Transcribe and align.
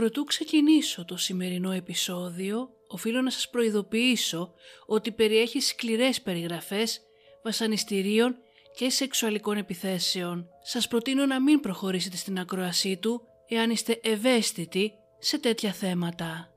Προτού 0.00 0.24
ξεκινήσω 0.24 1.04
το 1.04 1.16
σημερινό 1.16 1.72
επεισόδιο, 1.72 2.70
οφείλω 2.86 3.20
να 3.20 3.30
σας 3.30 3.50
προειδοποιήσω 3.50 4.54
ότι 4.86 5.12
περιέχει 5.12 5.60
σκληρές 5.60 6.22
περιγραφές 6.22 7.00
βασανιστήριων 7.44 8.36
και 8.76 8.90
σεξουαλικών 8.90 9.56
επιθέσεων. 9.56 10.48
Σας 10.62 10.88
προτείνω 10.88 11.26
να 11.26 11.40
μην 11.40 11.60
προχωρήσετε 11.60 12.16
στην 12.16 12.38
ακροασή 12.38 12.96
του 12.96 13.22
εάν 13.48 13.70
είστε 13.70 14.00
ευαίσθητοι 14.02 14.92
σε 15.18 15.38
τέτοια 15.38 15.72
θέματα. 15.72 16.52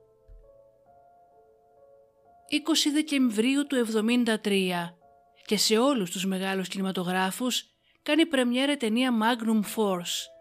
20 2.50 2.90
Δεκεμβρίου 2.92 3.66
του 3.66 3.86
1973 4.42 4.94
και 5.46 5.56
σε 5.56 5.78
όλους 5.78 6.10
τους 6.10 6.26
μεγάλους 6.26 6.68
κινηματογράφους 6.68 7.64
κάνει 8.02 8.26
πρεμιέρα 8.26 8.76
ταινία 8.76 9.12
Magnum 9.12 9.60
Force. 9.76 10.33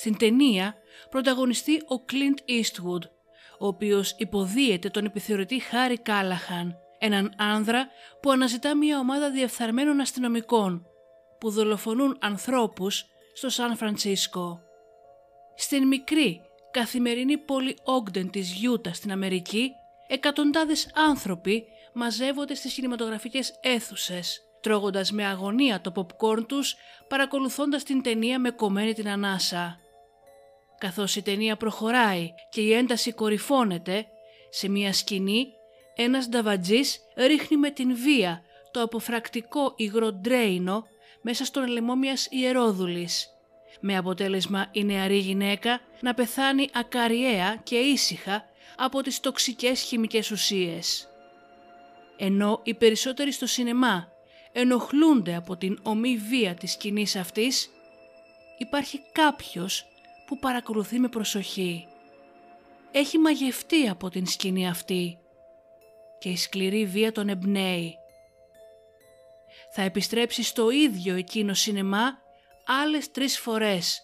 Στην 0.00 0.16
ταινία 0.16 0.74
πρωταγωνιστεί 1.10 1.76
ο 1.76 2.04
Clint 2.10 2.50
Eastwood, 2.50 3.02
ο 3.58 3.66
οποίος 3.66 4.14
υποδίεται 4.18 4.88
τον 4.88 5.04
επιθεωρητή 5.04 5.58
Χάρη 5.58 5.98
Κάλαχαν, 5.98 6.76
έναν 6.98 7.34
άνδρα 7.36 7.88
που 8.22 8.30
αναζητά 8.30 8.76
μια 8.76 8.98
ομάδα 8.98 9.30
διεφθαρμένων 9.30 10.00
αστυνομικών 10.00 10.86
που 11.40 11.50
δολοφονούν 11.50 12.16
ανθρώπους 12.20 13.04
στο 13.34 13.48
Σαν 13.48 13.76
Φρανσίσκο. 13.76 14.60
Στην 15.56 15.86
μικρή 15.86 16.40
καθημερινή 16.70 17.38
πόλη 17.38 17.76
Ogden 17.84 18.30
της 18.32 18.52
Γιούτα 18.52 18.92
στην 18.92 19.12
Αμερική, 19.12 19.70
εκατοντάδες 20.08 20.90
άνθρωποι 20.94 21.64
μαζεύονται 21.92 22.54
στις 22.54 22.74
κινηματογραφικές 22.74 23.58
αίθουσες, 23.60 24.40
τρώγοντας 24.60 25.12
με 25.12 25.26
αγωνία 25.26 25.80
το 25.80 25.92
popcorn 25.96 26.46
τους, 26.48 26.76
παρακολουθώντας 27.08 27.82
την 27.82 28.02
ταινία 28.02 28.38
με 28.38 28.50
κομμένη 28.50 28.92
την 28.92 29.08
ανάσα. 29.08 29.79
Καθώς 30.80 31.16
η 31.16 31.22
ταινία 31.22 31.56
προχωράει 31.56 32.34
και 32.50 32.60
η 32.60 32.72
ένταση 32.72 33.12
κορυφώνεται, 33.12 34.06
σε 34.50 34.68
μια 34.68 34.92
σκηνή 34.92 35.46
ένας 35.94 36.28
νταβατζής 36.28 37.00
ρίχνει 37.16 37.56
με 37.56 37.70
την 37.70 37.96
βία 37.96 38.42
το 38.70 38.82
αποφρακτικό 38.82 39.72
υγρό 39.76 40.12
ντρέινο 40.12 40.86
μέσα 41.22 41.44
στον 41.44 41.66
λαιμό 41.66 41.96
μιας 41.96 42.26
ιερόδουλης, 42.30 43.28
με 43.80 43.96
αποτέλεσμα 43.96 44.68
η 44.72 44.84
νεαρή 44.84 45.16
γυναίκα 45.16 45.80
να 46.00 46.14
πεθάνει 46.14 46.68
ακαριέα 46.72 47.60
και 47.62 47.76
ήσυχα 47.76 48.44
από 48.76 49.02
τις 49.02 49.20
τοξικές 49.20 49.80
χημικές 49.80 50.30
ουσίες. 50.30 51.08
Ενώ 52.16 52.60
οι 52.64 52.74
περισσότεροι 52.74 53.32
στο 53.32 53.46
σινεμά 53.46 54.08
ενοχλούνται 54.52 55.34
από 55.34 55.56
την 55.56 55.78
ομή 55.82 56.16
βία 56.16 56.54
της 56.54 56.72
σκηνής 56.72 57.16
αυτής, 57.16 57.70
υπάρχει 58.58 59.00
κάποιος 59.12 59.84
που 60.30 60.38
παρακολουθεί 60.38 60.98
με 60.98 61.08
προσοχή. 61.08 61.86
Έχει 62.90 63.18
μαγευτεί 63.18 63.88
από 63.88 64.08
την 64.08 64.26
σκηνή 64.26 64.68
αυτή 64.68 65.18
και 66.18 66.28
η 66.28 66.36
σκληρή 66.36 66.86
βία 66.86 67.12
τον 67.12 67.28
εμπνέει. 67.28 67.94
Θα 69.74 69.82
επιστρέψει 69.82 70.42
στο 70.42 70.70
ίδιο 70.70 71.14
εκείνο 71.14 71.54
σινεμά 71.54 72.18
άλλες 72.82 73.10
τρεις 73.10 73.38
φορές, 73.38 74.02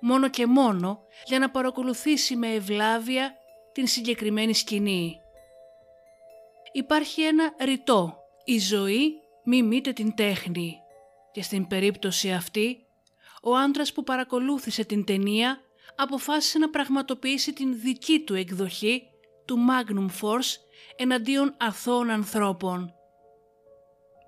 μόνο 0.00 0.28
και 0.28 0.46
μόνο 0.46 1.02
για 1.26 1.38
να 1.38 1.50
παρακολουθήσει 1.50 2.36
με 2.36 2.52
ευλάβεια 2.52 3.34
την 3.72 3.86
συγκεκριμένη 3.86 4.54
σκηνή. 4.54 5.20
Υπάρχει 6.72 7.22
ένα 7.22 7.54
ρητό 7.60 8.18
«Η 8.44 8.58
ζωή 8.58 9.20
μιμείται 9.44 9.92
την 9.92 10.14
τέχνη» 10.14 10.76
και 11.32 11.42
στην 11.42 11.66
περίπτωση 11.66 12.32
αυτή 12.32 12.85
ο 13.48 13.56
άντρας 13.56 13.92
που 13.92 14.04
παρακολούθησε 14.04 14.84
την 14.84 15.04
ταινία 15.04 15.60
αποφάσισε 15.96 16.58
να 16.58 16.70
πραγματοποιήσει 16.70 17.52
την 17.52 17.80
δική 17.80 18.20
του 18.20 18.34
εκδοχή 18.34 19.02
του 19.44 19.58
Magnum 19.70 20.06
Force 20.20 20.56
εναντίον 20.96 21.54
αθώων 21.58 22.10
ανθρώπων. 22.10 22.94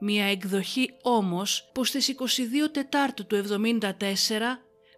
Μια 0.00 0.24
εκδοχή 0.24 0.90
όμως 1.02 1.70
που 1.74 1.84
στις 1.84 2.14
22 2.66 2.72
Τετάρτου 2.72 3.26
του 3.26 3.44
1974 3.80 3.90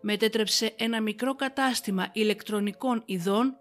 μετέτρεψε 0.01 0.75
ένα 0.77 1.01
μικρό 1.01 1.35
κατάστημα 1.35 2.11
ηλεκτρονικών 2.13 3.03
ειδών 3.07 3.57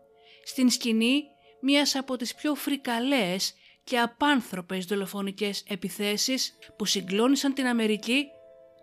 στην 0.45 0.69
σκηνή 0.69 1.23
μιας 1.61 1.95
από 1.95 2.15
τις 2.15 2.35
πιο 2.35 2.55
φρικαλές 2.55 3.53
και 3.83 3.99
απάνθρωπες 3.99 4.85
δολοφονικές 4.85 5.63
επιθέσεις 5.67 6.57
που 6.77 6.85
συγκλώνησαν 6.85 7.53
την 7.53 7.65
Αμερική 7.65 8.25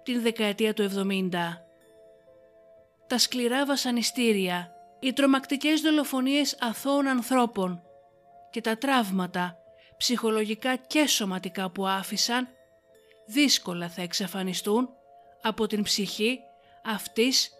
την 0.03 0.23
δεκαετία 0.23 0.75
του 0.75 0.83
70. 0.83 1.66
Τα 3.07 3.19
σκληρά 3.19 3.67
βασανιστήρια, 3.67 4.73
οι 5.01 5.13
τρομακτικές 5.13 5.81
δολοφονίες 5.81 6.57
αθώων 6.61 7.07
ανθρώπων 7.07 7.83
και 8.51 8.61
τα 8.61 8.79
τραύματα 8.79 9.57
ψυχολογικά 9.97 10.77
και 10.77 11.07
σωματικά 11.07 11.71
που 11.71 11.87
άφησαν 11.87 12.49
δύσκολα 13.27 13.89
θα 13.89 14.03
εξαφανιστούν 14.03 14.89
από 15.43 15.67
την 15.67 15.83
ψυχή 15.83 16.39
αυτής 16.85 17.51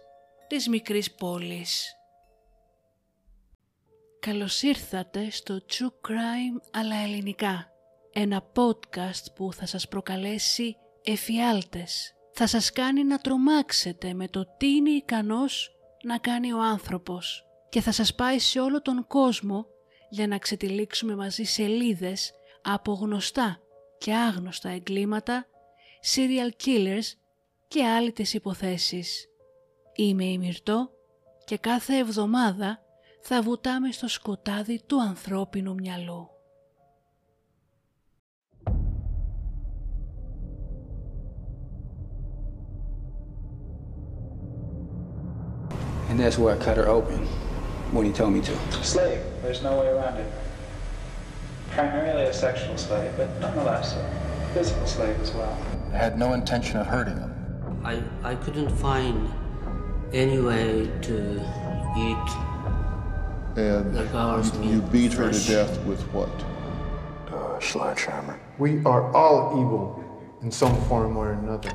της 0.47 0.67
μικρής 0.67 1.11
πόλης. 1.11 1.91
Καλώς 4.19 4.61
ήρθατε 4.61 5.29
στο 5.29 5.59
True 5.69 6.09
Crime 6.09 6.61
αλλά 6.71 6.95
ελληνικά. 6.95 7.71
Ένα 8.13 8.51
podcast 8.55 9.33
που 9.35 9.53
θα 9.53 9.65
σας 9.65 9.87
προκαλέσει 9.87 10.75
εφιάλτες. 11.03 12.16
Θα 12.39 12.47
σας 12.47 12.71
κάνει 12.71 13.03
να 13.03 13.17
τρομάξετε 13.17 14.13
με 14.13 14.27
το 14.27 14.55
τι 14.57 14.67
είναι 14.67 14.89
ικανός 14.89 15.75
να 16.03 16.17
κάνει 16.17 16.53
ο 16.53 16.61
άνθρωπος 16.61 17.45
και 17.69 17.81
θα 17.81 17.91
σας 17.91 18.15
πάει 18.15 18.39
σε 18.39 18.59
όλο 18.59 18.81
τον 18.81 19.07
κόσμο 19.07 19.65
για 20.09 20.27
να 20.27 20.37
ξετυλίξουμε 20.37 21.15
μαζί 21.15 21.43
σελίδες 21.43 22.33
από 22.61 22.93
γνωστά 22.93 23.59
και 23.97 24.13
άγνωστα 24.13 24.69
εγκλήματα, 24.69 25.45
serial 26.15 26.65
killers 26.65 27.13
και 27.67 27.85
άλλες 27.85 28.33
υποθέσεις. 28.33 29.25
Είμαι 29.95 30.25
η 30.25 30.37
Μυρτώ 30.37 30.89
και 31.45 31.57
κάθε 31.57 31.97
εβδομάδα 31.97 32.79
θα 33.21 33.41
βουτάμε 33.41 33.91
στο 33.91 34.07
σκοτάδι 34.07 34.81
του 34.85 35.01
ανθρώπινου 35.01 35.73
μυαλού. 35.73 36.36
And 46.17 46.25
that's 46.25 46.39
where 46.39 46.55
I 46.55 46.57
cut 46.57 46.77
her 46.77 46.87
open 46.87 47.27
when 47.91 48.03
he 48.07 48.11
told 48.11 48.33
me 48.33 48.41
to. 48.41 48.55
Slave. 48.83 49.21
There's 49.43 49.61
no 49.61 49.79
way 49.79 49.89
around 49.89 50.17
it. 50.17 50.33
Primarily 51.69 52.23
a 52.23 52.33
sexual 52.33 52.75
slave, 52.75 53.13
but 53.15 53.29
nonetheless 53.39 53.93
a 53.93 54.49
physical 54.51 54.87
slave 54.87 55.15
as 55.21 55.31
well. 55.33 55.55
I 55.93 55.97
had 55.97 56.17
no 56.17 56.33
intention 56.33 56.77
of 56.77 56.87
hurting 56.87 57.17
him. 57.19 57.79
I, 57.85 58.01
I 58.23 58.33
couldn't 58.33 58.75
find 58.77 59.31
any 60.11 60.39
way 60.39 60.89
to 61.03 61.33
eat 61.95 62.29
And 63.63 63.93
the 63.95 64.09
girl's 64.11 64.51
you, 64.55 64.59
meat. 64.59 64.71
you 64.71 64.81
beat 64.81 65.13
her 65.13 65.31
to 65.31 65.47
death 65.47 65.79
with 65.85 66.01
what? 66.13 66.31
Uh, 67.31 67.59
sledgehammer. 67.59 68.39
We 68.57 68.83
are 68.85 69.15
all 69.15 69.51
evil 69.51 70.03
in 70.41 70.49
some 70.49 70.75
form 70.85 71.15
or 71.15 71.33
another. 71.33 71.69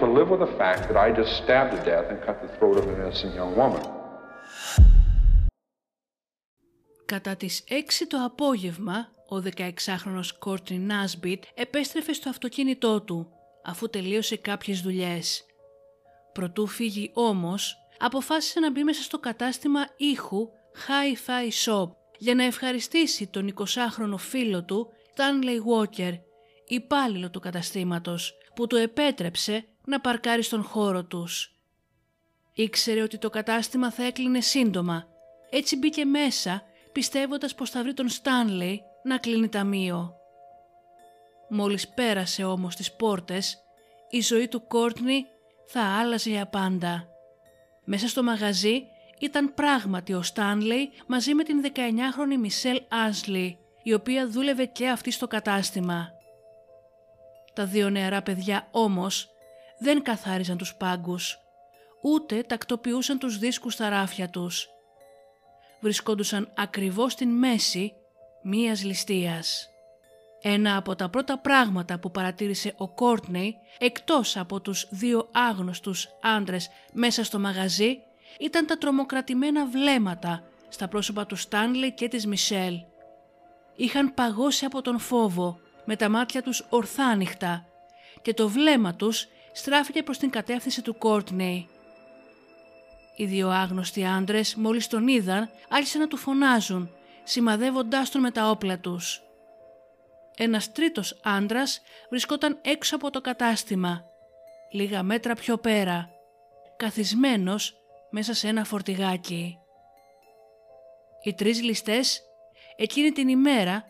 To 0.00 0.06
live 0.18 0.28
with 0.32 0.42
the 0.46 0.54
fact 0.62 0.82
that 0.88 0.96
I 0.96 1.08
just 1.20 1.32
stabbed 1.42 1.70
to 1.76 1.80
death 1.92 2.06
and 2.12 2.18
cut 2.26 2.36
the 2.44 2.50
throat 2.56 2.76
of 2.80 2.84
an 2.90 2.94
innocent 3.02 3.34
young 3.34 3.54
woman. 3.56 3.82
Κατά 7.06 7.36
τις 7.36 7.64
6 7.68 8.06
το 8.08 8.16
απόγευμα, 8.24 9.08
ο 9.28 9.36
16χρονος 9.36 10.32
Κόρτιν 10.38 10.86
Νάσμπιτ 10.86 11.44
επέστρεφε 11.54 12.12
στο 12.12 12.28
αυτοκίνητό 12.28 13.00
του, 13.00 13.28
αφού 13.64 13.90
τελείωσε 13.90 14.36
κάποιες 14.36 14.80
δουλειές. 14.80 15.44
Προτού 16.32 16.66
φύγει 16.66 17.10
όμως, 17.14 17.76
αποφάσισε 17.98 18.60
να 18.60 18.70
μπει 18.70 18.84
μέσα 18.84 19.02
στο 19.02 19.18
κατάστημα 19.18 19.80
ήχου 19.96 20.48
Hi-Fi 20.86 21.48
Shop 21.64 21.90
για 22.18 22.34
να 22.34 22.44
ευχαριστήσει 22.44 23.26
τον 23.26 23.54
20χρονο 23.54 24.16
φίλο 24.16 24.64
του, 24.64 24.88
Stanley 25.16 25.58
Walker, 25.72 26.12
υπάλληλο 26.66 27.30
του 27.30 27.40
καταστήματος, 27.40 28.37
που 28.58 28.66
του 28.66 28.76
επέτρεψε 28.76 29.64
να 29.84 30.00
παρκάρει 30.00 30.42
στον 30.42 30.62
χώρο 30.62 31.04
τους. 31.04 31.54
Ήξερε 32.52 33.02
ότι 33.02 33.18
το 33.18 33.30
κατάστημα 33.30 33.90
θα 33.90 34.04
έκλεινε 34.04 34.40
σύντομα, 34.40 35.06
έτσι 35.50 35.76
μπήκε 35.76 36.04
μέσα 36.04 36.62
πιστεύοντας 36.92 37.54
πως 37.54 37.70
θα 37.70 37.82
βρει 37.82 37.94
τον 37.94 38.08
Στάνλεϊ 38.08 38.82
να 39.02 39.18
κλείνει 39.18 39.48
ταμείο. 39.48 40.14
Μόλις 41.48 41.88
πέρασε 41.88 42.44
όμως 42.44 42.76
τις 42.76 42.92
πόρτες, 42.92 43.58
η 44.10 44.20
ζωή 44.20 44.48
του 44.48 44.66
Κόρτνι 44.66 45.26
θα 45.66 45.82
άλλαζε 45.82 46.30
για 46.30 46.46
πάντα. 46.46 47.08
Μέσα 47.84 48.08
στο 48.08 48.22
μαγαζί 48.22 48.82
ήταν 49.18 49.54
πράγματι 49.54 50.12
ο 50.12 50.22
Στάνλεϊ 50.22 50.90
μαζί 51.06 51.34
με 51.34 51.42
την 51.42 51.62
19χρονη 51.74 52.38
Μισελ 52.38 52.82
Άσλι, 52.88 53.58
η 53.82 53.92
οποία 53.94 54.28
δούλευε 54.28 54.64
και 54.64 54.88
αυτή 54.88 55.10
στο 55.10 55.26
κατάστημα. 55.26 56.17
Τα 57.58 57.66
δύο 57.66 57.90
νεαρά 57.90 58.22
παιδιά 58.22 58.68
όμως 58.70 59.28
δεν 59.78 60.02
καθάριζαν 60.02 60.56
τους 60.56 60.74
πάγκους, 60.74 61.38
ούτε 62.02 62.42
τακτοποιούσαν 62.42 63.18
τους 63.18 63.38
δίσκους 63.38 63.72
στα 63.74 63.88
ράφια 63.88 64.28
τους. 64.28 64.68
Βρισκόντουσαν 65.80 66.52
ακριβώς 66.56 67.12
στην 67.12 67.28
μέση 67.28 67.92
μίας 68.42 68.84
ληστείας. 68.84 69.68
Ένα 70.42 70.76
από 70.76 70.94
τα 70.94 71.08
πρώτα 71.08 71.38
πράγματα 71.38 71.98
που 71.98 72.10
παρατήρησε 72.10 72.74
ο 72.76 72.88
Κόρτνεϊ 72.88 73.56
εκτός 73.78 74.36
από 74.36 74.60
τους 74.60 74.86
δύο 74.90 75.28
άγνωστους 75.32 76.08
άντρες 76.22 76.70
μέσα 76.92 77.24
στο 77.24 77.38
μαγαζί 77.38 77.98
ήταν 78.38 78.66
τα 78.66 78.78
τρομοκρατημένα 78.78 79.66
βλέμματα 79.66 80.42
στα 80.68 80.88
πρόσωπα 80.88 81.26
του 81.26 81.38
Στάνλey 81.38 81.90
και 81.94 82.08
της 82.08 82.26
Μισελ. 82.26 82.74
Είχαν 83.76 84.14
παγώσει 84.14 84.64
από 84.64 84.82
τον 84.82 84.98
φόβο 84.98 85.60
με 85.90 85.96
τα 85.96 86.08
μάτια 86.08 86.42
τους 86.42 86.66
ορθάνυχτα 86.68 87.66
και 88.22 88.34
το 88.34 88.48
βλέμμα 88.48 88.94
τους 88.94 89.28
στράφηκε 89.52 90.02
προς 90.02 90.18
την 90.18 90.30
κατεύθυνση 90.30 90.82
του 90.82 90.98
Κόρτνεϊ. 90.98 91.68
Οι 93.16 93.24
δύο 93.24 93.48
άγνωστοι 93.48 94.04
άντρες 94.04 94.54
μόλις 94.54 94.86
τον 94.86 95.08
είδαν 95.08 95.50
άρχισαν 95.68 96.00
να 96.00 96.08
του 96.08 96.16
φωνάζουν 96.16 96.90
σημαδεύοντάς 97.22 98.10
τον 98.10 98.20
με 98.20 98.30
τα 98.30 98.50
όπλα 98.50 98.78
τους. 98.78 99.22
Ένας 100.36 100.72
τρίτος 100.72 101.20
άντρας 101.22 101.82
βρισκόταν 102.10 102.58
έξω 102.62 102.96
από 102.96 103.10
το 103.10 103.20
κατάστημα, 103.20 104.04
λίγα 104.70 105.02
μέτρα 105.02 105.34
πιο 105.34 105.56
πέρα, 105.56 106.10
καθισμένος 106.76 107.76
μέσα 108.10 108.34
σε 108.34 108.48
ένα 108.48 108.64
φορτηγάκι. 108.64 109.58
Οι 111.22 111.34
τρεις 111.34 111.62
ληστές 111.62 112.22
εκείνη 112.76 113.10
την 113.10 113.28
ημέρα 113.28 113.84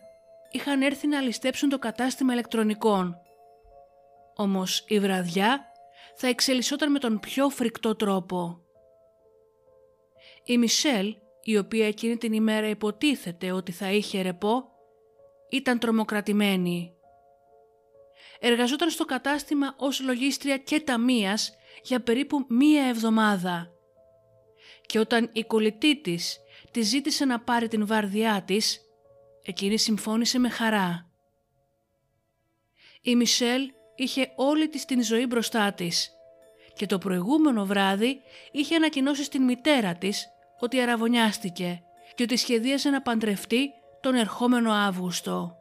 είχαν 0.51 0.81
έρθει 0.81 1.07
να 1.07 1.21
ληστέψουν 1.21 1.69
το 1.69 1.79
κατάστημα 1.79 2.33
ηλεκτρονικών. 2.33 3.15
Όμως 4.35 4.83
η 4.87 4.99
βραδιά 4.99 5.65
θα 6.15 6.27
εξελισσόταν 6.27 6.91
με 6.91 6.99
τον 6.99 7.19
πιο 7.19 7.49
φρικτό 7.49 7.95
τρόπο. 7.95 8.61
Η 10.43 10.57
Μισελ, 10.57 11.15
η 11.43 11.57
οποία 11.57 11.87
εκείνη 11.87 12.17
την 12.17 12.33
ημέρα 12.33 12.67
υποτίθεται 12.67 13.51
ότι 13.51 13.71
θα 13.71 13.91
είχε 13.91 14.21
ρεπό, 14.21 14.63
ήταν 15.49 15.79
τρομοκρατημένη. 15.79 16.93
Εργαζόταν 18.39 18.89
στο 18.89 19.05
κατάστημα 19.05 19.75
ως 19.77 20.01
λογίστρια 20.01 20.57
και 20.57 20.79
ταμείας 20.79 21.53
για 21.83 22.01
περίπου 22.01 22.45
μία 22.49 22.83
εβδομάδα. 22.83 23.71
Και 24.85 24.99
όταν 24.99 25.29
η 25.33 25.43
κολλητή 25.43 26.01
της 26.01 26.37
τη 26.71 26.81
ζήτησε 26.81 27.25
να 27.25 27.39
πάρει 27.39 27.67
την 27.67 27.87
βάρδιά 27.87 28.43
της, 28.47 28.88
εκείνη 29.49 29.77
συμφώνησε 29.77 30.39
με 30.39 30.49
χαρά. 30.49 31.09
Η 33.01 33.15
Μισελ 33.15 33.71
είχε 33.95 34.31
όλη 34.35 34.69
της 34.69 34.85
την 34.85 35.03
ζωή 35.03 35.25
μπροστά 35.25 35.73
της 35.73 36.11
και 36.73 36.85
το 36.85 36.97
προηγούμενο 36.97 37.65
βράδυ 37.65 38.21
είχε 38.51 38.75
ανακοινώσει 38.75 39.23
στην 39.23 39.43
μητέρα 39.43 39.95
της 39.95 40.27
ότι 40.59 40.79
αραβωνιάστηκε 40.79 41.83
και 42.15 42.23
ότι 42.23 42.37
σχεδίαζε 42.37 42.89
να 42.89 43.01
παντρευτεί 43.01 43.69
τον 44.01 44.15
ερχόμενο 44.15 44.71
Αύγουστο. 44.71 45.57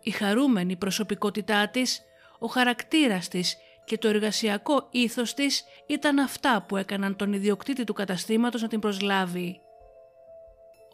Η 0.00 0.10
χαρούμενη 0.10 0.76
προσωπικότητά 0.76 1.68
της, 1.68 2.02
ο 2.38 2.46
χαρακτήρας 2.46 3.28
της 3.28 3.56
και 3.84 3.98
το 3.98 4.08
εργασιακό 4.08 4.88
ήθος 4.90 5.34
της 5.34 5.64
ήταν 5.86 6.18
αυτά 6.18 6.64
που 6.68 6.76
έκαναν 6.76 7.16
τον 7.16 7.32
ιδιοκτήτη 7.32 7.84
του 7.84 7.92
καταστήματος 7.92 8.62
να 8.62 8.68
την 8.68 8.80
προσλάβει. 8.80 9.60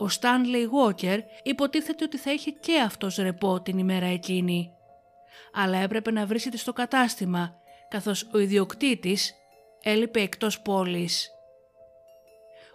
Ο 0.01 0.09
Στάνλεϊ 0.09 0.69
Walker 0.73 1.19
υποτίθεται 1.43 2.05
ότι 2.05 2.17
θα 2.19 2.33
είχε 2.33 2.51
και 2.51 2.81
αυτός 2.81 3.17
ρεπό 3.17 3.61
την 3.61 3.79
ημέρα 3.79 4.07
εκείνη. 4.07 4.71
Αλλά 5.53 5.79
έπρεπε 5.79 6.11
να 6.11 6.27
βρίσκεται 6.27 6.57
στο 6.57 6.73
κατάστημα, 6.73 7.55
καθώς 7.89 8.29
ο 8.33 8.39
ιδιοκτήτης 8.39 9.35
έλειπε 9.83 10.21
εκτός 10.21 10.61
πόλης. 10.61 11.31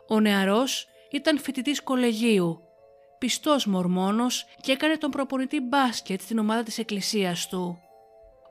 Ο 0.07 0.19
νεαρός 0.19 0.88
ήταν 1.12 1.39
φοιτητής 1.39 1.81
κολεγίου 1.83 2.60
πιστός 3.18 3.66
μορμόνος 3.66 4.45
και 4.62 4.72
έκανε 4.72 4.98
τον 4.98 5.12
προπονητή 5.12 5.60
μπάσκετ 5.60 6.22
στην 6.22 6.38
ομάδα 6.38 6.63
της 6.63 6.77
εκκλησίας 6.77 7.48
του. 7.48 7.80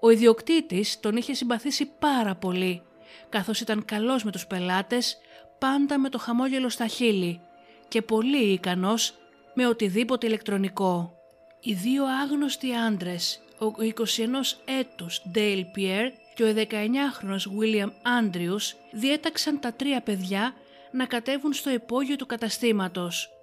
Ο 0.00 0.10
ιδιοκτήτης 0.10 1.00
τον 1.00 1.16
είχε 1.16 1.34
συμπαθήσει 1.34 1.86
πάρα 1.98 2.34
πολύ, 2.34 2.82
καθώς 3.28 3.60
ήταν 3.60 3.84
καλός 3.84 4.24
με 4.24 4.30
τους 4.30 4.46
πελάτες, 4.46 5.18
πάντα 5.58 5.98
με 5.98 6.08
το 6.08 6.18
χαμόγελο 6.18 6.68
στα 6.68 6.86
χείλη 6.86 7.40
και 7.88 8.02
πολύ 8.02 8.52
ικανός 8.52 9.14
με 9.54 9.66
οτιδήποτε 9.66 10.26
ηλεκτρονικό. 10.26 11.14
Οι 11.60 11.72
δύο 11.72 12.04
άγνωστοι 12.04 12.75
άντρες, 12.75 13.40
ο 13.58 13.66
21 13.82 14.56
έτους 14.64 15.22
Dale 15.34 15.64
Pierre 15.76 16.10
και 16.34 16.44
ο 16.44 16.54
19χρονος 16.56 17.42
William 17.60 17.90
Andrews 18.20 18.72
διέταξαν 18.92 19.60
τα 19.60 19.72
τρία 19.72 20.00
παιδιά 20.00 20.54
να 20.92 21.06
κατέβουν 21.06 21.52
στο 21.52 21.70
υπόγειο 21.70 22.16
του 22.16 22.26
καταστήματος 22.26 23.34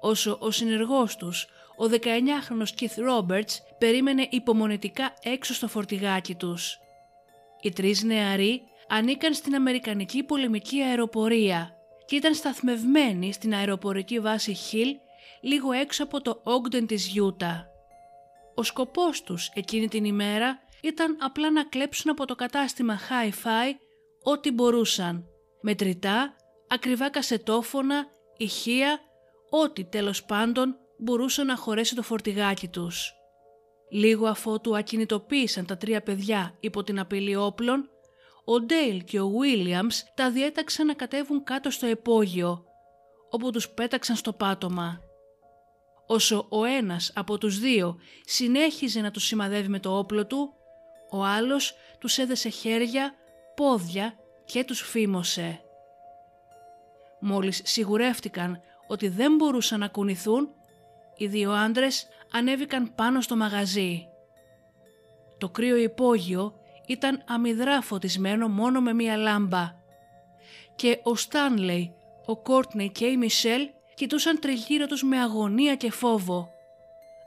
όσο 0.00 0.36
ο 0.40 0.50
συνεργός 0.50 1.16
τους, 1.16 1.46
ο 1.76 1.84
19χρονος 1.84 2.80
Keith 2.80 3.08
Roberts, 3.10 3.54
περίμενε 3.78 4.26
υπομονετικά 4.30 5.14
έξω 5.22 5.54
στο 5.54 5.68
φορτηγάκι 5.68 6.34
τους. 6.34 6.78
Οι 7.60 7.70
τρεις 7.70 8.02
νεαροί 8.02 8.62
ανήκαν 8.88 9.34
στην 9.34 9.54
Αμερικανική 9.54 10.22
πολεμική 10.22 10.82
αεροπορία 10.82 11.75
και 12.06 12.16
ήταν 12.16 12.34
σταθμευμένοι 12.34 13.32
στην 13.32 13.54
αεροπορική 13.54 14.20
βάση 14.20 14.56
Hill 14.70 14.94
λίγο 15.40 15.72
έξω 15.72 16.04
από 16.04 16.20
το 16.20 16.42
Ogden 16.44 16.84
της 16.86 17.06
Γιούτα. 17.06 17.66
Ο 18.54 18.62
σκοπός 18.62 19.22
τους 19.22 19.50
εκείνη 19.54 19.88
την 19.88 20.04
ημέρα 20.04 20.58
ήταν 20.82 21.16
απλά 21.20 21.50
να 21.50 21.64
κλέψουν 21.64 22.10
από 22.10 22.24
το 22.24 22.34
κατάστημα 22.34 22.98
Hi-Fi 22.98 23.74
ό,τι 24.22 24.50
μπορούσαν, 24.50 25.24
μετρητά, 25.60 26.36
ακριβά 26.68 27.10
κασετόφωνα, 27.10 28.06
ηχεία 28.36 29.00
ό,τι 29.50 29.84
τέλος 29.84 30.24
πάντων 30.24 30.76
μπορούσε 30.98 31.42
να 31.42 31.56
χωρέσει 31.56 31.94
το 31.94 32.02
φορτηγάκι 32.02 32.68
τους. 32.68 33.12
Λίγο 33.90 34.26
αφότου 34.26 34.76
ακινητοποίησαν 34.76 35.66
τα 35.66 35.76
τρία 35.76 36.02
παιδιά 36.02 36.56
υπό 36.60 36.82
την 36.82 36.98
απειλή 36.98 37.36
όπλων, 37.36 37.90
ο 38.48 38.60
Ντέιλ 38.60 39.04
και 39.04 39.20
ο 39.20 39.28
Βίλιαμς 39.28 40.04
τα 40.14 40.30
διέταξαν 40.30 40.86
να 40.86 40.94
κατέβουν 40.94 41.44
κάτω 41.44 41.70
στο 41.70 41.86
επόγειο, 41.86 42.64
όπου 43.30 43.50
τους 43.50 43.68
πέταξαν 43.68 44.16
στο 44.16 44.32
πάτωμα. 44.32 45.00
Όσο 46.06 46.46
ο 46.48 46.64
ένας 46.64 47.12
από 47.14 47.38
τους 47.38 47.58
δύο 47.58 47.98
συνέχιζε 48.24 49.00
να 49.00 49.10
τους 49.10 49.24
σημαδεύει 49.24 49.68
με 49.68 49.78
το 49.78 49.98
όπλο 49.98 50.26
του, 50.26 50.52
ο 51.10 51.24
άλλος 51.24 51.74
τους 51.98 52.18
έδεσε 52.18 52.48
χέρια, 52.48 53.14
πόδια 53.54 54.14
και 54.44 54.64
τους 54.64 54.80
φήμωσε. 54.80 55.60
Μόλις 57.20 57.60
σιγουρεύτηκαν 57.64 58.60
ότι 58.86 59.08
δεν 59.08 59.34
μπορούσαν 59.34 59.80
να 59.80 59.88
κουνηθούν, 59.88 60.48
οι 61.16 61.26
δύο 61.26 61.52
άντρες 61.52 62.06
ανέβηκαν 62.32 62.94
πάνω 62.94 63.20
στο 63.20 63.36
μαγαζί. 63.36 64.06
Το 65.38 65.48
κρύο 65.48 65.76
υπόγειο 65.76 66.54
ήταν 66.86 67.22
αμυδρά 67.26 67.80
φωτισμένο 67.80 68.48
μόνο 68.48 68.80
με 68.80 68.92
μία 68.92 69.16
λάμπα 69.16 69.74
και 70.76 71.00
ο 71.02 71.14
Στάνλεϊ, 71.14 71.94
ο 72.26 72.36
Κόρτνεϊ 72.36 72.90
και 72.90 73.06
η 73.06 73.16
Μισελ 73.16 73.68
κοιτούσαν 73.94 74.40
τριγύρω 74.40 74.86
τους 74.86 75.02
με 75.02 75.20
αγωνία 75.20 75.74
και 75.76 75.90
φόβο. 75.90 76.48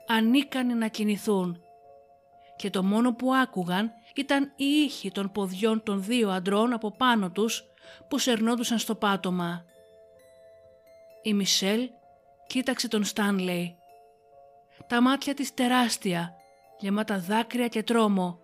Ανίκανοι 0.06 0.74
να 0.74 0.88
κινηθούν 0.88 1.62
και 2.56 2.70
το 2.70 2.82
μόνο 2.82 3.14
που 3.14 3.34
άκουγαν 3.34 3.92
ήταν 4.14 4.52
η 4.56 4.64
ήχη 4.64 5.10
των 5.10 5.32
ποδιών 5.32 5.82
των 5.82 6.04
δύο 6.04 6.30
αντρών 6.30 6.72
από 6.72 6.90
πάνω 6.90 7.30
τους 7.30 7.64
που 8.08 8.18
σερνόντουσαν 8.18 8.78
στο 8.78 8.94
πάτωμα. 8.94 9.64
Η 11.22 11.34
Μισελ 11.34 11.90
κοίταξε 12.46 12.88
τον 12.88 13.04
Στάνλεϊ. 13.04 13.76
Τα 14.86 15.00
μάτια 15.02 15.34
της 15.34 15.54
τεράστια, 15.54 16.34
γεμάτα 16.78 17.18
δάκρυα 17.18 17.68
και 17.68 17.82
τρόμο. 17.82 18.38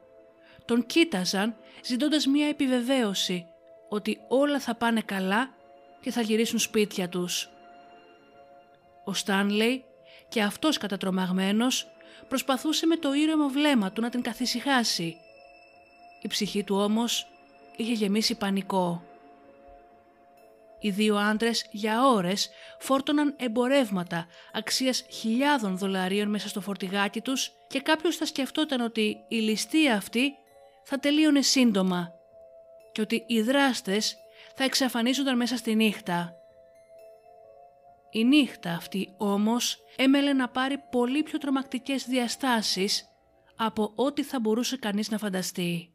Τον 0.67 0.87
κοίταζαν 0.87 1.57
ζητώντας 1.85 2.27
μία 2.27 2.49
επιβεβαίωση 2.49 3.47
ότι 3.89 4.21
όλα 4.29 4.61
θα 4.61 4.75
πάνε 4.75 5.01
καλά 5.01 5.55
και 6.01 6.11
θα 6.11 6.21
γυρίσουν 6.21 6.59
σπίτια 6.59 7.09
τους. 7.09 7.49
Ο 9.05 9.13
Στάνλεϊ 9.15 9.85
και 10.29 10.43
αυτός 10.43 10.79
κατατρομαγμένος 10.79 11.87
προσπαθούσε 12.29 12.87
με 12.87 12.97
το 12.97 13.13
ήρεμο 13.13 13.49
βλέμμα 13.49 13.93
του 13.93 14.01
να 14.01 14.11
την 14.11 14.23
καθησυχάσει. 14.23 15.17
Η 16.23 16.29
ψυχή 16.29 16.65
του 16.65 16.77
όμως 16.77 17.27
είχε 17.77 17.93
γεμίσει 17.93 18.35
πανικό. 18.35 19.03
Οι 20.79 20.91
δύο 20.91 21.17
άντρες 21.17 21.67
για 21.71 22.07
ώρες 22.07 22.51
φόρτωναν 22.79 23.35
εμπορεύματα 23.39 24.27
αξίας 24.53 25.05
χιλιάδων 25.11 25.77
δολαρίων 25.77 26.29
μέσα 26.29 26.49
στο 26.49 26.61
φορτηγάκι 26.61 27.21
τους 27.21 27.53
και 27.69 27.81
κάποιος 27.81 28.17
θα 28.17 28.27
σκεφτόταν 28.27 28.81
ότι 28.81 29.17
η 29.29 29.37
ληστεία 29.37 29.97
αυτή 29.97 30.33
θα 30.89 30.99
τελείωνε 30.99 31.43
σύντομα 31.43 32.13
και 32.93 33.01
ότι 33.01 33.25
οι 33.27 33.43
δράστες 33.43 34.17
θα 34.55 34.65
εξαφανίζονταν 34.65 35.37
μέσα 35.37 35.57
στη 35.57 35.75
νύχτα. 35.75 36.35
Η 38.11 38.25
νύχτα 38.25 38.71
αυτή 38.71 39.15
όμως 39.17 39.85
έμελε 39.97 40.33
να 40.33 40.49
πάρει 40.49 40.79
πολύ 40.91 41.23
πιο 41.23 41.39
τρομακτικές 41.39 42.07
διαστάσεις 42.07 43.09
από 43.57 43.93
ό,τι 43.95 44.23
θα 44.23 44.41
μπορούσε 44.41 44.77
κανείς 44.77 45.11
να 45.11 45.19
φανταστεί. 45.19 45.93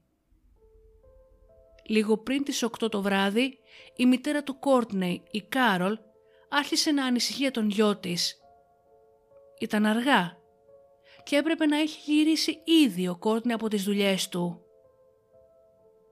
Λίγο 1.86 2.18
πριν 2.18 2.44
τις 2.44 2.64
8 2.64 2.92
το 2.92 3.02
βράδυ, 3.02 3.58
η 3.96 4.06
μητέρα 4.06 4.44
του 4.44 4.60
Κόρτνεϊ, 4.60 5.24
η 5.32 5.42
Κάρολ, 5.42 5.98
άρχισε 6.50 6.92
να 6.92 7.06
ανησυχεί 7.06 7.42
για 7.42 7.52
τον 7.52 7.70
γιο 7.70 7.98
της. 7.98 8.38
Ήταν 9.60 9.86
αργά 9.86 10.38
και 11.24 11.36
έπρεπε 11.36 11.66
να 11.66 11.78
έχει 11.78 12.12
γυρίσει 12.12 12.62
ήδη 12.84 13.08
ο 13.08 13.16
Κόρτνεϊ 13.16 13.56
από 13.56 13.68
τις 13.68 13.84
δουλειές 13.84 14.30
του. 14.30 14.66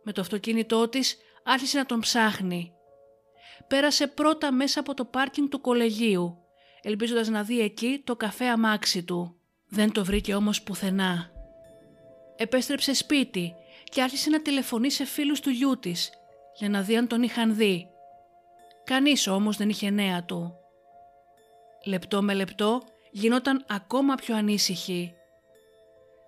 Με 0.03 0.11
το 0.11 0.21
αυτοκίνητό 0.21 0.89
της 0.89 1.17
άρχισε 1.43 1.77
να 1.77 1.85
τον 1.85 1.99
ψάχνει. 1.99 2.73
Πέρασε 3.67 4.07
πρώτα 4.07 4.51
μέσα 4.51 4.79
από 4.79 4.93
το 4.93 5.05
πάρκινγκ 5.05 5.47
του 5.49 5.61
κολεγίου, 5.61 6.37
ελπίζοντας 6.81 7.27
να 7.27 7.43
δει 7.43 7.59
εκεί 7.59 8.01
το 8.03 8.15
καφέ 8.15 8.45
αμάξι 8.45 9.03
του. 9.03 9.39
Δεν 9.67 9.91
το 9.91 10.05
βρήκε 10.05 10.35
όμως 10.35 10.61
πουθενά. 10.61 11.31
Επέστρεψε 12.35 12.93
σπίτι 12.93 13.53
και 13.83 14.01
άρχισε 14.01 14.29
να 14.29 14.41
τηλεφωνεί 14.41 14.91
σε 14.91 15.05
φίλους 15.05 15.39
του 15.39 15.49
γιού 15.49 15.79
της 15.79 16.09
για 16.57 16.69
να 16.69 16.81
δει 16.81 16.97
αν 16.97 17.07
τον 17.07 17.23
είχαν 17.23 17.55
δει. 17.55 17.87
Κανείς 18.83 19.27
όμως 19.27 19.57
δεν 19.57 19.69
είχε 19.69 19.89
νέα 19.89 20.23
του. 20.23 20.53
Λεπτό 21.85 22.21
με 22.21 22.33
λεπτό 22.33 22.81
γινόταν 23.11 23.65
ακόμα 23.69 24.15
πιο 24.15 24.35
ανήσυχη. 24.35 25.13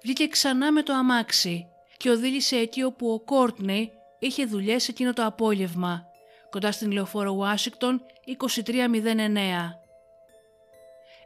Βγήκε 0.03 0.27
ξανά 0.27 0.71
με 0.71 0.83
το 0.83 0.93
αμάξι 0.93 1.70
και 2.01 2.09
οδήγησε 2.09 2.55
εκεί 2.55 2.83
όπου 2.83 3.11
ο 3.11 3.19
Κόρτνεϊ 3.19 3.91
είχε 4.19 4.45
δουλειές 4.45 4.87
εκείνο 4.87 5.13
το 5.13 5.25
απόγευμα, 5.25 6.05
κοντά 6.49 6.71
στην 6.71 6.91
λεωφόρο 6.91 7.31
Ουάσιγκτον 7.31 8.01
2309. 8.25 9.75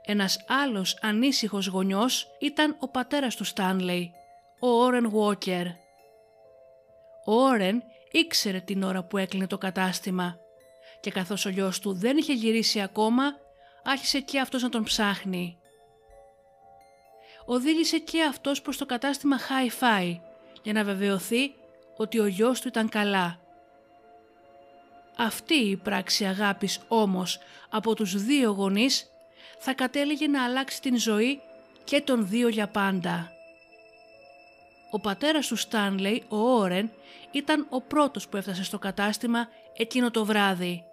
Ένας 0.06 0.46
άλλος 0.48 0.98
ανήσυχος 1.02 1.68
γονιός 1.68 2.28
ήταν 2.40 2.76
ο 2.80 2.88
πατέρας 2.88 3.36
του 3.36 3.44
Στάνλεϊ, 3.44 4.12
ο 4.60 4.68
Όρεν 4.68 5.10
Βόκερ. 5.10 5.68
Ο 7.26 7.34
Όρεν 7.34 7.84
ήξερε 8.12 8.60
την 8.60 8.84
ώρα 8.84 9.04
που 9.04 9.18
έκλεινε 9.18 9.48
το 9.48 9.58
κατάστημα 9.58 10.38
και 11.00 11.12
καθώς 11.12 11.46
ο 11.46 11.50
γιος 11.50 11.80
του 11.80 11.94
δεν 11.94 12.18
είχε 12.18 12.34
γυρίσει 12.34 12.82
ακόμα, 12.82 13.24
άρχισε 13.84 14.20
και 14.20 14.40
αυτός 14.40 14.62
να 14.62 14.70
τον 14.70 14.84
ψάχνει. 14.84 15.58
Οδήγησε 17.46 17.98
και 17.98 18.24
αυτός 18.24 18.62
προς 18.62 18.78
το 18.78 18.86
κατάστημα 18.86 19.38
Hi-Fi 19.40 20.20
για 20.66 20.74
να 20.74 20.84
βεβαιωθεί 20.84 21.54
ότι 21.98 22.20
ο 22.20 22.26
γιος 22.26 22.62
του 22.62 22.68
ήταν 22.68 22.90
καλά. 22.90 23.40
Αυτή 25.18 25.54
η 25.54 25.78
πράξη 25.78 26.26
αγάπης 26.26 26.80
όμως 26.88 27.40
από 27.70 27.96
τους 27.96 28.24
δύο 28.24 28.52
γονείς 28.52 29.12
θα 29.60 29.74
κατέληγε 29.74 30.28
να 30.28 30.44
αλλάξει 30.44 30.82
την 30.82 30.98
ζωή 30.98 31.42
και 31.84 32.02
των 32.02 32.28
δύο 32.28 32.48
για 32.48 32.68
πάντα. 32.68 33.32
Ο 34.92 35.00
πατέρας 35.00 35.48
του 35.48 35.56
Στάνλεϊ, 35.56 36.24
ο 36.28 36.38
Όρεν, 36.38 36.92
ήταν 37.32 37.68
ο 37.70 37.82
πρώτος 37.82 38.28
που 38.28 38.38
έφτασε 38.38 38.64
στο 38.64 38.80
κατάστημα 38.80 39.48
εκείνο 39.78 40.12
το 40.12 40.26
βράδυ. 40.26 40.84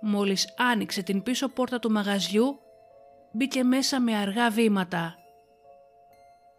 Μόλις 0.00 0.54
άνοιξε 0.56 1.02
την 1.02 1.22
πίσω 1.22 1.48
πόρτα 1.48 1.78
του 1.78 1.90
μαγαζιού, 1.90 2.60
μπήκε 3.32 3.62
μέσα 3.62 4.00
με 4.00 4.16
αργά 4.16 4.50
βήματα. 4.50 5.18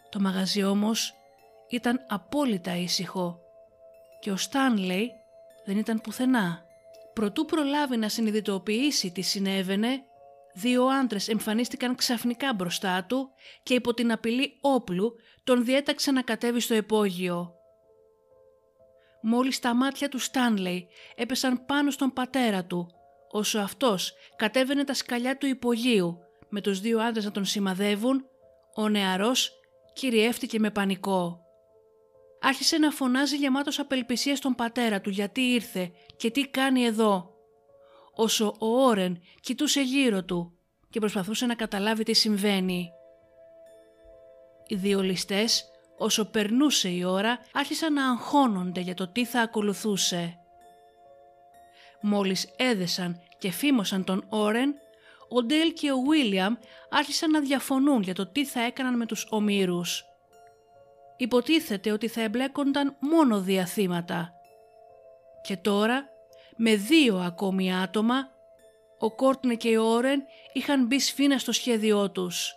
Το 0.09 0.19
μαγαζί 0.19 0.63
όμως 0.63 1.15
ήταν 1.69 2.05
απόλυτα 2.07 2.75
ήσυχο 2.77 3.39
και 4.19 4.31
ο 4.31 4.37
Στάνλεϊ 4.37 5.11
δεν 5.65 5.77
ήταν 5.77 6.01
πουθενά. 6.01 6.63
Προτού 7.13 7.45
προλάβει 7.45 7.97
να 7.97 8.09
συνειδητοποιήσει 8.09 9.11
τι 9.11 9.21
συνέβαινε, 9.21 10.03
δύο 10.53 10.85
άντρες 10.85 11.27
εμφανίστηκαν 11.27 11.95
ξαφνικά 11.95 12.53
μπροστά 12.53 13.05
του 13.09 13.29
και 13.63 13.73
υπό 13.73 13.93
την 13.93 14.11
απειλή 14.11 14.57
όπλου 14.61 15.13
τον 15.43 15.65
διέταξε 15.65 16.11
να 16.11 16.21
κατέβει 16.21 16.59
στο 16.59 16.73
επόγειο. 16.73 17.53
Μόλις 19.21 19.59
τα 19.59 19.75
μάτια 19.75 20.09
του 20.09 20.19
Στάνλεϊ 20.19 20.87
έπεσαν 21.15 21.65
πάνω 21.65 21.91
στον 21.91 22.13
πατέρα 22.13 22.65
του, 22.65 22.87
όσο 23.31 23.59
αυτός 23.59 24.13
κατέβαινε 24.35 24.83
τα 24.83 24.93
σκαλιά 24.93 25.37
του 25.37 25.45
υπογείου 25.45 26.17
με 26.49 26.61
τους 26.61 26.79
δύο 26.79 26.99
άντρες 26.99 27.25
να 27.25 27.31
τον 27.31 27.45
σημαδεύουν, 27.45 28.25
ο 28.75 28.89
νεαρός 28.89 29.51
κυριεύτηκε 29.93 30.59
με 30.59 30.71
πανικό. 30.71 31.44
Άρχισε 32.47 32.77
να 32.77 32.91
φωνάζει 32.91 33.35
γεμάτος 33.35 33.79
απελπισίας 33.79 34.37
στον 34.37 34.55
πατέρα 34.55 35.01
του 35.01 35.09
γιατί 35.09 35.41
ήρθε 35.41 35.91
και 36.17 36.31
τι 36.31 36.47
κάνει 36.47 36.83
εδώ; 36.83 37.33
Όσο 38.13 38.55
ο 38.59 38.67
Όρεν 38.67 39.21
κοιτούσε 39.41 39.81
γύρω 39.81 40.23
του 40.23 40.57
και 40.89 40.99
προσπαθούσε 40.99 41.45
να 41.45 41.55
καταλάβει 41.55 42.03
τι 42.03 42.13
συμβαίνει. 42.13 42.89
Οι 44.67 44.75
δύο 44.75 45.01
ληστές, 45.01 45.65
όσο 45.97 46.25
περνούσε 46.25 46.89
η 46.89 47.03
ώρα, 47.03 47.39
άρχισαν 47.53 47.93
να 47.93 48.09
αγχώνονται 48.09 48.81
για 48.81 48.93
το 48.93 49.07
τι 49.07 49.25
θα 49.25 49.41
ακολουθούσε. 49.41 50.39
Μόλις 52.01 52.53
έδεσαν 52.55 53.21
και 53.37 53.51
φήμωσαν 53.51 54.03
τον 54.03 54.25
Όρεν, 54.29 54.73
ο 55.29 55.43
Ντέλ 55.43 55.73
και 55.73 55.91
ο 55.91 55.97
Βίλιαμ 55.97 56.55
άρχισαν 56.89 57.31
να 57.31 57.39
διαφωνούν 57.39 58.01
για 58.01 58.13
το 58.13 58.27
τι 58.27 58.45
θα 58.45 58.61
έκαναν 58.61 58.97
με 58.97 59.05
τους 59.05 59.27
ομήρους. 59.29 60.03
Υποτίθεται 61.17 61.91
ότι 61.91 62.07
θα 62.07 62.21
εμπλέκονταν 62.21 62.95
μόνο 62.99 63.41
διαθήματα. 63.41 64.33
Και 65.41 65.57
τώρα, 65.57 66.09
με 66.55 66.75
δύο 66.75 67.17
ακόμη 67.17 67.75
άτομα, 67.75 68.29
ο 68.99 69.15
Κόρτνε 69.15 69.55
και 69.55 69.77
ο 69.77 69.83
Όρεν 69.83 70.23
είχαν 70.53 70.85
μπει 70.85 70.99
σφίνα 70.99 71.37
στο 71.37 71.51
σχέδιό 71.51 72.11
τους. 72.11 72.53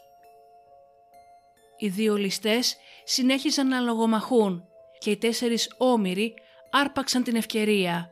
Οι 1.76 1.88
δύο 1.88 2.16
ληστές 2.16 2.76
συνέχιζαν 3.04 3.68
να 3.68 3.80
λογομαχούν 3.80 4.68
και 4.98 5.10
οι 5.10 5.16
τέσσερις 5.16 5.74
όμοιροι 5.76 6.34
άρπαξαν 6.70 7.22
την 7.22 7.36
ευκαιρία. 7.36 8.10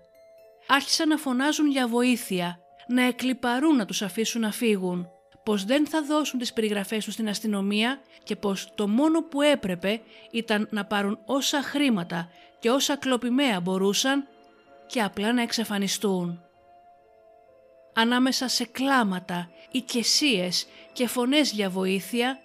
Άρχισαν 0.66 1.08
να 1.08 1.16
φωνάζουν 1.16 1.70
για 1.70 1.88
βοήθεια, 1.88 2.60
να 2.86 3.02
εκλυπαρούν 3.02 3.76
να 3.76 3.84
τους 3.84 4.02
αφήσουν 4.02 4.40
να 4.40 4.52
φύγουν, 4.52 5.10
πως 5.46 5.64
δεν 5.64 5.86
θα 5.86 6.02
δώσουν 6.02 6.38
τις 6.38 6.52
περιγραφές 6.52 7.04
τους 7.04 7.12
στην 7.12 7.28
αστυνομία 7.28 8.00
και 8.22 8.36
πως 8.36 8.72
το 8.74 8.88
μόνο 8.88 9.22
που 9.22 9.42
έπρεπε 9.42 10.00
ήταν 10.30 10.68
να 10.70 10.84
πάρουν 10.84 11.18
όσα 11.24 11.62
χρήματα 11.62 12.30
και 12.58 12.70
όσα 12.70 12.96
κλοπημαία 12.96 13.60
μπορούσαν 13.60 14.28
και 14.86 15.02
απλά 15.02 15.32
να 15.32 15.42
εξαφανιστούν. 15.42 16.42
Ανάμεσα 17.94 18.48
σε 18.48 18.64
κλάματα, 18.64 19.50
οικεσίες 19.70 20.66
και 20.92 21.06
φωνές 21.06 21.52
για 21.52 21.70
βοήθεια, 21.70 22.38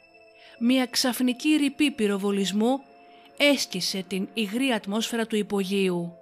μια 0.60 0.86
ξαφνική 0.86 1.55
ρηπή 1.55 1.91
πυροβολισμού 1.91 2.79
έσκησε 3.38 4.03
την 4.08 4.29
υγρή 4.34 4.72
ατμόσφαιρα 4.72 5.27
του 5.27 5.36
υπογείου. 5.36 6.13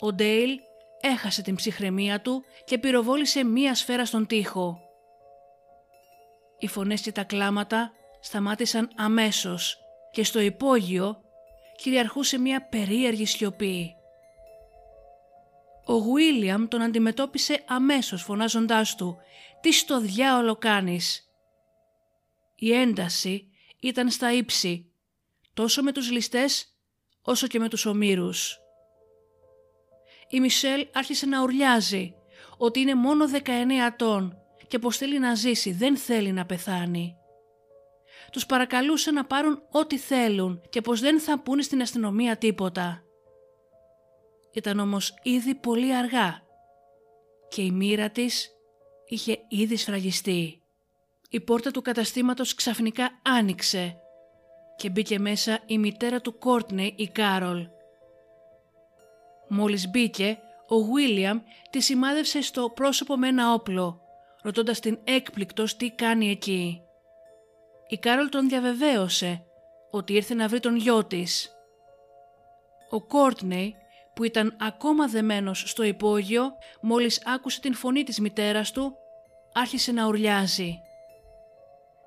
Ο 0.00 0.12
Ντέιλ 0.12 0.58
έχασε 1.00 1.42
την 1.42 1.54
ψυχραιμία 1.54 2.20
του 2.20 2.44
και 2.64 2.78
πυροβόλησε 2.78 3.44
μία 3.44 3.74
σφαίρα 3.74 4.06
στον 4.06 4.26
τοίχο. 4.26 4.81
Οι 6.62 6.68
φωνές 6.68 7.00
και 7.00 7.12
τα 7.12 7.24
κλάματα 7.24 7.92
σταμάτησαν 8.20 8.90
αμέσως 8.96 9.78
και 10.10 10.24
στο 10.24 10.40
υπόγειο 10.40 11.20
κυριαρχούσε 11.76 12.38
μία 12.38 12.68
περίεργη 12.68 13.24
σιωπή. 13.24 13.94
Ο 15.84 15.92
Γουίλιαμ 15.92 16.68
τον 16.68 16.82
αντιμετώπισε 16.82 17.64
αμέσως 17.66 18.22
φωνάζοντάς 18.22 18.94
του 18.94 19.16
«Τι 19.60 19.72
στο 19.72 20.00
διάολο 20.00 20.56
κάνεις» 20.56 21.30
Η 22.54 22.72
ένταση 22.72 23.48
ήταν 23.80 24.10
στα 24.10 24.32
ύψη, 24.32 24.92
τόσο 25.54 25.82
με 25.82 25.92
τους 25.92 26.10
ληστές 26.10 26.76
όσο 27.22 27.46
και 27.46 27.58
με 27.58 27.68
τους 27.68 27.86
ομήρους. 27.86 28.58
Η 30.28 30.40
Μισελ 30.40 30.86
άρχισε 30.92 31.26
να 31.26 31.42
ουρλιάζει 31.42 32.14
ότι 32.56 32.80
είναι 32.80 32.94
μόνο 32.94 33.24
19 33.32 33.86
ετών 33.86 34.41
και 34.72 34.78
πως 34.78 34.96
θέλει 34.96 35.18
να 35.18 35.34
ζήσει, 35.34 35.72
δεν 35.72 35.96
θέλει 35.96 36.32
να 36.32 36.46
πεθάνει. 36.46 37.16
Τους 38.32 38.46
παρακαλούσε 38.46 39.10
να 39.10 39.24
πάρουν 39.24 39.62
ό,τι 39.70 39.98
θέλουν 39.98 40.60
και 40.70 40.80
πως 40.80 41.00
δεν 41.00 41.20
θα 41.20 41.40
πούνε 41.40 41.62
στην 41.62 41.80
αστυνομία 41.80 42.36
τίποτα. 42.36 43.02
Ήταν 44.52 44.78
όμως 44.78 45.14
ήδη 45.22 45.54
πολύ 45.54 45.94
αργά 45.94 46.42
και 47.48 47.62
η 47.62 47.70
μοίρα 47.70 48.10
της 48.10 48.50
είχε 49.06 49.38
ήδη 49.48 49.76
σφραγιστεί 49.76 50.62
η 51.30 51.40
πόρτα 51.40 51.70
του 51.70 51.82
καταστήματος 51.82 52.54
ξαφνικά 52.54 53.20
άνοιξε 53.22 53.96
και 54.76 54.90
μπήκε 54.90 55.18
μέσα 55.18 55.58
η 55.66 55.78
μητέρα 55.78 56.20
του 56.20 56.38
Κόρτνεϊ, 56.38 56.94
η 56.96 57.08
Κάρολ. 57.08 57.68
Μόλις 59.48 59.90
μπήκε, 59.90 60.38
ο 60.68 60.82
Βίλιαμ 60.82 61.40
τη 61.70 61.80
σημάδεψε 61.80 62.42
στο 62.42 62.70
πρόσωπο 62.74 63.16
με 63.16 63.28
ένα 63.28 63.52
όπλο, 63.52 64.01
ρωτώντας 64.42 64.80
την 64.80 64.98
έκπληκτος 65.04 65.76
τι 65.76 65.90
κάνει 65.90 66.30
εκεί. 66.30 66.82
Η 67.88 67.98
Κάρολ 67.98 68.28
τον 68.28 68.48
διαβεβαίωσε 68.48 69.44
ότι 69.90 70.12
ήρθε 70.12 70.34
να 70.34 70.48
βρει 70.48 70.60
τον 70.60 70.76
γιο 70.76 71.04
της. 71.04 71.56
Ο 72.90 73.06
Κόρτνεϊ 73.06 73.76
που 74.14 74.24
ήταν 74.24 74.56
ακόμα 74.60 75.06
δεμένος 75.06 75.64
στο 75.66 75.82
υπόγειο 75.82 76.52
μόλις 76.80 77.26
άκουσε 77.26 77.60
την 77.60 77.74
φωνή 77.74 78.02
της 78.02 78.20
μητέρας 78.20 78.72
του 78.72 78.96
άρχισε 79.52 79.92
να 79.92 80.06
ουρλιάζει. 80.06 80.80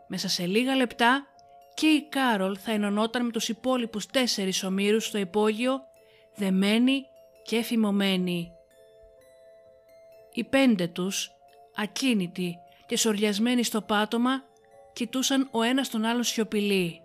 Μέσα 0.08 0.30
σε 0.30 0.46
λίγα 0.46 0.76
λεπτά 0.76 1.26
και 1.74 1.88
η 1.88 2.08
Κάρολ 2.10 2.58
θα 2.60 2.72
ενωνόταν 2.72 3.26
με 3.26 3.32
τους 3.32 3.50
υπόλοιπους 3.50 4.06
τέσσερις 4.06 4.64
ομήρους 4.64 5.06
στο 5.06 5.18
υπόγειο 5.18 5.82
δεμένοι 6.36 7.06
και 7.44 7.58
εφημωμένοι. 7.58 8.52
Οι 10.34 10.44
πέντε 10.44 10.88
τους, 10.88 11.35
ακίνητοι 11.76 12.58
και 12.86 12.98
σοριασμένοι 12.98 13.64
στο 13.64 13.82
πάτωμα, 13.82 14.44
κοιτούσαν 14.94 15.48
ο 15.52 15.62
ένας 15.62 15.90
τον 15.90 16.06
άλλο 16.06 16.24
σιωπηλοί. 16.24 17.02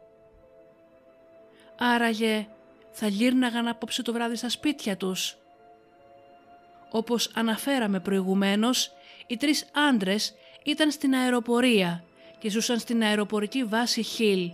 Άραγε 1.78 2.48
θα 2.90 3.06
γύρναγαν 3.06 3.68
απόψε 3.68 4.02
το 4.02 4.12
βράδυ 4.12 4.36
στα 4.36 4.48
σπίτια 4.48 4.96
τους. 4.96 5.36
Όπως 6.90 7.30
αναφέραμε 7.34 8.00
προηγουμένως, 8.00 8.92
οι 9.26 9.36
τρεις 9.36 9.66
άντρες 9.88 10.34
ήταν 10.64 10.90
στην 10.90 11.14
αεροπορία 11.14 12.04
και 12.38 12.50
ζούσαν 12.50 12.78
στην 12.78 13.02
αεροπορική 13.02 13.64
βάση 13.64 14.04
Hill. 14.18 14.50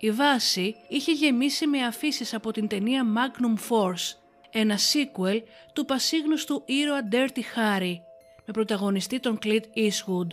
Η 0.00 0.10
βάση 0.10 0.76
είχε 0.88 1.12
γεμίσει 1.12 1.66
με 1.66 1.84
αφήσεις 1.84 2.34
από 2.34 2.52
την 2.52 2.68
ταινία 2.68 3.06
Magnum 3.16 3.58
Force, 3.68 4.14
ένα 4.50 4.76
sequel 4.92 5.42
του 5.72 5.84
πασίγνωστου 5.84 6.62
ήρωα 6.66 7.08
Dirty 7.12 7.40
Harry, 7.56 7.96
με 8.46 8.52
πρωταγωνιστή 8.52 9.20
τον 9.20 9.38
Clint 9.42 9.64
Eastwood. 9.76 10.26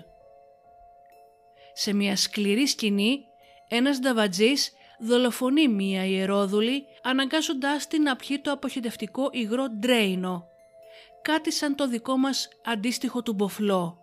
Σε 1.73 1.93
μια 1.93 2.15
σκληρή 2.15 2.67
σκηνή, 2.67 3.19
ένας 3.67 3.99
νταβατζής 3.99 4.71
δολοφονεί 4.99 5.67
μία 5.67 6.05
ιερόδουλη 6.05 6.83
αναγκάζοντάς 7.01 7.87
την 7.87 8.01
να 8.01 8.15
πιει 8.15 8.39
το 8.39 8.51
αποχετευτικό 8.51 9.29
υγρό 9.31 9.69
ντρέινο, 9.69 10.45
κάτι 11.21 11.51
σαν 11.51 11.75
το 11.75 11.87
δικό 11.87 12.17
μας 12.17 12.49
αντίστοιχο 12.65 13.21
του 13.23 13.33
μποφλό. 13.33 13.97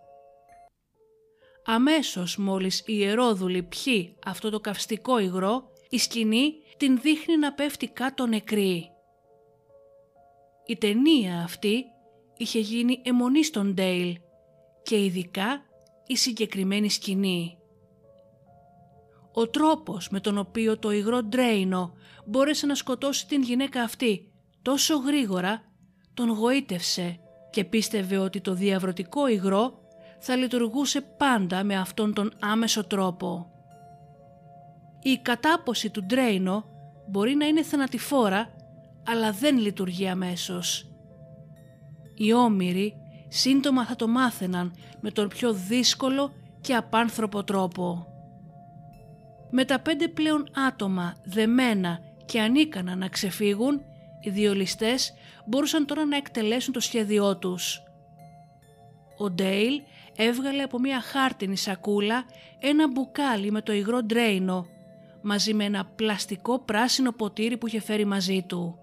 Αμέσως 1.65 2.37
μόλις 2.37 2.79
η 2.79 2.83
ιερόδουλη 2.85 3.63
πιει 3.63 4.15
αυτό 4.25 4.49
το 4.49 4.59
καυστικό 4.59 5.19
υγρό, 5.19 5.69
η 5.89 5.97
σκηνή 5.97 6.53
την 6.77 6.99
δείχνει 7.01 7.37
να 7.37 7.53
πέφτει 7.53 7.87
κάτω 7.87 8.25
νεκρή. 8.25 8.91
Η 10.65 10.77
ταινία 10.77 11.41
αυτή 11.43 11.85
είχε 12.41 12.59
γίνει 12.59 13.01
αιμονή 13.03 13.43
στον 13.43 13.73
Ντέιλ 13.73 14.17
και 14.83 15.03
ειδικά 15.03 15.61
η 16.07 16.15
συγκεκριμένη 16.15 16.89
σκηνή. 16.89 17.57
Ο 19.33 19.47
τρόπος 19.47 20.09
με 20.09 20.19
τον 20.19 20.37
οποίο 20.37 20.77
το 20.77 20.91
υγρό 20.91 21.23
Ντρέινο 21.23 21.93
μπόρεσε 22.25 22.65
να 22.65 22.75
σκοτώσει 22.75 23.27
την 23.27 23.41
γυναίκα 23.41 23.81
αυτή 23.81 24.31
τόσο 24.61 24.97
γρήγορα 24.97 25.63
τον 26.13 26.29
γοήτευσε 26.29 27.19
και 27.51 27.63
πίστευε 27.63 28.17
ότι 28.17 28.41
το 28.41 28.53
διαβρωτικό 28.53 29.27
υγρό 29.27 29.79
θα 30.19 30.35
λειτουργούσε 30.35 31.01
πάντα 31.01 31.63
με 31.63 31.75
αυτόν 31.75 32.13
τον 32.13 32.33
άμεσο 32.39 32.83
τρόπο. 32.87 33.51
Η 35.01 35.17
κατάποση 35.17 35.89
του 35.89 36.03
Ντρέινο 36.03 36.65
μπορεί 37.09 37.35
να 37.35 37.45
είναι 37.45 37.63
θανατηφόρα 37.63 38.55
αλλά 39.07 39.31
δεν 39.31 39.57
λειτουργεί 39.57 40.07
αμέσως. 40.07 40.90
Οι 42.21 42.33
όμοιροι 42.33 42.93
σύντομα 43.27 43.85
θα 43.85 43.95
το 43.95 44.07
μάθαιναν 44.07 44.73
με 44.99 45.11
τον 45.11 45.27
πιο 45.27 45.53
δύσκολο 45.53 46.33
και 46.61 46.75
απάνθρωπο 46.75 47.43
τρόπο 47.43 48.05
με 49.51 49.65
τα 49.65 49.79
πέντε 49.79 50.07
πλέον 50.07 50.47
άτομα 50.67 51.15
δεμένα 51.23 51.99
και 52.25 52.41
ανίκανα 52.41 52.95
να 52.95 53.07
ξεφύγουν, 53.07 53.81
οι 54.21 54.29
δύο 54.29 54.53
ληστές 54.53 55.13
μπορούσαν 55.45 55.85
τώρα 55.85 56.05
να 56.05 56.17
εκτελέσουν 56.17 56.73
το 56.73 56.79
σχέδιό 56.79 57.37
τους. 57.37 57.83
Ο 59.17 59.29
Ντέιλ 59.29 59.81
έβγαλε 60.15 60.63
από 60.63 60.79
μια 60.79 61.01
χάρτινη 61.01 61.57
σακούλα 61.57 62.25
ένα 62.59 62.87
μπουκάλι 62.87 63.51
με 63.51 63.61
το 63.61 63.73
υγρό 63.73 64.03
ντρέινο, 64.03 64.65
μαζί 65.21 65.53
με 65.53 65.63
ένα 65.63 65.85
πλαστικό 65.85 66.59
πράσινο 66.59 67.11
ποτήρι 67.11 67.57
που 67.57 67.67
είχε 67.67 67.81
φέρει 67.81 68.05
μαζί 68.05 68.41
του. 68.47 68.75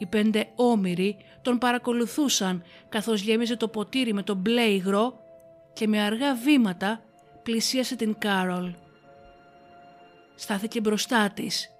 Οι 0.00 0.06
πέντε 0.06 0.48
όμηροι 0.54 1.16
τον 1.42 1.58
παρακολουθούσαν 1.58 2.62
καθώς 2.88 3.20
γέμιζε 3.20 3.56
το 3.56 3.68
ποτήρι 3.68 4.12
με 4.12 4.22
το 4.22 4.34
μπλε 4.34 4.62
υγρό 4.62 5.20
και 5.72 5.86
με 5.86 6.00
αργά 6.00 6.34
βήματα 6.34 7.02
πλησίασε 7.42 7.96
την 7.96 8.18
Κάρολ. 8.18 8.74
Στάθηκε 10.34 10.80
μπροστά 10.80 11.30
της 11.30 11.70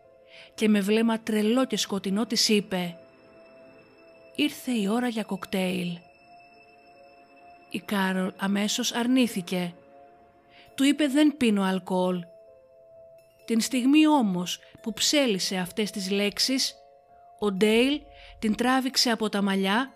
και 0.54 0.68
με 0.68 0.80
βλέμμα 0.80 1.20
τρελό 1.20 1.66
και 1.66 1.76
σκοτεινό 1.76 2.26
της 2.26 2.48
είπε 2.48 2.96
«Ήρθε 4.35 4.72
η 4.72 4.88
ώρα 4.88 5.09
για 5.09 5.22
κοκτέιλ». 5.22 5.98
Η 7.70 7.78
Κάρολ 7.78 8.33
αμέσως 8.37 8.92
αρνήθηκε. 8.92 9.74
Του 10.74 10.85
είπε 10.85 11.06
«Δεν 11.06 11.37
πίνω 11.37 11.62
αλκοόλ». 11.62 12.24
Την 13.44 13.61
στιγμή 13.61 14.06
όμως 14.06 14.59
που 14.83 14.92
ψέλισε 14.92 15.56
αυτές 15.56 15.90
τις 15.90 16.11
λέξεις, 16.11 16.74
ο 17.38 17.52
Ντέιλ 17.52 18.00
την 18.40 18.55
τράβηξε 18.55 19.11
από 19.11 19.29
τα 19.29 19.42
μαλλιά, 19.42 19.90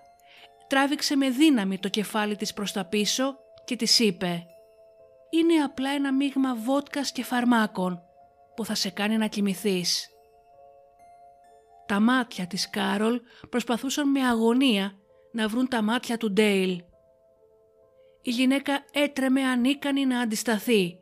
τράβηξε 0.66 1.16
με 1.16 1.30
δύναμη 1.30 1.78
το 1.78 1.88
κεφάλι 1.88 2.36
της 2.36 2.52
προς 2.52 2.72
τα 2.72 2.84
πίσω 2.84 3.36
και 3.64 3.76
της 3.76 3.98
είπε 3.98 4.46
είναι 5.34 5.62
απλά 5.64 5.90
ένα 5.90 6.12
μείγμα 6.12 6.54
βότκας 6.54 7.12
και 7.12 7.24
φαρμάκων 7.24 8.02
που 8.56 8.64
θα 8.64 8.74
σε 8.74 8.90
κάνει 8.90 9.16
να 9.16 9.26
κοιμηθείς. 9.26 10.08
Τα 11.86 12.00
μάτια 12.00 12.46
της 12.46 12.70
Κάρολ 12.70 13.20
προσπαθούσαν 13.50 14.10
με 14.10 14.20
αγωνία 14.20 14.98
να 15.32 15.48
βρουν 15.48 15.68
τα 15.68 15.82
μάτια 15.82 16.16
του 16.16 16.32
Ντέιλ. 16.32 16.82
Η 18.22 18.30
γυναίκα 18.30 18.84
έτρεμε 18.92 19.42
ανίκανη 19.42 20.06
να 20.06 20.20
αντισταθεί. 20.20 20.98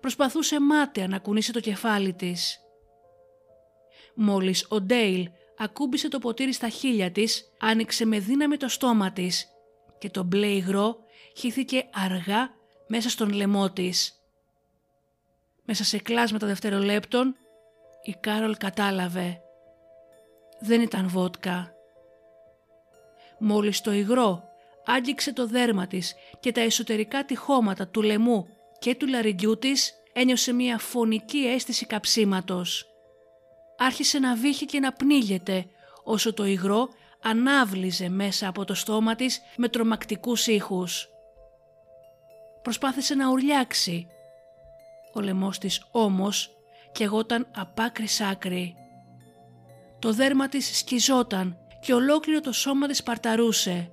Προσπαθούσε 0.00 0.60
μάταια 0.60 1.08
να 1.08 1.18
κουνήσει 1.18 1.52
το 1.52 1.60
κεφάλι 1.60 2.14
της. 2.14 2.60
Μόλις 4.14 4.66
ο 4.68 4.80
Ντέιλ 4.80 5.28
ακούμπησε 5.56 6.08
το 6.08 6.18
ποτήρι 6.18 6.52
στα 6.52 6.68
χείλια 6.68 7.10
της, 7.10 7.52
άνοιξε 7.58 8.04
με 8.04 8.18
δύναμη 8.18 8.56
το 8.56 8.68
στόμα 8.68 9.12
της 9.12 9.46
και 9.98 10.10
το 10.10 10.22
μπλε 10.22 10.46
υγρό 10.46 10.96
χύθηκε 11.36 11.88
αργά 11.92 12.50
μέσα 12.86 13.08
στον 13.08 13.32
λαιμό 13.32 13.70
της. 13.70 14.22
Μέσα 15.64 15.84
σε 15.84 15.98
κλάσματα 15.98 16.46
δευτερολέπτων 16.46 17.36
η 18.02 18.16
Κάρολ 18.20 18.56
κατάλαβε. 18.56 19.40
Δεν 20.60 20.80
ήταν 20.80 21.08
βότκα. 21.08 21.72
Μόλις 23.38 23.80
το 23.80 23.92
υγρό 23.92 24.42
άγγιξε 24.84 25.32
το 25.32 25.46
δέρμα 25.46 25.86
της 25.86 26.14
και 26.40 26.52
τα 26.52 26.60
εσωτερικά 26.60 27.24
τυχώματα 27.24 27.88
του 27.88 28.02
λαιμού 28.02 28.48
και 28.78 28.94
του 28.94 29.06
λαριγκιού 29.06 29.58
της 29.58 29.94
ένιωσε 30.12 30.52
μια 30.52 30.78
φωνική 30.78 31.38
αίσθηση 31.38 31.86
καψίματος. 31.86 32.91
Άρχισε 33.86 34.18
να 34.18 34.36
βύχει 34.36 34.64
και 34.64 34.80
να 34.80 34.92
πνίγεται 34.92 35.66
όσο 36.04 36.34
το 36.34 36.44
υγρό 36.44 36.88
ανάβλιζε 37.22 38.08
μέσα 38.08 38.48
από 38.48 38.64
το 38.64 38.74
στόμα 38.74 39.14
της 39.14 39.40
με 39.56 39.68
τρομακτικούς 39.68 40.46
ήχους 40.46 41.12
προσπάθησε 42.62 43.14
να 43.14 43.30
ουρλιάξει. 43.30 44.06
Ο 45.14 45.20
λαιμός 45.20 45.58
της 45.58 45.84
όμως 45.90 46.50
καιγόταν 46.92 47.46
απ' 47.56 47.80
άκρη 47.80 48.06
σ' 48.06 48.20
άκρη. 48.20 48.74
Το 49.98 50.12
δέρμα 50.12 50.48
της 50.48 50.78
σκιζόταν 50.78 51.56
και 51.80 51.94
ολόκληρο 51.94 52.40
το 52.40 52.52
σώμα 52.52 52.86
της 52.86 53.02
παρταρούσε. 53.02 53.90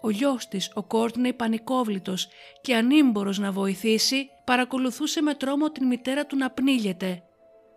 Ο 0.00 0.10
γιος 0.10 0.48
της, 0.48 0.70
ο 0.74 0.82
Κόρτνεϊ 0.82 1.32
πανικόβλητος 1.32 2.28
και 2.60 2.74
ανήμπορος 2.74 3.38
να 3.38 3.52
βοηθήσει, 3.52 4.28
παρακολουθούσε 4.44 5.22
με 5.22 5.34
τρόμο 5.34 5.70
την 5.70 5.86
μητέρα 5.86 6.26
του 6.26 6.36
να 6.36 6.50
πνίγεται 6.50 7.22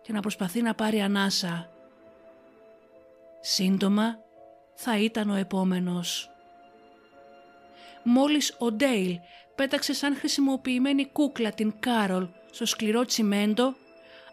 και 0.02 0.12
να 0.12 0.20
προσπαθεί 0.20 0.62
να 0.62 0.74
πάρει 0.74 1.00
ανάσα. 1.00 1.70
Σύντομα 3.40 4.18
θα 4.74 4.98
ήταν 4.98 5.30
ο 5.30 5.34
επόμενος 5.34 6.32
μόλις 8.02 8.54
ο 8.58 8.72
Ντέιλ 8.72 9.18
πέταξε 9.54 9.92
σαν 9.92 10.16
χρησιμοποιημένη 10.16 11.06
κούκλα 11.06 11.50
την 11.50 11.74
Κάρολ 11.80 12.28
στο 12.50 12.66
σκληρό 12.66 13.04
τσιμέντο, 13.04 13.74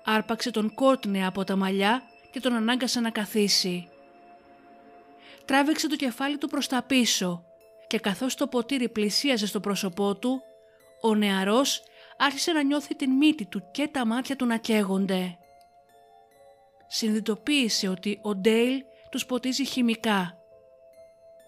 άρπαξε 0.03 0.51
τον 0.51 0.73
Κόρτνε 0.73 1.25
από 1.25 1.43
τα 1.43 1.55
μαλλιά 1.55 2.01
και 2.31 2.39
τον 2.39 2.53
ανάγκασε 2.53 2.99
να 2.99 3.09
καθίσει. 3.09 3.89
Τράβηξε 5.45 5.87
το 5.87 5.95
κεφάλι 5.95 6.37
του 6.37 6.47
προς 6.47 6.67
τα 6.67 6.83
πίσω 6.83 7.43
και 7.87 7.99
καθώς 7.99 8.35
το 8.35 8.47
ποτήρι 8.47 8.89
πλησίαζε 8.89 9.47
στο 9.47 9.59
πρόσωπό 9.59 10.15
του, 10.15 10.41
ο 11.01 11.15
νεαρός 11.15 11.83
άρχισε 12.17 12.51
να 12.51 12.63
νιώθει 12.63 12.95
την 12.95 13.11
μύτη 13.11 13.45
του 13.45 13.63
και 13.71 13.87
τα 13.87 14.05
μάτια 14.05 14.35
του 14.35 14.45
να 14.45 14.57
καίγονται. 14.57 15.37
Συνειδητοποίησε 16.91 17.87
ότι 17.87 18.19
ο 18.21 18.35
Ντέιλ 18.35 18.83
τους 19.09 19.25
ποτίζει 19.25 19.65
χημικά, 19.65 20.37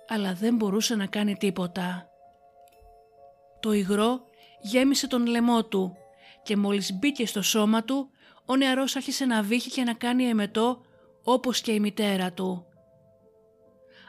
αλλά 0.08 0.34
δεν 0.34 0.56
μπορούσε 0.56 0.96
να 0.96 1.06
κάνει 1.06 1.36
τίποτα. 1.36 2.10
Το 3.60 3.72
υγρό 3.74 4.22
γέμισε 4.62 5.08
τον 5.08 5.26
λαιμό 5.26 5.66
του 5.66 5.96
και 6.44 6.58
μόλις 6.58 6.94
μπήκε 6.94 7.26
στο 7.26 7.42
σώμα 7.42 7.84
του, 7.84 8.10
ο 8.46 8.56
νεαρός 8.56 8.96
άρχισε 8.96 9.26
να 9.26 9.42
βύχει 9.42 9.70
και 9.70 9.84
να 9.84 9.94
κάνει 9.94 10.24
εμετό 10.24 10.82
όπως 11.24 11.62
και 11.62 11.72
η 11.72 11.80
μητέρα 11.80 12.34
του. 12.34 12.66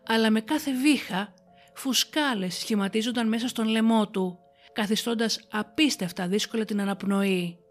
Αλλά 0.06 0.30
με 0.30 0.40
κάθε 0.40 0.72
βήχα, 0.72 1.34
φουσκάλες 1.74 2.54
σχηματίζονταν 2.54 3.28
μέσα 3.28 3.48
στον 3.48 3.66
λαιμό 3.66 4.08
του, 4.08 4.38
καθιστώντας 4.72 5.40
απίστευτα 5.50 6.28
δύσκολα 6.28 6.64
την 6.64 6.80
αναπνοή. 6.80 7.61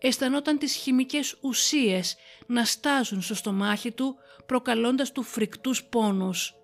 Αισθανόταν 0.00 0.58
τις 0.58 0.74
χημικές 0.74 1.38
ουσίες 1.40 2.16
να 2.46 2.64
στάζουν 2.64 3.22
στο 3.22 3.34
στομάχι 3.34 3.92
του, 3.92 4.16
προκαλώντας 4.46 5.12
του 5.12 5.22
φρικτούς 5.22 5.84
πόνους. 5.84 6.54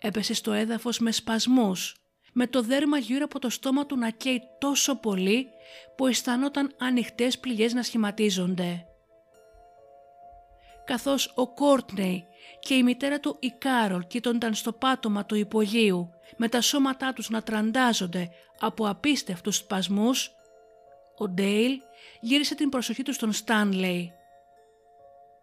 Έπεσε 0.00 0.34
στο 0.34 0.52
έδαφος 0.52 0.98
με 0.98 1.12
σπασμούς, 1.12 1.96
με 2.32 2.46
το 2.46 2.62
δέρμα 2.62 2.98
γύρω 2.98 3.24
από 3.24 3.38
το 3.38 3.50
στόμα 3.50 3.86
του 3.86 3.96
να 3.96 4.10
καίει 4.10 4.42
τόσο 4.58 4.96
πολύ 4.96 5.48
που 5.96 6.06
αισθανόταν 6.06 6.74
ανοιχτές 6.78 7.38
πληγές 7.38 7.72
να 7.72 7.82
σχηματίζονται. 7.82 8.86
Καθώς 10.84 11.32
ο 11.34 11.54
Κόρτνεϊ 11.54 12.26
και 12.60 12.74
η 12.74 12.82
μητέρα 12.82 13.20
του 13.20 13.36
η 13.40 13.50
Κάρολ 13.58 14.06
κοίτονταν 14.06 14.54
στο 14.54 14.72
πάτωμα 14.72 15.26
του 15.26 15.34
υπογείου 15.34 16.10
με 16.36 16.48
τα 16.48 16.60
σώματά 16.60 17.12
τους 17.12 17.30
να 17.30 17.42
τραντάζονται 17.42 18.28
από 18.60 18.88
απίστευτους 18.88 19.56
σπασμούς, 19.56 20.30
ο 21.18 21.28
Ντέιλ 21.28 21.80
γύρισε 22.20 22.54
την 22.54 22.68
προσοχή 22.68 23.02
του 23.02 23.12
στον 23.12 23.32
Στάνλεϊ. 23.32 24.12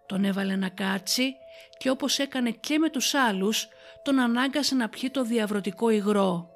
Τον 0.05 0.25
έβαλε 0.25 0.55
να 0.55 0.69
κάτσει 0.69 1.35
και 1.77 1.89
όπως 1.89 2.19
έκανε 2.19 2.51
και 2.51 2.77
με 2.77 2.89
τους 2.89 3.13
άλλους, 3.13 3.67
τον 4.03 4.19
ανάγκασε 4.19 4.75
να 4.75 4.89
πιει 4.89 5.09
το 5.09 5.23
διαβρωτικό 5.23 5.89
υγρό. 5.89 6.49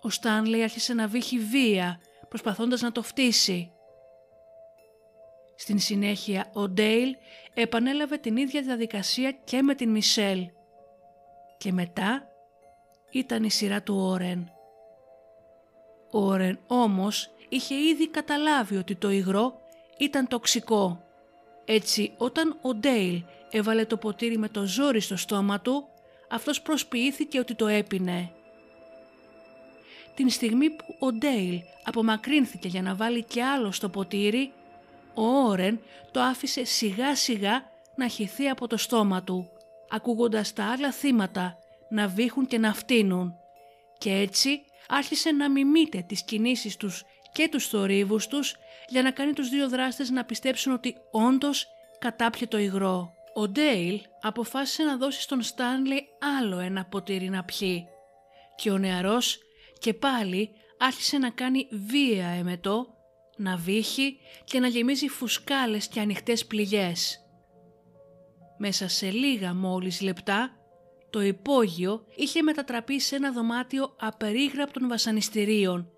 Ο 0.00 0.10
Στάνλεϊ 0.10 0.62
άρχισε 0.62 0.94
να 0.94 1.06
βύχει 1.06 1.38
βία, 1.38 2.00
προσπαθώντας 2.28 2.80
να 2.80 2.92
το 2.92 3.02
φτύσει. 3.02 3.70
Στην 5.56 5.78
συνέχεια 5.78 6.50
ο 6.52 6.68
Ντέιλ 6.68 7.16
επανέλαβε 7.54 8.16
την 8.16 8.36
ίδια 8.36 8.62
διαδικασία 8.62 9.32
και 9.32 9.62
με 9.62 9.74
την 9.74 9.90
Μισελ. 9.90 10.48
Και 11.58 11.72
μετά 11.72 12.28
ήταν 13.10 13.44
η 13.44 13.50
σειρά 13.50 13.82
του 13.82 13.96
Όρεν. 13.96 14.50
Ο 16.10 16.18
Όρεν 16.18 16.58
όμως 16.66 17.30
είχε 17.48 17.74
ήδη 17.74 18.08
καταλάβει 18.08 18.76
ότι 18.76 18.94
το 18.94 19.10
υγρό 19.10 19.60
ήταν 19.98 20.28
τοξικό. 20.28 21.00
Έτσι 21.64 22.12
όταν 22.16 22.58
ο 22.62 22.74
Ντέιλ 22.74 23.22
έβαλε 23.50 23.84
το 23.84 23.96
ποτήρι 23.96 24.38
με 24.38 24.48
το 24.48 24.64
ζόρι 24.64 25.00
στο 25.00 25.16
στόμα 25.16 25.60
του, 25.60 25.88
αυτός 26.30 26.62
προσποιήθηκε 26.62 27.38
ότι 27.38 27.54
το 27.54 27.66
έπινε. 27.66 28.30
Την 30.14 30.30
στιγμή 30.30 30.70
που 30.70 30.96
ο 30.98 31.12
Ντέιλ 31.12 31.60
απομακρύνθηκε 31.84 32.68
για 32.68 32.82
να 32.82 32.94
βάλει 32.94 33.24
και 33.24 33.42
άλλο 33.42 33.72
στο 33.72 33.88
ποτήρι, 33.88 34.52
ο 35.14 35.22
Όρεν 35.22 35.80
το 36.10 36.20
άφησε 36.20 36.64
σιγά 36.64 37.14
σιγά 37.14 37.62
να 37.96 38.08
χυθεί 38.08 38.48
από 38.48 38.66
το 38.66 38.76
στόμα 38.76 39.22
του, 39.22 39.48
ακούγοντας 39.90 40.52
τα 40.52 40.64
άλλα 40.64 40.92
θύματα 40.92 41.58
να 41.88 42.08
βήχουν 42.08 42.46
και 42.46 42.58
να 42.58 42.74
φτύνουν 42.74 43.34
και 43.98 44.10
έτσι 44.10 44.60
άρχισε 44.88 45.30
να 45.30 45.50
μιμείται 45.50 46.04
τις 46.08 46.22
κινήσεις 46.22 46.76
τους 46.76 47.04
και 47.36 47.48
τους 47.48 47.66
θορύβους 47.66 48.26
τους 48.26 48.56
για 48.88 49.02
να 49.02 49.10
κάνει 49.10 49.32
τους 49.32 49.48
δύο 49.48 49.68
δράστες 49.68 50.10
να 50.10 50.24
πιστέψουν 50.24 50.72
ότι 50.72 50.96
όντως 51.10 51.66
κατάπιε 51.98 52.46
το 52.46 52.58
υγρό. 52.58 53.12
Ο 53.34 53.48
Ντέιλ 53.48 54.00
αποφάσισε 54.20 54.82
να 54.82 54.96
δώσει 54.96 55.20
στον 55.20 55.42
Στάνλι 55.42 56.08
άλλο 56.38 56.58
ένα 56.58 56.84
ποτήρι 56.84 57.28
να 57.28 57.44
πιει 57.44 57.86
και 58.56 58.70
ο 58.70 58.78
νεαρός 58.78 59.38
και 59.78 59.94
πάλι 59.94 60.50
άρχισε 60.78 61.18
να 61.18 61.30
κάνει 61.30 61.68
βία 61.86 62.26
εμετό, 62.26 62.86
να 63.36 63.56
βύχει 63.56 64.18
και 64.44 64.60
να 64.60 64.68
γεμίζει 64.68 65.08
φουσκάλες 65.08 65.88
και 65.88 66.00
ανοιχτές 66.00 66.46
πληγές. 66.46 67.20
Μέσα 68.58 68.88
σε 68.88 69.10
λίγα 69.10 69.54
μόλις 69.54 70.00
λεπτά 70.00 70.50
το 71.10 71.22
υπόγειο 71.22 72.04
είχε 72.16 72.42
μετατραπεί 72.42 73.00
σε 73.00 73.16
ένα 73.16 73.32
δωμάτιο 73.32 73.96
απερίγραπτων 73.98 74.88
βασανιστήριων, 74.88 75.90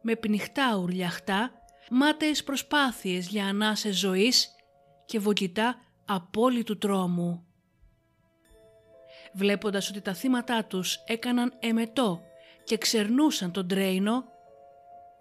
με 0.00 0.14
πνιχτά 0.14 0.76
ουρλιαχτά, 0.76 1.52
μάταιες 1.90 2.44
προσπάθειες 2.44 3.26
για 3.26 3.46
ανάσες 3.46 3.98
ζωής 3.98 4.54
και 5.04 5.18
βογητά 5.18 5.76
απόλυτου 6.06 6.78
τρόμου. 6.78 7.46
Βλέποντας 9.32 9.90
ότι 9.90 10.00
τα 10.00 10.14
θύματά 10.14 10.64
τους 10.64 10.98
έκαναν 11.06 11.52
εμετό 11.58 12.22
και 12.64 12.78
ξερνούσαν 12.78 13.52
τον 13.52 13.68
τρέινο, 13.68 14.24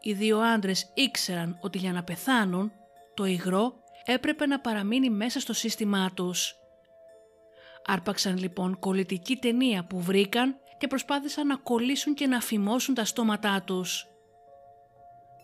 οι 0.02 0.14
δύο 0.14 0.40
άντρες 0.40 0.92
ήξεραν 0.94 1.58
ότι 1.62 1.78
για 1.78 1.92
να 1.92 2.04
πεθάνουν, 2.04 2.72
το 3.14 3.26
υγρό 3.26 3.74
έπρεπε 4.06 4.46
να 4.46 4.60
παραμείνει 4.60 5.10
μέσα 5.10 5.40
στο 5.40 5.54
σύστημά 5.54 6.12
τους. 6.14 6.56
Άρπαξαν 7.86 8.38
λοιπόν 8.38 8.80
κολλητική 8.80 9.36
ταινία 9.36 9.86
που 9.86 10.02
βρήκαν 10.02 10.56
και 10.78 10.88
προσπάθησαν 10.88 11.48
να 11.48 11.56
κολλήσουν 11.56 12.14
και 12.14 12.28
να 12.28 12.40
φημώσουν 12.42 12.96
τα 12.96 13.06
στόματά 13.06 13.62
τους. 13.62 14.08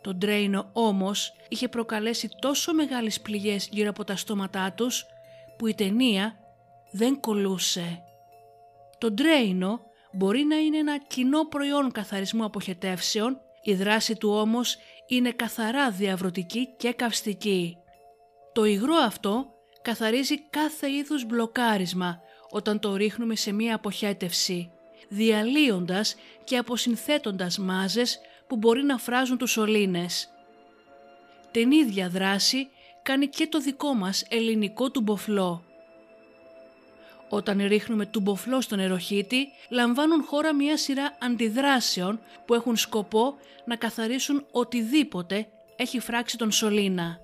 Το 0.04 0.14
Ντρέινο 0.14 0.70
όμως 0.74 1.34
είχε 1.50 1.68
προκαλέσει 1.68 2.30
τόσο 2.40 2.74
μεγάλες 2.74 3.22
πληγές 3.22 3.70
γύρω 3.72 3.90
από 3.90 4.04
τα 4.04 4.16
στόματά 4.16 4.72
τους 4.72 5.06
που 5.58 5.68
η 5.68 5.74
ταινία 5.74 6.36
δεν 6.92 7.20
κολούσε. 7.20 8.04
Το 8.98 9.12
Ντρέινο 9.12 9.80
μπορεί 10.12 10.44
να 10.44 10.56
είναι 10.56 10.78
ένα 10.78 10.98
κοινό 10.98 11.46
προϊόν 11.46 11.92
καθαρισμού 11.92 12.44
αποχετεύσεων, 12.44 13.42
η 13.64 13.74
δράση 13.74 14.16
του 14.16 14.30
όμως 14.30 14.78
είναι 15.08 15.32
καθαρά 15.32 15.92
διαβρωτική 15.92 16.76
και 16.78 16.94
καυστική. 16.94 17.78
Το 18.54 18.66
υγρό 18.66 18.96
αυτό 18.96 19.46
καθαρίζει 19.82 20.50
κάθε 20.50 20.92
είδους 20.92 21.26
μπλοκάρισμα 21.26 22.22
όταν 22.50 22.80
το 22.80 22.96
ρίχνουμε 22.96 23.36
σε 23.36 23.52
μία 23.52 23.76
αποχέτευση, 23.76 24.72
διαλύοντας 25.10 26.16
και 26.44 26.58
αποσυνθέτοντας 26.58 27.58
μάζες 27.58 28.20
που 28.48 28.56
μπορεί 28.56 28.84
να 28.84 28.98
φράζουν 28.98 29.38
τους 29.38 29.52
σωλήνες. 29.52 30.28
Την 31.52 31.72
ίδια 31.72 32.10
δράση 32.10 32.68
κάνει 33.02 33.28
και 33.28 33.48
το 33.48 33.60
δικό 33.60 33.94
μας 33.94 34.26
ελληνικό 34.30 34.92
τουμποφλό. 34.92 35.64
Όταν 37.30 37.68
ρίχνουμε 37.68 38.06
τουμποφλό 38.06 38.62
στον 38.62 38.78
νεροχύτη, 38.78 39.48
λαμβάνουν 39.70 40.24
χώρα 40.24 40.54
μια 40.54 40.78
σειρά 40.78 41.18
αντιδράσεων 41.22 42.20
που 42.46 42.54
έχουν 42.54 42.76
σκοπό 42.78 43.36
να 43.66 43.76
καθαρίσουν 43.76 44.46
οτιδήποτε 44.52 45.48
έχει 45.76 46.00
φράξει 46.00 46.38
τον 46.38 46.52
σωλήνα. 46.52 47.20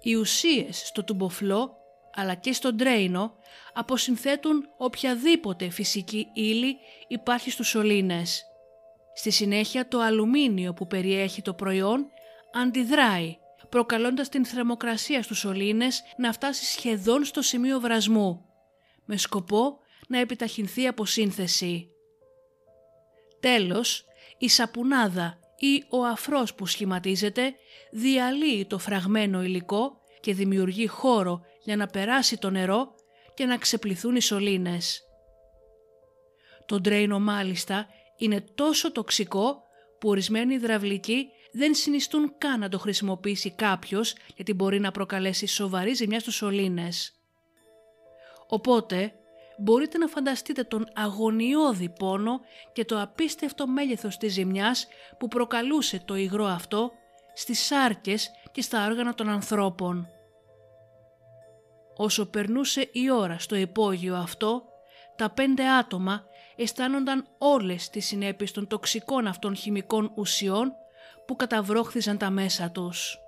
Οι 0.00 0.14
ουσίες 0.14 0.82
στο 0.86 1.04
τουμποφλό 1.04 1.76
αλλά 2.14 2.34
και 2.34 2.52
στον 2.52 2.76
τρέινο 2.76 3.34
αποσυνθέτουν 3.72 4.68
οποιαδήποτε 4.76 5.70
φυσική 5.70 6.28
ύλη 6.32 6.76
υπάρχει 7.08 7.50
στους 7.50 7.68
σωλήνες. 7.68 8.44
Στη 9.14 9.30
συνέχεια 9.30 9.88
το 9.88 10.00
αλουμίνιο 10.00 10.72
που 10.72 10.86
περιέχει 10.86 11.42
το 11.42 11.54
προϊόν 11.54 12.06
αντιδράει, 12.52 13.36
προκαλώντας 13.68 14.28
την 14.28 14.44
θερμοκρασία 14.44 15.22
στους 15.22 15.38
σωλήνες 15.38 16.02
να 16.16 16.32
φτάσει 16.32 16.64
σχεδόν 16.64 17.24
στο 17.24 17.42
σημείο 17.42 17.80
βρασμού, 17.80 18.44
με 19.04 19.16
σκοπό 19.16 19.78
να 20.08 20.18
επιταχυνθεί 20.18 20.82
η 20.82 20.86
αποσύνθεση. 20.86 21.88
Τέλος, 23.40 24.04
η 24.38 24.48
σαπουνάδα 24.48 25.38
ή 25.58 25.84
ο 25.88 26.04
αφρός 26.04 26.54
που 26.54 26.66
σχηματίζεται 26.66 27.54
διαλύει 27.92 28.66
το 28.66 28.78
φραγμένο 28.78 29.42
υλικό 29.42 30.00
και 30.20 30.34
δημιουργεί 30.34 30.86
χώρο 30.86 31.40
για 31.64 31.76
να 31.76 31.86
περάσει 31.86 32.38
το 32.38 32.50
νερό 32.50 32.94
και 33.34 33.44
να 33.44 33.56
ξεπληθούν 33.56 34.16
οι 34.16 34.20
σωλήνες. 34.20 35.02
Το 36.66 36.80
ντρέινο 36.80 37.20
μάλιστα 37.20 37.86
είναι 38.16 38.40
τόσο 38.54 38.92
τοξικό 38.92 39.62
που 39.98 40.08
ορισμένοι 40.08 40.54
υδραυλικοί 40.54 41.28
δεν 41.52 41.74
συνιστούν 41.74 42.34
καν 42.38 42.60
να 42.60 42.68
το 42.68 42.78
χρησιμοποιήσει 42.78 43.50
κάποιος 43.50 44.14
γιατί 44.36 44.54
μπορεί 44.54 44.80
να 44.80 44.90
προκαλέσει 44.90 45.46
σοβαρή 45.46 45.94
ζημιά 45.94 46.20
στους 46.20 46.34
σωλήνες. 46.34 47.12
Οπότε 48.48 49.12
μπορείτε 49.58 49.98
να 49.98 50.06
φανταστείτε 50.06 50.62
τον 50.62 50.86
αγωνιώδη 50.94 51.88
πόνο 51.88 52.40
και 52.72 52.84
το 52.84 53.00
απίστευτο 53.00 53.66
μέγεθος 53.66 54.16
της 54.16 54.32
ζημιάς 54.32 54.86
που 55.18 55.28
προκαλούσε 55.28 56.02
το 56.04 56.16
υγρό 56.16 56.44
αυτό 56.44 56.92
στις 57.34 57.60
σάρκες 57.60 58.30
και 58.52 58.62
στα 58.62 58.86
όργανα 58.86 59.14
των 59.14 59.28
ανθρώπων. 59.28 60.08
Όσο 61.96 62.26
περνούσε 62.26 62.88
η 62.92 63.10
ώρα 63.10 63.38
στο 63.38 63.56
υπόγειο 63.56 64.14
αυτό, 64.14 64.64
τα 65.16 65.30
πέντε 65.30 65.68
άτομα 65.68 66.24
αισθάνονταν 66.56 67.26
όλες 67.38 67.90
τις 67.90 68.06
συνέπειες 68.06 68.52
των 68.52 68.66
τοξικών 68.66 69.26
αυτών 69.26 69.56
χημικών 69.56 70.12
ουσιών 70.14 70.72
που 71.26 71.36
καταβρόχθιζαν 71.36 72.18
τα 72.18 72.30
μέσα 72.30 72.70
τους. 72.70 73.18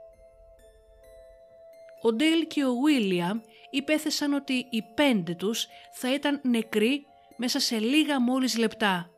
Ο 2.03 2.13
Ντέιλ 2.13 2.47
και 2.47 2.65
ο 2.65 2.75
Βίλιαμ 2.75 3.41
υπέθεσαν 3.71 4.33
ότι 4.33 4.67
οι 4.71 4.83
πέντε 4.95 5.35
τους 5.35 5.67
θα 5.93 6.15
ήταν 6.15 6.41
νεκροί 6.43 7.07
μέσα 7.37 7.61
σε 7.61 7.79
λίγα 7.79 8.21
μόλις 8.21 8.57
λεπτά, 8.59 9.11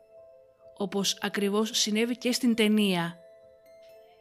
όπως 0.77 1.19
ακριβώς 1.21 1.71
συνέβη 1.73 2.17
και 2.17 2.33
στην 2.33 2.55
ταινία. 2.55 3.19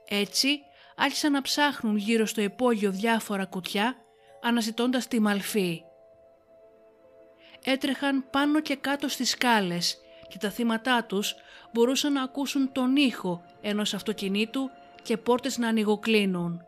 Έτσι, 0.08 0.60
άρχισαν 0.96 1.32
να 1.32 1.42
ψάχνουν 1.42 1.98
γύρω 1.98 2.26
στο 2.26 2.42
υπόγειο 2.42 2.92
διάφορα 2.92 3.46
κουτιά, 3.46 3.96
αναζητώντας 4.42 5.08
τη 5.08 5.20
μαλφή. 5.20 5.82
Έτρεχαν 7.70 8.26
πάνω 8.30 8.62
και 8.62 8.76
κάτω 8.76 9.08
στις 9.08 9.30
σκάλες 9.30 9.98
και 10.28 10.38
τα 10.38 10.50
θύματά 10.50 11.04
τους 11.04 11.36
μπορούσαν 11.74 12.14
να 12.14 12.22
ακούσουν 12.22 12.72
τον 12.72 12.96
ήχο 12.96 13.44
ενός 13.62 13.94
αυτοκινήτου 13.94 14.70
και 15.04 15.18
πόρτες 15.18 15.58
να 15.58 15.68
ανοιγοκλίνουν. 15.68 16.66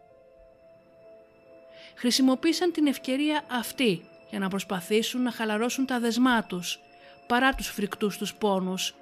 Χρησιμοποίησαν 1.95 2.71
την 2.71 2.87
ευκαιρία 2.87 3.43
αυτή 3.51 4.07
για 4.29 4.39
να 4.39 4.47
προσπαθήσουν 4.49 5.21
να 5.21 5.31
χαλαρώσουν 5.31 5.85
τα 5.85 5.99
δεσμά 5.99 6.43
τους, 6.43 6.79
παρά 7.27 7.53
τους 7.53 7.67
φρικτούς 7.67 8.17
τους 8.17 8.35
πόνους. 8.35 8.95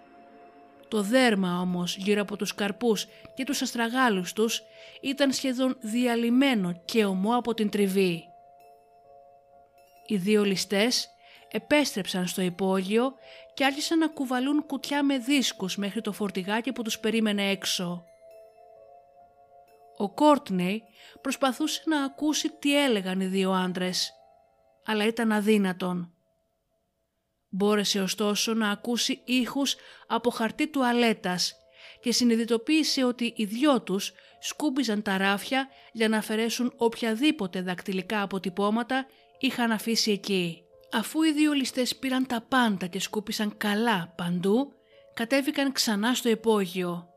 Το 0.87 1.01
δέρμα 1.01 1.59
όμως 1.59 1.95
γύρω 1.95 2.21
από 2.21 2.35
τους 2.35 2.55
καρπούς 2.55 3.07
και 3.33 3.43
τους 3.43 3.61
αστραγάλους 3.61 4.33
τους 4.33 4.61
ήταν 5.01 5.31
σχεδόν 5.31 5.77
διαλυμένο 5.79 6.81
και 6.85 7.05
ομό 7.05 7.35
από 7.35 7.53
την 7.53 7.69
τριβή. 7.69 8.23
Οι 10.05 10.15
δύο 10.15 10.43
ληστές 10.43 11.11
επέστρεψαν 11.51 12.27
στο 12.27 12.41
υπόγειο 12.41 13.13
και 13.53 13.65
άρχισαν 13.65 13.97
να 13.97 14.07
κουβαλούν 14.07 14.65
κουτιά 14.65 15.03
με 15.03 15.17
δίσκους 15.17 15.77
μέχρι 15.77 16.01
το 16.01 16.11
φορτηγάκι 16.11 16.71
που 16.71 16.81
τους 16.81 16.99
περίμενε 16.99 17.49
έξω. 17.49 18.03
Ο 19.97 20.09
Κόρτνεϊ 20.09 20.83
προσπαθούσε 21.21 21.81
να 21.85 22.03
ακούσει 22.03 22.49
τι 22.49 22.83
έλεγαν 22.83 23.19
οι 23.19 23.25
δύο 23.25 23.51
άντρες, 23.51 24.13
αλλά 24.85 25.05
ήταν 25.05 25.31
αδύνατον. 25.31 26.11
Μπόρεσε 27.49 28.01
ωστόσο 28.01 28.53
να 28.53 28.69
ακούσει 28.69 29.21
ήχους 29.25 29.75
από 30.07 30.29
χαρτί 30.29 30.67
τουαλέτας 30.67 31.55
και 32.01 32.11
συνειδητοποίησε 32.11 33.03
ότι 33.03 33.33
οι 33.35 33.45
δυο 33.45 33.81
τους 33.81 34.13
σκούμπιζαν 34.39 35.01
τα 35.01 35.17
ράφια 35.17 35.67
για 35.91 36.09
να 36.09 36.17
αφαιρέσουν 36.17 36.73
οποιαδήποτε 36.77 37.61
δακτυλικά 37.61 38.21
αποτυπώματα 38.21 39.05
είχαν 39.39 39.71
αφήσει 39.71 40.11
εκεί. 40.11 40.66
Αφού 40.91 41.23
οι 41.23 41.31
δύο 41.31 41.51
ληστές 41.53 41.95
πήραν 41.95 42.27
τα 42.27 42.41
πάντα 42.41 42.87
και 42.87 42.99
σκούπισαν 42.99 43.57
καλά 43.57 44.13
παντού, 44.17 44.73
κατέβηκαν 45.13 45.71
ξανά 45.71 46.13
στο 46.13 46.29
υπόγειο. 46.29 47.09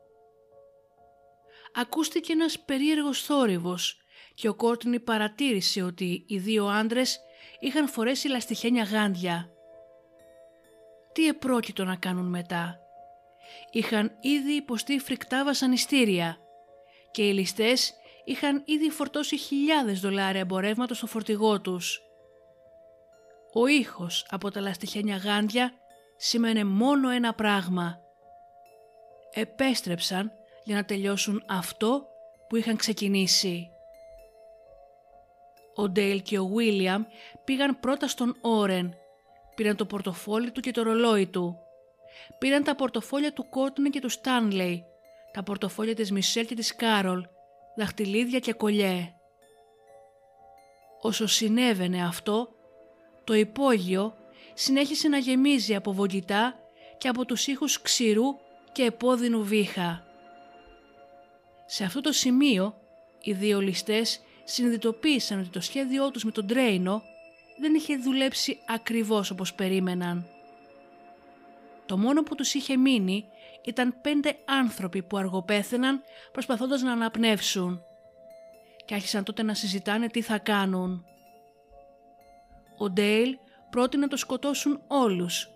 Ακούστηκε 1.73 2.31
ένας 2.31 2.59
περίεργος 2.59 3.21
θόρυβος 3.23 3.97
και 4.33 4.47
ο 4.47 4.55
Κόρτνη 4.55 4.99
παρατήρησε 4.99 5.81
ότι 5.81 6.25
οι 6.27 6.37
δύο 6.37 6.65
άντρες 6.65 7.19
είχαν 7.59 7.87
φορέσει 7.87 8.27
λαστιχένια 8.27 8.83
γάντια. 8.83 9.49
Τι 11.13 11.27
επρόκειτο 11.27 11.83
να 11.83 11.95
κάνουν 11.95 12.25
μετά; 12.29 12.79
Είχαν 13.71 14.17
ήδη 14.21 14.51
υποστεί 14.51 14.99
φρικτά 14.99 15.43
βασανιστήρια 15.43 16.37
και 17.11 17.27
οι 17.27 17.33
ληστές 17.33 17.93
είχαν 18.25 18.63
ήδη 18.65 18.89
φορτώσει 18.89 19.37
χιλιάδες 19.37 19.99
δολάρια 19.99 20.41
εμπορεύματος 20.41 20.97
στο 20.97 21.07
φορτηγό 21.07 21.61
τους. 21.61 22.01
Ο 23.53 23.67
ήχος 23.67 24.25
από 24.29 24.51
τα 24.51 24.61
λαστιχένια 24.61 25.15
γάντια 25.15 25.73
σήμαινε 26.17 26.63
μόνο 26.63 27.09
ένα 27.09 27.33
πράγμα. 27.33 27.99
Επέστρεψαν 29.33 30.31
για 30.63 30.75
να 30.75 30.85
τελειώσουν 30.85 31.43
αυτό 31.47 32.07
που 32.47 32.55
είχαν 32.55 32.75
ξεκινήσει. 32.75 33.69
Ο 35.75 35.89
Ντέιλ 35.89 36.21
και 36.21 36.39
ο 36.39 36.45
Βίλιαμ 36.45 37.03
πήγαν 37.43 37.79
πρώτα 37.79 38.07
στον 38.07 38.37
Όρεν. 38.41 38.95
Πήραν 39.55 39.75
το 39.75 39.85
πορτοφόλι 39.85 40.51
του 40.51 40.61
και 40.61 40.71
το 40.71 40.81
ρολόι 40.81 41.27
του. 41.27 41.57
Πήραν 42.37 42.63
τα 42.63 42.75
πορτοφόλια 42.75 43.33
του 43.33 43.49
Κότνε 43.49 43.89
και 43.89 43.99
του 43.99 44.09
Στάνλεϊ, 44.09 44.85
τα 45.31 45.43
πορτοφόλια 45.43 45.95
της 45.95 46.11
Μισελ 46.11 46.45
και 46.45 46.55
της 46.55 46.75
Κάρολ, 46.75 47.25
δαχτυλίδια 47.75 48.39
και 48.39 48.53
κολλιέ. 48.53 49.13
Όσο 51.01 51.27
συνέβαινε 51.27 52.05
αυτό, 52.05 52.49
το 53.31 53.37
υπόγειο 53.37 54.15
συνέχισε 54.53 55.07
να 55.07 55.17
γεμίζει 55.17 55.75
από 55.75 55.93
βογγητά 55.93 56.55
και 56.97 57.07
από 57.07 57.25
τους 57.25 57.47
ήχους 57.47 57.81
ξηρού 57.81 58.25
και 58.71 58.83
επώδυνου 58.83 59.43
βήχα. 59.43 60.03
Σε 61.65 61.83
αυτό 61.83 62.01
το 62.01 62.11
σημείο, 62.11 62.75
οι 63.21 63.33
δύο 63.33 63.59
ληστές 63.59 64.21
συνειδητοποίησαν 64.43 65.39
ότι 65.39 65.49
το 65.49 65.61
σχέδιό 65.61 66.11
τους 66.11 66.23
με 66.23 66.31
τον 66.31 66.47
τρέινο 66.47 67.01
δεν 67.59 67.73
είχε 67.73 67.97
δουλέψει 67.97 68.59
ακριβώς 68.67 69.31
όπως 69.31 69.53
περίμεναν. 69.53 70.27
Το 71.85 71.97
μόνο 71.97 72.23
που 72.23 72.35
τους 72.35 72.53
είχε 72.53 72.77
μείνει 72.77 73.25
ήταν 73.65 73.95
πέντε 74.01 74.35
άνθρωποι 74.45 75.01
που 75.01 75.17
αργοπέθαιναν 75.17 76.01
προσπαθώντας 76.31 76.81
να 76.81 76.91
αναπνεύσουν 76.91 77.81
και 78.85 78.93
άρχισαν 78.93 79.23
τότε 79.23 79.43
να 79.43 79.53
συζητάνε 79.53 80.07
τι 80.07 80.21
θα 80.21 80.37
κάνουν. 80.37 81.05
Ο 82.81 82.89
Ντέιλ 82.89 83.37
πρότεινε 83.69 84.03
να 84.03 84.09
το 84.09 84.17
σκοτώσουν 84.17 84.81
όλους. 84.87 85.49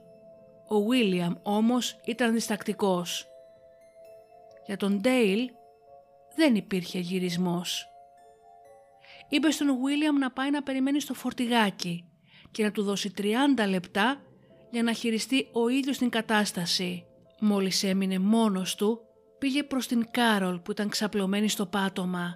Ο 0.67 0.81
Βίλιαμ 0.81 1.33
όμως 1.43 1.99
ήταν 2.05 2.33
διστακτικός. 2.33 3.27
Για 4.65 4.77
τον 4.77 5.01
Ντέιλ 5.01 5.49
δεν 6.35 6.55
υπήρχε 6.55 6.99
γυρισμός. 6.99 7.87
Είπε 9.29 9.51
στον 9.51 9.83
Βίλιαμ 9.83 10.17
να 10.17 10.31
πάει 10.31 10.49
να 10.49 10.63
περιμένει 10.63 10.99
στο 10.99 11.13
φορτηγάκι 11.13 12.09
και 12.51 12.63
να 12.63 12.71
του 12.71 12.83
δώσει 12.83 13.11
30 13.17 13.67
λεπτά 13.69 14.21
για 14.71 14.83
να 14.83 14.93
χειριστεί 14.93 15.49
ο 15.53 15.67
ίδιος 15.67 15.97
την 15.97 16.09
κατάσταση. 16.09 17.05
Μόλις 17.39 17.83
έμεινε 17.83 18.19
μόνος 18.19 18.75
του, 18.75 18.99
πήγε 19.39 19.63
προς 19.63 19.87
την 19.87 20.07
Κάρολ 20.11 20.59
που 20.59 20.71
ήταν 20.71 20.89
ξαπλωμένη 20.89 21.49
στο 21.49 21.65
πάτωμα. 21.65 22.35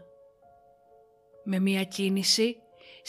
Με 1.44 1.60
μία 1.60 1.84
κίνηση, 1.84 2.56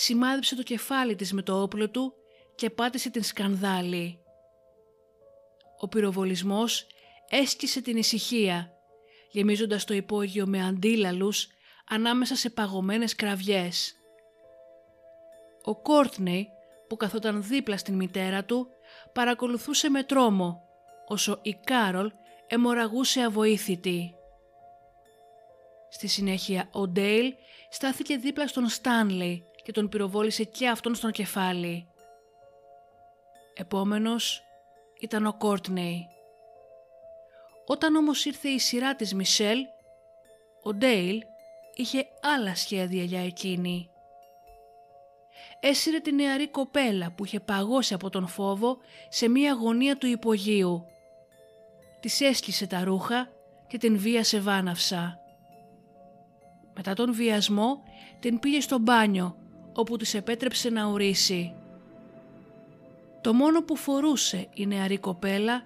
σημάδεψε 0.00 0.56
το 0.56 0.62
κεφάλι 0.62 1.14
της 1.14 1.32
με 1.32 1.42
το 1.42 1.62
όπλο 1.62 1.90
του 1.90 2.14
και 2.54 2.70
πάτησε 2.70 3.10
την 3.10 3.22
σκανδάλη. 3.22 4.18
Ο 5.80 5.88
πυροβολισμός 5.88 6.86
έσκησε 7.28 7.80
την 7.80 7.96
ησυχία 7.96 8.72
γεμίζοντας 9.30 9.84
το 9.84 9.94
υπόγειο 9.94 10.46
με 10.46 10.66
αντίλαλους 10.66 11.48
ανάμεσα 11.88 12.36
σε 12.36 12.50
παγωμένες 12.50 13.14
κραυγές. 13.14 13.94
Ο 15.62 15.82
Κόρτνεϊ 15.82 16.48
που 16.88 16.96
καθόταν 16.96 17.42
δίπλα 17.42 17.76
στην 17.76 17.94
μητέρα 17.94 18.44
του 18.44 18.68
παρακολουθούσε 19.12 19.90
με 19.90 20.02
τρόμο 20.02 20.62
όσο 21.06 21.38
η 21.42 21.54
Κάρολ 21.64 22.10
εμοραγούσε 22.46 23.22
αβοήθητη. 23.22 24.14
Στη 25.90 26.06
συνέχεια 26.06 26.68
ο 26.72 26.88
Ντέιλ 26.88 27.34
στάθηκε 27.70 28.16
δίπλα 28.16 28.46
στον 28.46 28.68
Στάνλεϊ 28.68 29.49
και 29.70 29.76
τον 29.80 29.88
πυροβόλησε 29.88 30.44
και 30.44 30.68
αυτόν 30.68 30.94
στον 30.94 31.10
κεφάλι. 31.10 31.86
Επόμενος 33.54 34.42
ήταν 35.00 35.26
ο 35.26 35.34
Κόρτνεϊ. 35.34 36.06
Όταν 37.66 37.94
όμως 37.94 38.24
ήρθε 38.24 38.48
η 38.48 38.58
σειρά 38.58 38.94
της 38.94 39.14
Μισελ, 39.14 39.58
ο 40.62 40.74
Ντέιλ 40.74 41.20
είχε 41.74 42.06
άλλα 42.22 42.54
σχέδια 42.54 43.02
για 43.02 43.24
εκείνη. 43.24 43.90
Έσυρε 45.60 45.98
τη 45.98 46.12
νεαρή 46.12 46.48
κοπέλα 46.48 47.12
που 47.12 47.24
είχε 47.24 47.40
παγώσει 47.40 47.94
από 47.94 48.10
τον 48.10 48.26
φόβο 48.26 48.78
σε 49.08 49.28
μία 49.28 49.52
γωνία 49.52 49.96
του 49.96 50.06
υπογείου. 50.06 50.84
Της 52.00 52.20
έσκησε 52.20 52.66
τα 52.66 52.84
ρούχα 52.84 53.28
και 53.66 53.78
την 53.78 53.98
βίασε 53.98 54.40
βάναυσα. 54.40 55.18
Μετά 56.74 56.94
τον 56.94 57.14
βιασμό 57.14 57.82
την 58.20 58.38
πήγε 58.38 58.60
στο 58.60 58.78
μπάνιο 58.78 59.39
όπου 59.72 59.96
της 59.96 60.14
επέτρεψε 60.14 60.70
να 60.70 60.86
ορίσει. 60.86 61.54
Το 63.20 63.32
μόνο 63.32 63.62
που 63.62 63.76
φορούσε 63.76 64.48
η 64.54 64.66
νεαρή 64.66 64.98
κοπέλα 64.98 65.62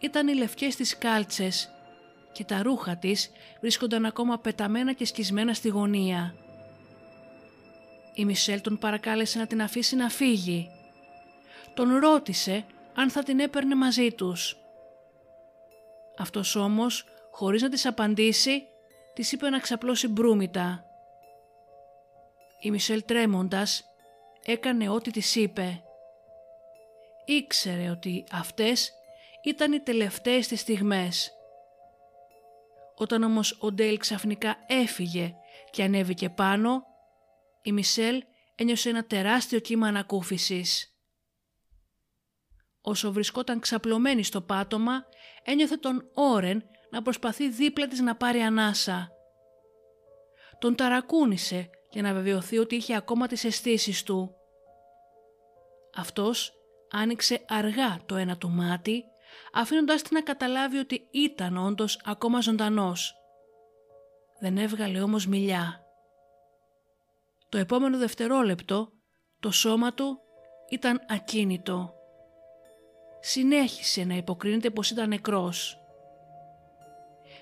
ήταν 0.00 0.28
οι 0.28 0.34
λευκές 0.34 0.76
της 0.76 0.98
κάλτσες 0.98 1.70
και 2.32 2.44
τα 2.44 2.62
ρούχα 2.62 2.96
της 2.96 3.30
βρίσκονταν 3.60 4.04
ακόμα 4.04 4.38
πεταμένα 4.38 4.92
και 4.92 5.04
σκισμένα 5.04 5.54
στη 5.54 5.68
γωνία. 5.68 6.34
Η 8.14 8.24
Μισελ 8.24 8.60
τον 8.60 8.78
παρακάλεσε 8.78 9.38
να 9.38 9.46
την 9.46 9.62
αφήσει 9.62 9.96
να 9.96 10.08
φύγει. 10.08 10.68
Τον 11.74 11.96
ρώτησε 11.96 12.64
αν 12.94 13.10
θα 13.10 13.22
την 13.22 13.40
έπαιρνε 13.40 13.74
μαζί 13.74 14.12
τους. 14.12 14.56
Αυτός 16.18 16.56
όμως, 16.56 17.04
χωρίς 17.30 17.62
να 17.62 17.68
της 17.68 17.86
απαντήσει, 17.86 18.62
της 19.14 19.32
είπε 19.32 19.50
να 19.50 19.58
ξαπλώσει 19.58 20.08
μπρούμητα. 20.08 20.87
Η 22.60 22.70
Μισελ 22.70 23.04
τρέμοντας 23.04 23.84
έκανε 24.44 24.88
ό,τι 24.88 25.10
της 25.10 25.34
είπε. 25.34 25.82
Ήξερε 27.24 27.90
ότι 27.90 28.24
αυτές 28.32 28.92
ήταν 29.44 29.72
οι 29.72 29.80
τελευταίες 29.80 30.48
της 30.48 30.60
στιγμές. 30.60 31.32
Όταν 32.94 33.22
όμως 33.22 33.58
ο 33.60 33.72
Ντέιλ 33.72 33.98
ξαφνικά 33.98 34.56
έφυγε 34.66 35.34
και 35.70 35.82
ανέβηκε 35.82 36.30
πάνω, 36.30 36.82
η 37.62 37.72
Μισελ 37.72 38.22
ένιωσε 38.54 38.88
ένα 38.88 39.04
τεράστιο 39.04 39.58
κύμα 39.58 39.86
ανακούφισης. 39.86 40.92
Όσο 42.80 43.12
βρισκόταν 43.12 43.60
ξαπλωμένη 43.60 44.22
στο 44.22 44.40
πάτωμα, 44.40 45.04
ένιωθε 45.44 45.76
τον 45.76 46.10
Όρεν 46.14 46.64
να 46.90 47.02
προσπαθεί 47.02 47.48
δίπλα 47.48 47.86
της 47.86 48.00
να 48.00 48.16
πάρει 48.16 48.40
ανάσα. 48.40 49.08
Τον 50.58 50.74
ταρακούνησε 50.74 51.70
για 51.90 52.02
να 52.02 52.12
βεβαιωθεί 52.12 52.58
ότι 52.58 52.74
είχε 52.74 52.96
ακόμα 52.96 53.26
τις 53.26 53.44
αισθήσεις 53.44 54.02
του. 54.02 54.34
Αυτός 55.94 56.52
άνοιξε 56.90 57.44
αργά 57.48 58.00
το 58.06 58.16
ένα 58.16 58.36
του 58.36 58.48
μάτι, 58.48 59.04
αφήνοντάς 59.52 60.02
την 60.02 60.16
να 60.16 60.22
καταλάβει 60.22 60.78
ότι 60.78 61.08
ήταν 61.10 61.56
όντως 61.56 62.00
ακόμα 62.04 62.40
ζωντανός. 62.40 63.14
Δεν 64.40 64.58
έβγαλε 64.58 65.00
όμως 65.00 65.26
μιλιά. 65.26 65.82
Το 67.48 67.58
επόμενο 67.58 67.98
δευτερόλεπτο 67.98 68.92
το 69.40 69.50
σώμα 69.50 69.94
του 69.94 70.20
ήταν 70.70 71.00
ακίνητο. 71.08 71.92
Συνέχισε 73.20 74.04
να 74.04 74.14
υποκρίνεται 74.14 74.70
πως 74.70 74.90
ήταν 74.90 75.08
νεκρός. 75.08 75.78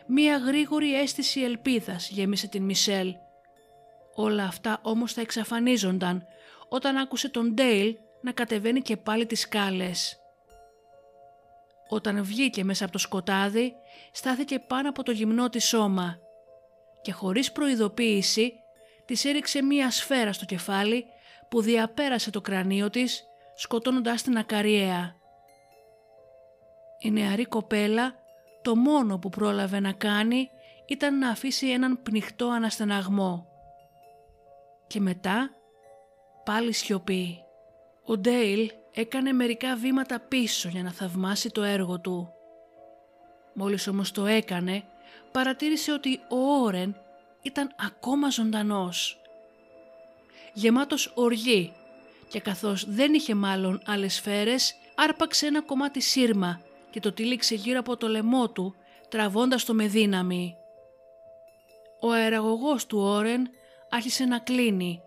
Μία 0.06 0.36
γρήγορη 0.36 0.94
αίσθηση 0.94 1.40
ελπίδας 1.40 2.10
γέμισε 2.10 2.48
την 2.48 2.62
Μισελ. 2.62 3.14
Όλα 4.18 4.44
αυτά 4.44 4.78
όμως 4.82 5.12
θα 5.12 5.20
εξαφανίζονταν 5.20 6.26
όταν 6.68 6.96
άκουσε 6.96 7.28
τον 7.28 7.54
Ντέιλ 7.54 7.96
να 8.20 8.32
κατεβαίνει 8.32 8.80
και 8.80 8.96
πάλι 8.96 9.26
τις 9.26 9.40
σκάλες. 9.40 10.20
Όταν 11.88 12.24
βγήκε 12.24 12.64
μέσα 12.64 12.84
από 12.84 12.92
το 12.92 12.98
σκοτάδι, 12.98 13.72
στάθηκε 14.12 14.58
πάνω 14.58 14.88
από 14.88 15.02
το 15.02 15.12
γυμνό 15.12 15.48
της 15.48 15.64
σώμα 15.68 16.18
και 17.02 17.12
χωρίς 17.12 17.52
προειδοποίηση 17.52 18.52
της 19.04 19.24
έριξε 19.24 19.62
μία 19.62 19.90
σφαίρα 19.90 20.32
στο 20.32 20.44
κεφάλι 20.44 21.04
που 21.48 21.60
διαπέρασε 21.60 22.30
το 22.30 22.40
κρανίο 22.40 22.90
της 22.90 23.24
σκοτώνοντας 23.56 24.22
την 24.22 24.36
ακαριέα. 24.38 25.14
Η 26.98 27.10
νεαρή 27.10 27.44
κοπέλα 27.44 28.14
το 28.62 28.76
μόνο 28.76 29.18
που 29.18 29.28
πρόλαβε 29.28 29.80
να 29.80 29.92
κάνει 29.92 30.50
ήταν 30.86 31.18
να 31.18 31.28
αφήσει 31.28 31.70
έναν 31.70 32.02
πνιχτό 32.02 32.48
αναστεναγμό. 32.48 33.55
Και 34.86 35.00
μετά 35.00 35.50
πάλι 36.44 36.72
σιωπή. 36.72 37.38
Ο 38.04 38.16
Ντέιλ 38.16 38.70
έκανε 38.92 39.32
μερικά 39.32 39.76
βήματα 39.76 40.20
πίσω 40.20 40.68
για 40.68 40.82
να 40.82 40.92
θαυμάσει 40.92 41.50
το 41.50 41.62
έργο 41.62 42.00
του. 42.00 42.32
Μόλις 43.54 43.86
όμως 43.86 44.10
το 44.12 44.26
έκανε, 44.26 44.84
παρατήρησε 45.32 45.92
ότι 45.92 46.20
ο 46.28 46.36
Όρεν 46.62 46.96
ήταν 47.42 47.74
ακόμα 47.78 48.30
ζωντανός. 48.30 49.20
Γεμάτος 50.52 51.12
οργή 51.14 51.72
και 52.28 52.40
καθώς 52.40 52.84
δεν 52.88 53.14
είχε 53.14 53.34
μάλλον 53.34 53.82
άλλες 53.86 54.14
σφαίρες, 54.14 54.74
άρπαξε 54.94 55.46
ένα 55.46 55.62
κομμάτι 55.62 56.00
σύρμα 56.00 56.60
και 56.90 57.00
το 57.00 57.12
τύλιξε 57.12 57.54
γύρω 57.54 57.78
από 57.78 57.96
το 57.96 58.08
λαιμό 58.08 58.50
του, 58.50 58.74
τραβώντας 59.08 59.64
το 59.64 59.74
με 59.74 59.86
δύναμη. 59.86 60.56
Ο 62.00 62.10
αεραγωγός 62.10 62.86
του 62.86 62.98
Όρεν 62.98 63.48
άρχισε 63.90 64.24
να 64.24 64.38
κλείνει 64.38 65.02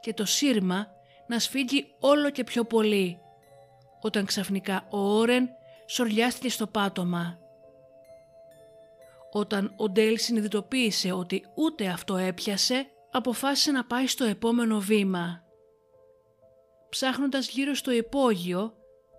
και 0.00 0.14
το 0.14 0.24
σύρμα 0.24 0.86
να 1.26 1.38
σφίγγει 1.38 1.94
όλο 2.00 2.30
και 2.30 2.44
πιο 2.44 2.64
πολύ, 2.64 3.18
όταν 4.00 4.24
ξαφνικά 4.24 4.86
ο 4.90 4.98
Όρεν 4.98 5.48
σοριάστηκε 5.86 6.48
στο 6.48 6.66
πάτωμα. 6.66 7.38
Όταν 9.32 9.74
ο 9.76 9.88
Ντέιλ 9.88 10.18
συνειδητοποίησε 10.18 11.12
ότι 11.12 11.44
ούτε 11.54 11.86
αυτό 11.86 12.16
έπιασε, 12.16 12.86
αποφάσισε 13.10 13.70
να 13.70 13.84
πάει 13.84 14.06
στο 14.06 14.24
επόμενο 14.24 14.78
βήμα. 14.78 15.42
Ψάχνοντας 16.88 17.48
γύρω 17.48 17.74
στο 17.74 17.90
υπόγειο, 17.90 18.74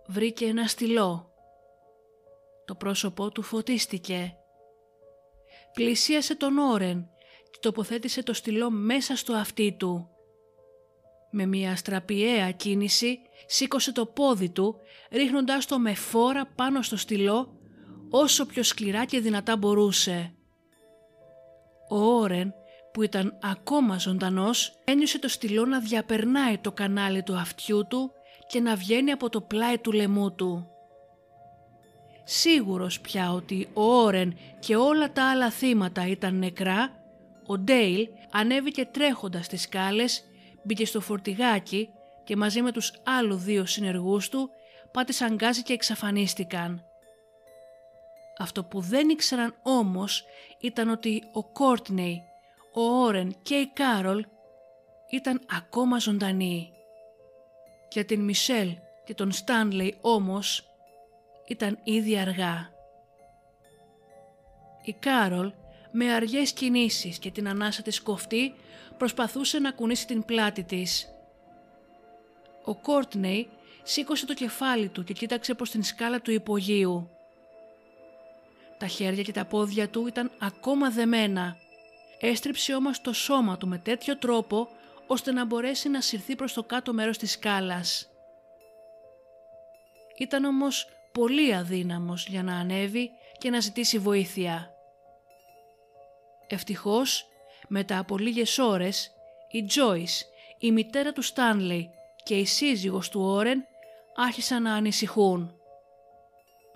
βρήκε 0.08 0.46
ένα 0.46 0.68
στυλό. 0.68 1.34
Το 2.65 2.76
πρόσωπό 2.76 3.32
του 3.32 3.41
φωτίστηκε. 3.41 4.36
Πλησίασε 5.74 6.36
τον 6.36 6.58
Όρεν 6.58 6.98
και 6.98 7.14
τοποθέτησε 7.60 8.24
το 8.24 8.34
στυλό 8.34 8.70
μέσα 8.70 9.15
στο 9.15 9.34
αυτί 9.34 9.76
του. 9.80 10.10
Με 11.32 11.46
μια 11.46 11.76
στραπιαία 11.76 12.52
κίνηση 12.52 13.20
σήκωσε 13.48 13.91
το 13.91 14.06
πόδι 14.06 14.50
του 14.50 14.76
ρίχνοντάς 15.12 15.65
το 15.65 15.80
με 15.80 15.94
φόρα 15.94 16.46
πάνω 16.56 16.82
στο 16.82 16.98
στυλό 16.98 17.60
όσο 18.10 18.46
πιο 18.46 18.63
σκληρά 18.63 19.06
και 19.06 19.20
δυνατά 19.20 19.58
μπορούσε. 19.58 20.34
Ο 21.89 21.98
Όρεν 21.98 22.54
που 22.94 23.04
ήταν 23.04 23.38
ακόμα 23.41 23.98
ζωντανός 23.98 24.80
ένιωσε 24.84 25.20
το 25.20 25.28
στυλό 25.28 25.65
να 25.65 25.80
διαπερνάει 25.80 26.58
το 26.58 26.72
κανάλι 26.72 27.24
του 27.24 27.36
αυτιού 27.36 27.88
του 27.88 28.12
και 28.48 28.60
να 28.60 28.76
βγαίνει 28.76 29.12
από 29.12 29.30
το 29.30 29.41
πλάι 29.41 29.78
του 29.78 29.91
λαιμού 29.91 30.36
του. 30.36 30.70
Σίγουρος 32.24 33.02
πια 33.02 33.32
ότι 33.32 33.70
ο 33.74 33.84
Όρεν 33.84 34.38
και 34.60 34.76
όλα 34.76 35.12
τα 35.12 35.30
άλλα 35.30 35.50
θύματα 35.50 36.08
ήταν 36.08 36.36
νεκρά, 36.38 37.05
ο 37.45 37.58
Ντέιλ 37.58 38.08
ανέβηκε 38.31 38.86
τρέχοντας 38.86 39.47
τις 39.47 39.62
σκάλες, 39.62 40.23
μπήκε 40.63 40.86
στο 40.86 41.01
φορτηγάκι 41.01 41.89
και 42.23 42.36
μαζί 42.36 42.62
με 42.62 42.71
τους 42.71 42.93
άλλους 43.03 43.43
δύο 43.43 43.65
συνεργούς 43.65 44.29
του 44.29 44.49
πάτησαν 44.91 45.36
γκάζι 45.36 45.63
και 45.63 45.73
εξαφανίστηκαν. 45.73 46.86
Αυτό 48.38 48.63
που 48.63 48.79
δεν 48.79 49.10
ήξεραν 49.10 49.55
όμως 49.63 50.25
ήταν 50.60 50.89
ότι 50.89 51.23
ο 51.34 51.43
Κόρτνεϊ, 51.43 52.21
ο 52.73 52.81
Όρεν 52.81 53.36
και 53.41 53.55
η 53.55 53.67
Κάρολ 53.73 54.25
ήταν 55.10 55.41
ακόμα 55.58 55.99
ζωντανοί. 55.99 56.71
Για 57.89 58.05
την 58.05 58.21
Μισελ 58.21 58.77
και 59.05 59.13
τον 59.13 59.31
Στάνλεϊ 59.31 59.97
όμως 60.01 60.69
ήταν 61.47 61.79
ήδη 61.84 62.17
αργά. 62.17 62.69
Η 64.84 64.93
Κάρολ 64.93 65.53
με 65.97 66.13
αργές 66.13 66.53
κινήσεις 66.53 67.19
και 67.19 67.31
την 67.31 67.47
ανάσα 67.47 67.81
της 67.81 68.01
κοφτή 68.01 68.53
προσπαθούσε 68.97 69.60
να 69.60 69.71
κουνήσει 69.71 70.08
την 70.08 70.25
πλάτη 70.25 70.63
της. 70.63 71.10
Ο 72.63 72.75
Κόρτνεϊ 72.75 73.49
σήκωσε 73.84 74.25
το 74.25 74.34
κεφάλι 74.34 74.88
του 74.89 75.03
και 75.03 75.13
κοίταξε 75.13 75.53
προς 75.53 75.69
την 75.69 75.84
σκάλα 75.84 76.21
του 76.21 76.31
υπογείου. 76.31 77.10
Τα 78.77 78.88
χέρια 78.88 79.23
και 79.23 79.31
τα 79.31 79.45
πόδια 79.45 79.89
του 79.89 80.08
ήταν 80.08 80.31
ακόμα 80.39 80.89
δεμένα. 80.89 81.58
Έστριψε 82.19 82.73
όμως 82.73 83.01
το 83.01 83.13
σώμα 83.13 83.58
του 83.58 83.67
με 83.67 83.77
τέτοιο 83.77 84.17
τρόπο 84.17 84.67
ώστε 85.08 85.31
να 85.31 85.45
μπορέσει 85.45 85.89
να 85.89 86.01
συρθεί 86.01 86.36
προς 86.36 86.53
το 86.53 86.63
κάτω 86.63 86.93
μέρος 86.93 87.17
της 87.17 87.31
σκάλας. 87.31 88.10
Ήταν 90.17 90.45
όμως 90.45 90.88
πολύ 91.12 91.55
αδύναμος 91.55 92.27
για 92.27 92.43
να 92.43 92.55
ανέβει 92.55 93.10
και 93.38 93.49
να 93.49 93.60
ζητήσει 93.60 93.97
βοήθεια. 93.99 94.74
Ευτυχώς, 96.47 97.27
μετά 97.67 97.97
από 97.97 98.17
λίγες 98.17 98.58
ώρες, 98.58 99.12
η 99.51 99.65
Τζόις, 99.65 100.25
η 100.60 100.71
μητέρα 100.71 101.12
του 101.12 101.21
Στάνλεϊ 101.21 101.89
και 102.23 102.36
η 102.36 102.45
σύζυγος 102.45 103.10
του 103.10 103.21
Όρεν 103.21 103.63
άρχισαν 104.15 104.62
να 104.62 104.73
ανησυχούν. 104.73 105.55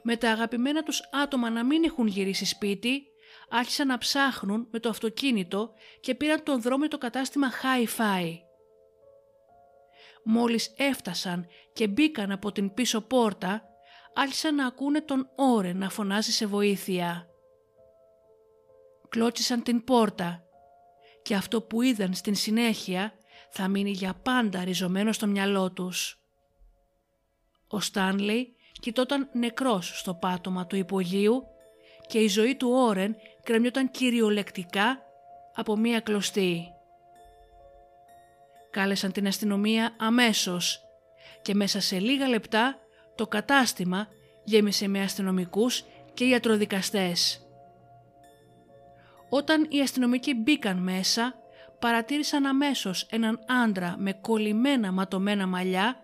Με 0.03 0.15
τα 0.15 0.32
αγαπημένα 0.32 0.84
τους 0.84 1.10
άτομα 1.12 1.49
να 1.49 1.65
μην 1.65 1.84
έχουν 1.84 2.08
γυρίσει 2.08 2.45
σπίτι, 2.45 3.03
άρχισαν 3.49 3.88
να 3.88 3.97
ψάχνουν 3.97 4.67
με 4.71 4.79
το 4.79 4.89
αυτοκίνητο 4.89 5.73
και 5.99 6.15
πήραν 6.15 6.43
τον 6.43 6.62
δρόμο 6.62 6.88
το 6.88 6.97
κατάστημα 6.97 7.47
Hi-Fi. 7.51 8.38
Μόλις 10.23 10.73
έφτασαν 10.77 11.47
και 11.73 11.88
μπήκαν 11.88 12.32
από 12.32 12.51
την 12.51 12.73
πίσω 12.73 13.01
πόρτα, 13.01 13.63
άρχισαν 14.13 14.55
να 14.55 14.65
ακούνε 14.65 15.01
τον 15.01 15.29
Όρεν 15.36 15.77
να 15.77 15.89
φωνάζει 15.89 16.32
σε 16.32 16.45
βοήθεια. 16.45 17.29
Κλώτσισαν 19.10 19.63
την 19.63 19.84
πόρτα 19.84 20.43
και 21.22 21.36
αυτό 21.36 21.62
που 21.62 21.82
είδαν 21.82 22.13
στην 22.13 22.36
συνέχεια 22.36 23.13
θα 23.50 23.67
μείνει 23.67 23.91
για 23.91 24.13
πάντα 24.13 24.63
ριζωμένο 24.63 25.12
στο 25.12 25.28
μυαλό 25.28 25.72
τους. 25.72 26.19
Ο 27.67 27.79
Στάνλεϊ 27.79 28.56
κοιτόταν 28.79 29.29
νεκρός 29.33 30.00
στο 30.00 30.13
πάτωμα 30.13 30.65
του 30.65 30.75
υπογείου 30.75 31.44
και 32.08 32.19
η 32.19 32.27
ζωή 32.27 32.56
του 32.56 32.69
Όρεν 32.71 33.15
κρεμιόταν 33.44 33.92
κυριολεκτικά 33.92 35.00
από 35.54 35.75
μία 35.77 36.00
κλωστή. 36.00 36.67
Κάλεσαν 38.71 39.12
την 39.12 39.27
αστυνομία 39.27 39.96
αμέσως 40.00 40.81
και 41.42 41.54
μέσα 41.54 41.81
σε 41.81 42.00
λίγα 42.00 42.27
λεπτά 42.27 42.79
το 43.15 43.27
κατάστημα 43.27 44.08
γέμισε 44.44 44.88
με 44.88 45.02
αστυνομικούς 45.02 45.83
και 46.13 46.25
ιατροδικαστές. 46.25 47.48
Όταν 49.30 49.67
οι 49.69 49.82
αστυνομικοί 49.82 50.34
μπήκαν 50.34 50.77
μέσα, 50.77 51.36
παρατήρησαν 51.80 52.46
αμέσως 52.46 53.08
έναν 53.10 53.40
άντρα 53.65 53.96
με 53.98 54.13
κολλημένα 54.13 54.92
ματωμένα 54.92 55.48
μαλλιά 55.48 55.96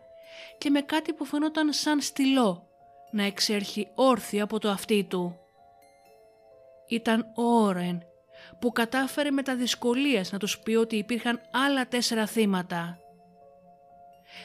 και 0.58 0.70
με 0.70 0.82
κάτι 0.82 1.14
που 1.14 1.26
φαινόταν 1.26 1.74
σαν 1.74 2.02
στυλό 2.02 2.68
να 3.12 3.24
εξέρχει 3.24 3.88
όρθιο 3.96 4.44
από 4.44 4.60
το 4.60 4.70
αυτί 4.70 5.04
του. 5.04 5.40
Ήταν 6.88 7.32
ο 7.36 7.44
Όρεν 7.44 8.02
που 8.60 8.72
κατάφερε 8.72 9.32
με 9.32 9.42
τα 9.42 9.56
δυσκολίες 9.56 10.32
να 10.32 10.40
τους 10.40 10.60
πει 10.60 10.76
ότι 10.76 10.96
υπήρχαν 10.96 11.42
άλλα 11.52 11.88
τέσσερα 11.88 12.26
θύματα. 12.26 13.00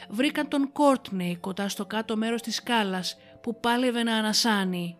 βρήκαν 0.09 0.47
τον 0.47 0.71
Κόρτνεϊ 0.71 1.35
κοντά 1.35 1.69
στο 1.69 1.85
κάτω 1.85 2.15
μέρος 2.15 2.41
της 2.41 2.55
σκάλας 2.55 3.17
που 3.41 3.59
πάλευε 3.59 4.03
να 4.03 4.15
ανασάνει. 4.15 4.97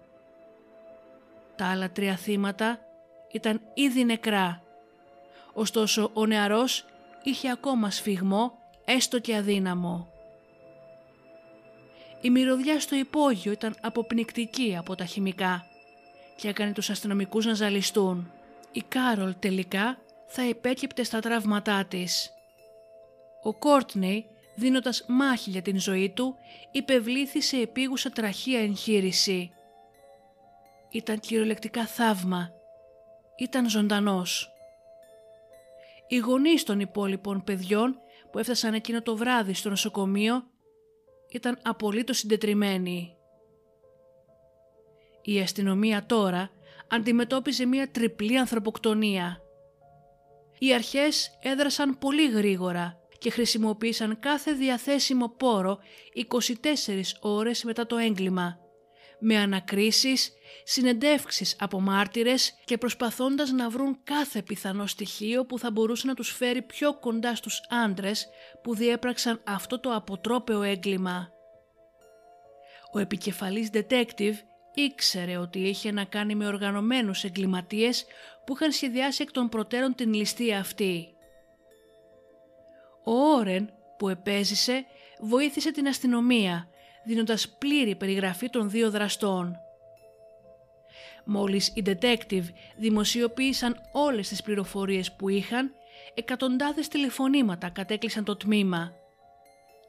Τα 1.56 1.66
άλλα 1.66 1.92
τρία 1.92 2.16
θύματα 2.16 2.80
ήταν 3.32 3.62
ήδη 3.74 4.06
νεκρά. 4.06 4.62
Ωστόσο 5.54 6.12
ο 6.14 6.26
νεαρός 6.26 6.86
είχε 7.24 7.52
ακόμα 7.52 7.92
σφιγμό, 7.92 8.58
έστω 8.86 9.20
και 9.20 9.36
αδύναμο. 9.36 10.12
Η 12.22 12.30
μυρωδιά 12.30 12.80
στο 12.80 12.96
υπόγειο 12.96 13.52
ήταν 13.52 13.76
αποπνικτική 13.82 14.76
από 14.78 14.96
τα 14.96 15.06
χημικά 15.06 15.66
και 16.36 16.48
έκανε 16.48 16.72
τους 16.72 16.90
αστυνομικούς 16.90 17.46
να 17.46 17.54
ζαλιστούν. 17.54 18.32
Η 18.72 18.82
Κάρολ 18.88 19.36
τελικά 19.40 19.98
θα 20.28 20.48
υπέκυπτε 20.48 21.04
στα 21.04 21.20
τραύματά 21.20 21.86
της. 21.86 22.32
Ο 23.44 23.54
Κόρτνεϊ, 23.54 24.26
δίνοντας 24.56 25.06
μάχη 25.08 25.50
για 25.50 25.62
την 25.62 25.80
ζωή 25.80 26.10
του, 26.10 26.36
υπευλήθη 26.72 27.42
σε 27.42 27.58
επίγουσα 27.58 28.10
τραχία 28.10 28.60
εγχείρηση. 28.60 29.52
Ήταν 30.90 31.20
κυριολεκτικά 31.20 31.86
θαύμα. 31.86 32.52
Ήταν 33.42 33.70
ζωντανός. 33.70 34.52
Οι 36.08 36.18
γονείς 36.18 36.64
των 36.64 36.80
υπόλοιπων 36.80 37.44
παιδιών 37.44 37.98
που 38.32 38.40
έφτασαν 38.40 38.74
εκείνο 38.74 39.02
το 39.02 39.16
βράδυ 39.16 39.54
στο 39.54 39.70
νοσοκομείο 39.70 40.44
ήταν 41.32 41.60
απολύτως 41.64 42.18
συντετριμένοι. 42.18 43.16
Η 45.22 45.40
αστυνομία 45.40 46.06
τώρα 46.06 46.50
αντιμετώπιζε 46.90 47.66
μια 47.66 47.92
τριπλή 47.92 48.38
ανθρωποκτονία. 48.38 49.42
Οι 50.60 50.74
αρχές 50.74 51.38
έδρασαν 51.42 51.98
πολύ 51.98 52.30
γρήγορα 52.30 53.00
και 53.18 53.30
χρησιμοποίησαν 53.30 54.20
κάθε 54.20 54.52
διαθέσιμο 54.52 55.30
πόρο 55.30 55.80
24 56.30 57.02
ώρες 57.22 57.64
μετά 57.64 57.86
το 57.86 57.98
έγκλημα, 57.98 58.60
με 59.22 59.38
ανακρίσεις, 59.38 60.32
συνεντεύξεις 60.64 61.56
από 61.60 61.82
μάρτυρες 61.82 62.54
και 62.66 62.78
προσπαθώντας 62.78 63.52
να 63.52 63.70
βρουν 63.70 64.00
κάθε 64.04 64.42
πιθανό 64.42 64.86
στοιχείο 64.88 65.46
που 65.46 65.60
θα 65.60 65.72
μπορούσε 65.72 66.08
να 66.08 66.14
τους 66.14 66.30
φέρει 66.30 66.62
πιο 66.62 67.00
κοντά 67.00 67.36
στους 67.36 67.62
άντρες 67.70 68.30
που 68.64 68.76
διέπραξαν 68.76 69.42
αυτό 69.46 69.80
το 69.80 69.96
αποτρόπαιο 69.96 70.62
έγκλημα. 70.62 71.30
Ο 72.94 73.00
επικεφαλής 73.00 73.70
detective 73.74 74.36
ήξερε 74.74 75.38
ότι 75.38 75.60
είχε 75.60 75.92
να 75.92 76.04
κάνει 76.04 76.36
με 76.36 76.48
οργανωμένους 76.48 77.24
εγκληματίες 77.24 78.06
που 78.46 78.54
είχαν 78.54 78.72
σχεδιάσει 78.72 79.22
εκ 79.22 79.32
των 79.32 79.50
προτέρων 79.50 79.96
την 79.96 80.14
ληστεία 80.14 80.60
αυτή. 80.60 81.08
Ο 83.04 83.12
Όρεν 83.12 83.70
που 83.98 84.10
επέζησε 84.10 84.86
βοήθησε 85.20 85.72
την 85.72 85.88
αστυνομία 85.88 86.70
δίνοντας 87.04 87.50
πλήρη 87.50 87.96
περιγραφή 87.96 88.50
των 88.50 88.70
δύο 88.70 88.92
δραστών. 88.92 89.56
Μόλις 91.26 91.68
οι 91.68 91.84
detective 91.86 92.46
δημοσιοποίησαν 92.78 93.76
όλες 93.92 94.28
τις 94.28 94.42
πληροφορίες 94.42 95.12
που 95.12 95.30
είχαν, 95.30 95.72
εκατοντάδες 96.14 96.88
τηλεφωνήματα 96.88 97.70
κατέκλυσαν 97.70 98.24
το 98.24 98.36
τμήμα 98.36 98.94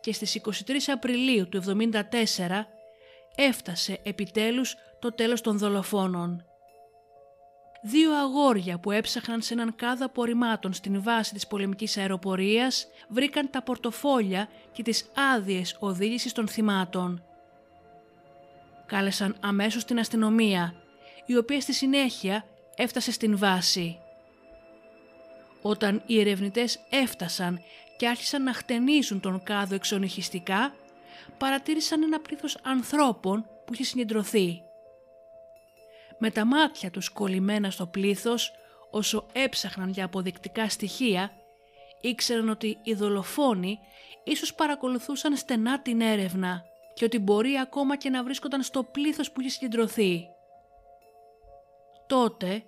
και 0.01 0.13
στις 0.13 0.35
23 0.35 0.89
Απριλίου 0.93 1.49
του 1.49 1.63
1974 1.63 2.67
έφτασε 3.35 4.01
επιτέλους 4.03 4.77
το 4.99 5.13
τέλος 5.13 5.41
των 5.41 5.59
δολοφόνων. 5.59 6.45
Δύο 7.85 8.15
αγόρια 8.15 8.79
που 8.79 8.91
έψαχναν 8.91 9.43
σε 9.43 9.55
έναν 9.55 9.75
κάδο 9.77 10.05
απορριμμάτων 10.05 10.73
στην 10.73 11.03
βάση 11.03 11.35
της 11.35 11.47
πολεμικής 11.47 11.97
αεροπορίας 11.97 12.87
βρήκαν 13.09 13.51
τα 13.51 13.63
πορτοφόλια 13.63 14.49
και 14.73 14.83
τις 14.83 15.11
άδειες 15.35 15.77
οδήγησης 15.79 16.33
των 16.33 16.49
θυμάτων. 16.49 17.25
Κάλεσαν 18.87 19.37
αμέσως 19.41 19.85
την 19.85 19.99
αστυνομία, 19.99 20.75
η 21.27 21.37
οποία 21.37 21.61
στη 21.61 21.73
συνέχεια 21.73 22.45
έφτασε 22.77 23.13
στην 23.13 23.39
βάση. 23.39 23.99
Όταν 25.63 26.03
οι 26.07 26.21
ερευνητές 26.21 26.79
έφτασαν 26.91 27.61
και 27.97 28.09
άρχισαν 28.09 28.43
να 28.43 28.53
χτενίζουν 28.53 29.21
τον 29.21 29.43
κάδο 29.43 29.75
εξονυχιστικά, 29.75 30.75
παρατήρησαν 31.39 32.03
ένα 32.03 32.21
πλήθος 32.21 32.59
ανθρώπων 32.63 33.47
που 33.65 33.73
είχε 33.75 33.85
συγκεντρωθεί. 33.85 34.63
Με 36.25 36.31
τα 36.31 36.45
μάτια 36.45 36.91
τους 36.91 37.09
κολλημένα 37.09 37.71
στο 37.71 37.87
πλήθος, 37.87 38.53
όσο 38.91 39.27
έψαχναν 39.33 39.91
για 39.91 40.05
αποδεικτικά 40.05 40.69
στοιχεία, 40.69 41.33
ήξεραν 42.01 42.49
ότι 42.49 42.79
οι 42.83 42.95
δολοφόνοι 42.95 43.79
ίσως 44.25 44.55
παρακολουθούσαν 44.55 45.37
στενά 45.37 45.81
την 45.81 46.01
έρευνα 46.01 46.63
και 46.95 47.05
ότι 47.05 47.19
μπορεί 47.19 47.59
ακόμα 47.59 47.97
και 47.97 48.11
να 48.11 48.25
βρίσκονταν 48.25 48.63
στο 48.63 48.83
πλήθος 48.83 49.33
που 49.33 49.41
είχε 49.41 49.51
συγκεντρωθεί. 49.51 50.27
Τότε 52.07 52.63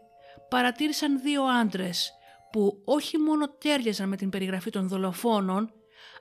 παρατήρησαν 0.49 1.21
δύο 1.21 1.43
άντρες 1.45 2.13
που 2.51 2.83
όχι 2.85 3.19
μόνο 3.19 3.49
τέριαζαν 3.49 4.09
με 4.09 4.17
την 4.17 4.31
περιγραφή 4.31 4.71
των 4.71 4.89
δολοφόνων, 4.89 5.73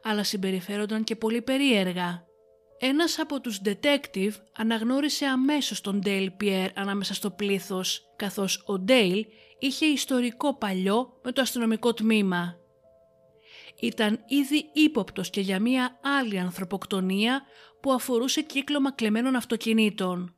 αλλά 0.04 0.24
συμπεριφέρονταν 0.24 1.04
και 1.04 1.16
πολύ 1.16 1.42
περίεργα. 1.42 2.24
Ένας 2.80 3.20
από 3.20 3.42
τους 3.42 3.62
detective 3.66 4.34
αναγνώρισε 4.58 5.26
αμέσως 5.26 5.82
τον 5.82 6.02
Dale 6.06 6.30
Pierre 6.42 6.70
ανάμεσα 6.76 7.14
στο 7.14 7.32
πλήθος, 7.32 8.14
καθώς 8.16 8.58
ο 8.58 8.84
Dale 8.88 9.22
είχε 9.60 9.86
ιστορικό 9.86 10.58
παλιό 10.58 11.20
με 11.24 11.32
το 11.32 11.42
αστυνομικό 11.42 11.94
τμήμα. 11.94 12.58
Ήταν 13.80 14.24
ήδη 14.28 14.70
ύποπτος 14.74 15.30
και 15.30 15.42
για 15.42 15.60
μία 15.60 16.00
άλλη 16.20 16.40
ανθρωποκτονία 16.40 17.42
που 17.82 17.92
αφορούσε 17.92 18.42
κύκλωμα 18.42 18.92
κλεμμένων 18.92 19.36
αυτοκινήτων. 19.36 20.36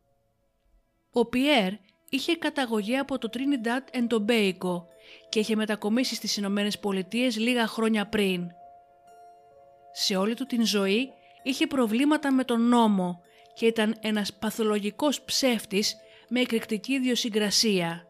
Ο 1.11 1.25
Πιέρ 1.25 1.71
είχε 2.09 2.35
καταγωγή 2.35 2.97
από 2.97 3.17
το 3.17 3.29
Trinidad 3.33 3.97
and 3.97 4.07
Tobago 4.07 4.83
και 5.29 5.39
είχε 5.39 5.55
μετακομίσει 5.55 6.15
στις 6.15 6.37
Ηνωμένες 6.37 6.79
Πολιτείες 6.79 7.37
λίγα 7.37 7.67
χρόνια 7.67 8.07
πριν. 8.07 8.47
Σε 9.91 10.15
όλη 10.15 10.33
του 10.33 10.45
την 10.45 10.65
ζωή 10.65 11.09
είχε 11.45 11.67
προβλήματα 11.67 12.31
με 12.31 12.43
τον 12.43 12.67
νόμο 12.67 13.21
και 13.53 13.65
ήταν 13.65 13.95
ένας 14.01 14.33
παθολογικός 14.33 15.21
ψεύτης 15.21 15.95
με 16.29 16.39
εκρηκτική 16.39 16.93
ιδιοσυγκρασία. 16.93 18.07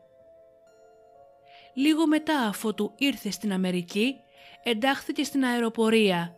Λίγο 1.73 2.07
μετά 2.07 2.39
αφού 2.39 2.73
του 2.73 2.93
ήρθε 2.97 3.31
στην 3.31 3.53
Αμερική, 3.53 4.15
εντάχθηκε 4.63 5.23
στην 5.23 5.45
αεροπορία, 5.45 6.35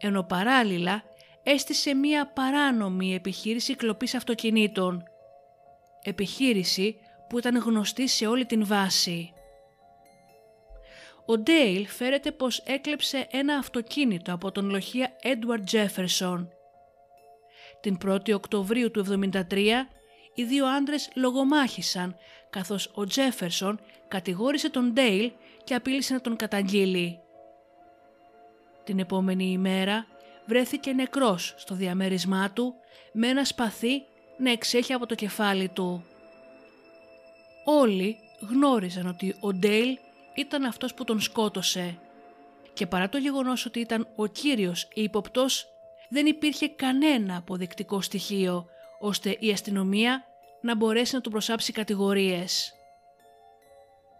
ενώ 0.00 0.22
παράλληλα 0.22 1.02
έστησε 1.42 1.94
μία 1.94 2.26
παράνομη 2.26 3.14
επιχείρηση 3.14 3.74
κλοπής 3.74 4.14
αυτοκινήτων. 4.14 5.02
Επιχείρηση 6.02 6.96
που 7.28 7.38
ήταν 7.38 7.56
γνωστή 7.56 8.08
σε 8.08 8.26
όλη 8.26 8.46
την 8.46 8.66
βάση. 8.66 9.33
Ο 11.26 11.38
Ντέιλ 11.38 11.86
φέρεται 11.86 12.32
πως 12.32 12.58
έκλεψε 12.58 13.26
ένα 13.30 13.56
αυτοκίνητο 13.56 14.32
από 14.32 14.52
τον 14.52 14.70
λοχεία 14.70 15.12
Edward 15.22 15.74
Jefferson. 15.74 16.46
Την 17.80 17.98
1η 18.06 18.34
Οκτωβρίου 18.34 18.90
του 18.90 19.04
1973 19.32 19.66
οι 20.34 20.44
δύο 20.44 20.66
άντρες 20.66 21.10
λογομάχησαν 21.14 22.16
καθώς 22.50 22.90
ο 22.94 23.04
Τζέφερσον 23.04 23.80
κατηγόρησε 24.08 24.70
τον 24.70 24.92
Ντέιλ 24.92 25.32
και 25.64 25.74
απείλησε 25.74 26.14
να 26.14 26.20
τον 26.20 26.36
καταγγείλει. 26.36 27.18
Την 28.84 28.98
επόμενη 28.98 29.44
ημέρα 29.44 30.06
βρέθηκε 30.46 30.92
νεκρός 30.92 31.54
στο 31.56 31.74
διαμέρισμά 31.74 32.50
του 32.50 32.74
με 33.12 33.28
ένα 33.28 33.44
σπαθί 33.44 34.02
να 34.38 34.50
εξέχει 34.50 34.92
από 34.92 35.06
το 35.06 35.14
κεφάλι 35.14 35.68
του. 35.68 36.04
Όλοι 37.64 38.16
γνώριζαν 38.40 39.06
ότι 39.06 39.36
ο 39.40 39.52
Ντέιλ 39.52 39.98
ήταν 40.34 40.64
αυτός 40.64 40.94
που 40.94 41.04
τον 41.04 41.20
σκότωσε 41.20 41.98
και 42.72 42.86
παρά 42.86 43.08
το 43.08 43.18
γεγονός 43.18 43.66
ότι 43.66 43.80
ήταν 43.80 44.08
ο 44.16 44.26
κύριος 44.26 44.88
ύποπτος 44.94 45.66
δεν 46.08 46.26
υπήρχε 46.26 46.68
κανένα 46.68 47.36
αποδεικτικό 47.36 48.00
στοιχείο 48.00 48.66
ώστε 49.00 49.36
η 49.40 49.50
αστυνομία 49.50 50.24
να 50.60 50.76
μπορέσει 50.76 51.14
να 51.14 51.20
του 51.20 51.30
προσάψει 51.30 51.72
κατηγορίες. 51.72 52.74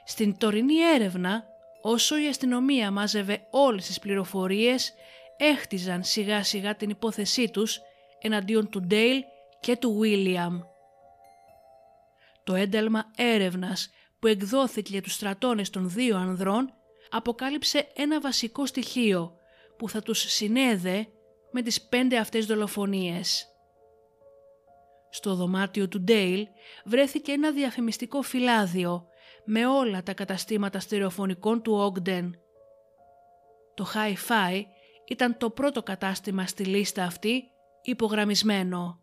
Στην 0.05 0.39
τωρινή 0.39 0.79
έρευνα, 0.95 1.45
όσο 1.83 2.19
η 2.19 2.29
αστυνομία 2.29 2.91
μάζευε 2.91 3.47
όλες 3.51 3.87
τις 3.87 3.99
πληροφορίες, 3.99 4.95
έχτιζαν 5.37 6.03
σιγά 6.03 6.43
σιγά 6.43 6.77
την 6.77 6.91
υπόθεσή 6.91 7.51
τους 7.51 7.81
εναντίον 8.21 8.71
του 8.71 8.81
Ντέιλ 8.81 9.23
και 9.61 9.77
του 9.77 9.99
Βίλιαμ. 9.99 10.61
Το 12.45 12.55
ένταλμα 12.55 13.11
έρευνας 13.17 13.91
που 14.25 14.31
εκδόθηκε 14.31 14.93
για 14.93 15.03
τους 15.03 15.13
στρατώνες 15.13 15.71
των 15.71 15.91
δύο 15.91 16.17
ανδρών 16.17 16.73
αποκάλυψε 17.11 17.87
ένα 17.95 18.21
βασικό 18.21 18.67
στοιχείο 18.67 19.37
που 19.79 19.89
θα 19.89 20.03
τους 20.03 20.19
συνέδε 20.19 21.07
με 21.51 21.63
τις 21.63 21.83
πέντε 21.83 22.17
αυτές 22.19 22.47
δολοφονίες. 22.47 23.47
Στο 25.11 25.35
δωμάτιο 25.35 25.89
του 25.89 26.01
Ντέιλ 26.01 26.47
βρέθηκε 26.85 27.33
ένα 27.33 27.53
διαφημιστικό 27.53 28.23
φυλάδιο 28.23 29.07
με 29.45 29.67
όλα 29.67 30.03
τα 30.03 30.15
καταστήματα 30.15 30.81
στερεοφωνικών 30.81 31.63
του 31.63 31.93
Ogden. 31.93 32.31
Το 33.75 33.87
Hi-Fi 33.95 34.63
ήταν 35.09 35.37
το 35.37 35.51
πρώτο 35.51 35.83
κατάστημα 35.83 36.47
στη 36.47 36.65
λίστα 36.65 37.05
αυτή 37.05 37.45
υπογραμμισμένο. 37.83 39.01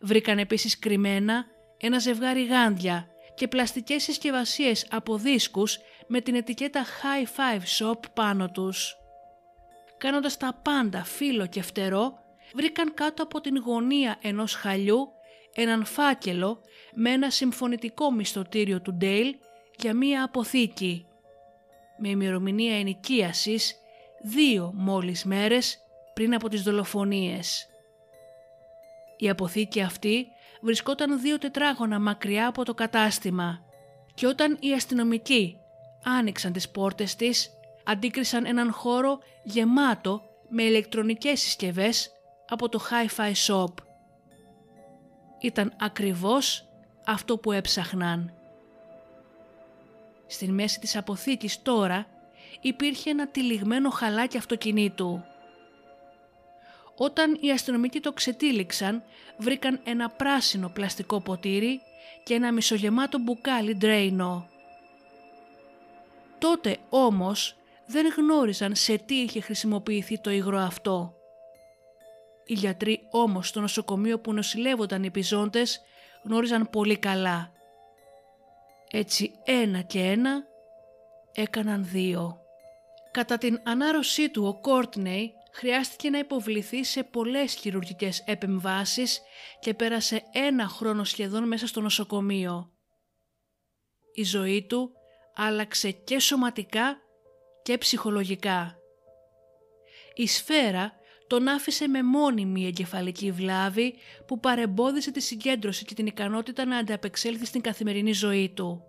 Βρήκαν 0.00 0.38
επίσης 0.38 0.78
κρυμμένα 0.78 1.46
ένα 1.76 1.98
ζευγάρι 1.98 2.44
γάντια 2.46 3.08
και 3.34 3.48
πλαστικές 3.48 4.02
συσκευασίες 4.02 4.86
από 4.90 5.16
δίσκους 5.16 5.78
με 6.06 6.20
την 6.20 6.34
ετικέτα 6.34 6.84
High 6.84 7.26
Five 7.26 7.62
Shop 7.78 7.98
πάνω 8.14 8.50
τους. 8.50 8.96
Κάνοντας 9.98 10.36
τα 10.36 10.60
πάντα 10.62 11.04
φύλλο 11.04 11.46
και 11.46 11.62
φτερό, 11.62 12.12
βρήκαν 12.54 12.94
κάτω 12.94 13.22
από 13.22 13.40
την 13.40 13.58
γωνία 13.58 14.18
ενός 14.22 14.54
χαλιού 14.54 15.08
έναν 15.54 15.84
φάκελο 15.84 16.60
με 16.94 17.10
ένα 17.10 17.30
συμφωνητικό 17.30 18.10
μισθωτήριο 18.10 18.80
του 18.80 18.94
Ντέιλ 18.94 19.36
για 19.76 19.94
μία 19.94 20.24
αποθήκη. 20.24 21.06
Με 21.98 22.08
ημερομηνία 22.08 22.78
ενοικίασης 22.78 23.74
δύο 24.22 24.72
μόλις 24.74 25.24
μέρες 25.24 25.78
πριν 26.14 26.34
από 26.34 26.48
τις 26.48 26.62
δολοφονίες. 26.62 27.68
Η 29.16 29.28
αποθήκη 29.28 29.80
αυτή 29.80 30.26
βρισκόταν 30.64 31.20
δύο 31.20 31.38
τετράγωνα 31.38 31.98
μακριά 31.98 32.46
από 32.46 32.64
το 32.64 32.74
κατάστημα 32.74 33.64
και 34.14 34.26
όταν 34.26 34.56
οι 34.60 34.72
αστυνομικοί 34.72 35.56
άνοιξαν 36.04 36.52
τις 36.52 36.68
πόρτες 36.68 37.16
της, 37.16 37.50
αντίκρισαν 37.84 38.46
έναν 38.46 38.72
χώρο 38.72 39.18
γεμάτο 39.44 40.22
με 40.48 40.62
ηλεκτρονικές 40.62 41.40
συσκευές 41.40 42.10
από 42.48 42.68
το 42.68 42.80
Hi-Fi 42.90 43.32
Shop. 43.46 43.74
Ήταν 45.40 45.72
ακριβώς 45.80 46.68
αυτό 47.06 47.38
που 47.38 47.52
έψαχναν. 47.52 48.34
Στην 50.26 50.54
μέση 50.54 50.80
της 50.80 50.96
αποθήκης 50.96 51.62
τώρα 51.62 52.06
υπήρχε 52.60 53.10
ένα 53.10 53.28
τυλιγμένο 53.28 53.90
χαλάκι 53.90 54.36
αυτοκινήτου. 54.36 55.24
Όταν 56.96 57.38
οι 57.40 57.50
αστυνομικοί 57.50 58.00
το 58.00 58.12
ξετύλιξαν, 58.12 59.02
βρήκαν 59.36 59.80
ένα 59.84 60.10
πράσινο 60.10 60.68
πλαστικό 60.68 61.20
ποτήρι 61.20 61.80
και 62.22 62.34
ένα 62.34 62.52
μισογεμάτο 62.52 63.18
μπουκάλι 63.18 63.76
ντρέινο. 63.76 64.48
Τότε 66.38 66.76
όμως 66.88 67.56
δεν 67.86 68.06
γνώριζαν 68.16 68.74
σε 68.74 68.96
τι 68.96 69.14
είχε 69.14 69.40
χρησιμοποιηθεί 69.40 70.20
το 70.20 70.30
υγρό 70.30 70.58
αυτό. 70.58 71.14
Οι 72.44 72.54
γιατροί 72.54 73.06
όμως 73.10 73.48
στο 73.48 73.60
νοσοκομείο 73.60 74.18
που 74.20 74.32
νοσηλεύονταν 74.32 75.02
οι 75.02 75.10
πιζόντες 75.10 75.80
γνώριζαν 76.22 76.70
πολύ 76.70 76.96
καλά. 76.96 77.52
Έτσι 78.90 79.32
ένα 79.44 79.80
και 79.80 80.00
ένα 80.00 80.44
έκαναν 81.32 81.84
δύο. 81.84 82.38
Κατά 83.10 83.38
την 83.38 83.60
ανάρρωσή 83.64 84.30
του 84.30 84.44
ο 84.46 84.60
Κόρτνεϊ 84.60 85.34
χρειάστηκε 85.54 86.10
να 86.10 86.18
υποβληθεί 86.18 86.84
σε 86.84 87.02
πολλές 87.02 87.54
χειρουργικές 87.54 88.22
επεμβάσεις 88.26 89.20
και 89.60 89.74
πέρασε 89.74 90.22
ένα 90.32 90.66
χρόνο 90.68 91.04
σχεδόν 91.04 91.46
μέσα 91.46 91.66
στο 91.66 91.80
νοσοκομείο. 91.80 92.72
Η 94.14 94.22
ζωή 94.22 94.66
του 94.66 94.90
άλλαξε 95.34 95.90
και 95.90 96.18
σωματικά 96.18 96.96
και 97.62 97.78
ψυχολογικά. 97.78 98.76
Η 100.14 100.26
σφαίρα 100.26 100.92
τον 101.26 101.48
άφησε 101.48 101.88
με 101.88 102.02
μόνιμη 102.02 102.66
εγκεφαλική 102.66 103.30
βλάβη 103.30 103.94
που 104.26 104.40
παρεμπόδισε 104.40 105.10
τη 105.10 105.20
συγκέντρωση 105.20 105.84
και 105.84 105.94
την 105.94 106.06
ικανότητα 106.06 106.64
να 106.64 106.76
ανταπεξέλθει 106.76 107.46
στην 107.46 107.60
καθημερινή 107.60 108.12
ζωή 108.12 108.48
του. 108.48 108.82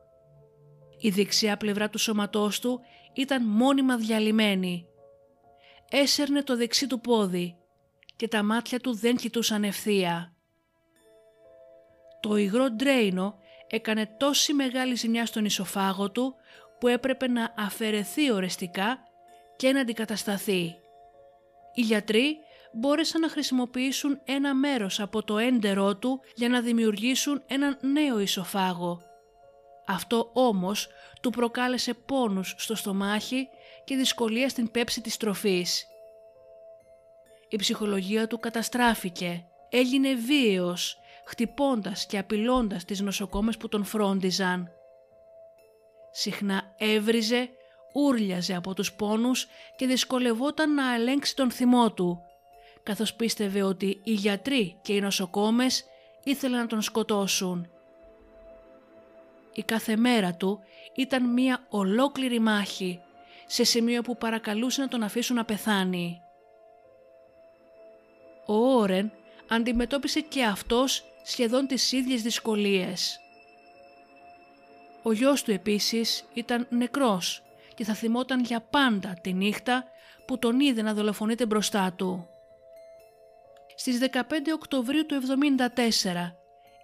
Η 0.99 1.09
δεξιά 1.09 1.57
πλευρά 1.57 1.89
του 1.89 1.97
σώματός 1.97 2.59
του 2.59 2.81
ήταν 3.13 3.45
μόνιμα 3.45 3.97
διαλυμένη. 3.97 4.85
Έσερνε 5.89 6.43
το 6.43 6.57
δεξί 6.57 6.87
του 6.87 6.99
πόδι 6.99 7.57
και 8.15 8.27
τα 8.27 8.43
μάτια 8.43 8.79
του 8.79 8.95
δεν 8.95 9.15
κοιτούσαν 9.15 9.63
ευθεία. 9.63 10.33
Το 12.19 12.35
υγρό 12.35 12.69
ντρέινο 12.69 13.39
έκανε 13.67 14.15
τόση 14.17 14.53
μεγάλη 14.53 14.95
ζημιά 14.95 15.25
στον 15.25 15.45
ισοφάγο 15.45 16.11
του 16.11 16.35
που 16.79 16.87
έπρεπε 16.87 17.27
να 17.27 17.53
αφαιρεθεί 17.57 18.31
ορεστικά 18.31 18.99
και 19.55 19.71
να 19.71 19.79
αντικατασταθεί. 19.79 20.75
Οι 21.73 21.81
γιατροί 21.81 22.37
μπόρεσαν 22.73 23.21
να 23.21 23.29
χρησιμοποιήσουν 23.29 24.21
ένα 24.25 24.53
μέρος 24.53 24.99
από 24.99 25.23
το 25.23 25.37
έντερό 25.37 25.95
του 25.95 26.21
για 26.35 26.49
να 26.49 26.61
δημιουργήσουν 26.61 27.43
έναν 27.47 27.77
νέο 27.81 28.19
ισοφάγο. 28.19 29.01
Αυτό 29.87 30.29
όμως 30.33 30.87
του 31.21 31.29
προκάλεσε 31.29 31.93
πόνους 31.93 32.55
στο 32.57 32.75
στομάχι 32.75 33.47
και 33.85 33.95
δυσκολία 33.95 34.49
στην 34.49 34.71
πέψη 34.71 35.01
της 35.01 35.17
τροφής. 35.17 35.87
Η 37.49 37.55
ψυχολογία 37.55 38.27
του 38.27 38.39
καταστράφηκε, 38.39 39.45
έγινε 39.69 40.13
βίαιος, 40.13 40.99
χτυπώντας 41.25 42.05
και 42.05 42.17
απειλώντας 42.17 42.85
τις 42.85 43.01
νοσοκόμες 43.01 43.57
που 43.57 43.67
τον 43.67 43.83
φρόντιζαν. 43.83 44.69
Συχνά 46.11 46.73
έβριζε, 46.77 47.49
ούρλιαζε 47.93 48.55
από 48.55 48.73
τους 48.73 48.93
πόνους 48.93 49.47
και 49.75 49.85
δυσκολευόταν 49.85 50.73
να 50.73 50.93
ελέγξει 50.93 51.35
τον 51.35 51.51
θυμό 51.51 51.91
του, 51.91 52.21
καθώς 52.83 53.13
πίστευε 53.13 53.61
ότι 53.63 53.99
οι 54.03 54.11
γιατροί 54.11 54.79
και 54.81 54.93
οι 54.93 54.99
νοσοκόμες 55.01 55.85
ήθελαν 56.23 56.59
να 56.59 56.67
τον 56.67 56.81
σκοτώσουν. 56.81 57.69
Η 59.53 59.63
κάθε 59.63 59.95
μέρα 59.95 60.33
του 60.33 60.59
ήταν 60.95 61.33
μία 61.33 61.65
ολόκληρη 61.69 62.39
μάχη, 62.39 63.01
σε 63.45 63.63
σημείο 63.63 64.01
που 64.01 64.17
παρακαλούσε 64.17 64.81
να 64.81 64.87
τον 64.87 65.03
αφήσουν 65.03 65.35
να 65.35 65.45
πεθάνει. 65.45 66.21
Ο 68.45 68.53
Όρεν 68.53 69.11
αντιμετώπισε 69.47 70.19
και 70.19 70.43
αυτός 70.43 71.03
σχεδόν 71.23 71.67
τις 71.67 71.91
ίδιες 71.91 72.21
δυσκολίες. 72.21 73.19
Ο 75.03 75.11
γιος 75.11 75.43
του 75.43 75.51
επίσης 75.51 76.25
ήταν 76.33 76.67
νεκρός 76.69 77.43
και 77.75 77.83
θα 77.83 77.93
θυμόταν 77.93 78.43
για 78.43 78.61
πάντα 78.61 79.17
τη 79.21 79.33
νύχτα 79.33 79.83
που 80.27 80.39
τον 80.39 80.59
είδε 80.59 80.81
να 80.81 80.93
δολοφονείται 80.93 81.45
μπροστά 81.45 81.93
του. 81.93 82.27
Στις 83.75 83.99
15 83.99 84.53
Οκτωβρίου 84.53 85.05
του 85.05 85.15
1974, 85.15 86.35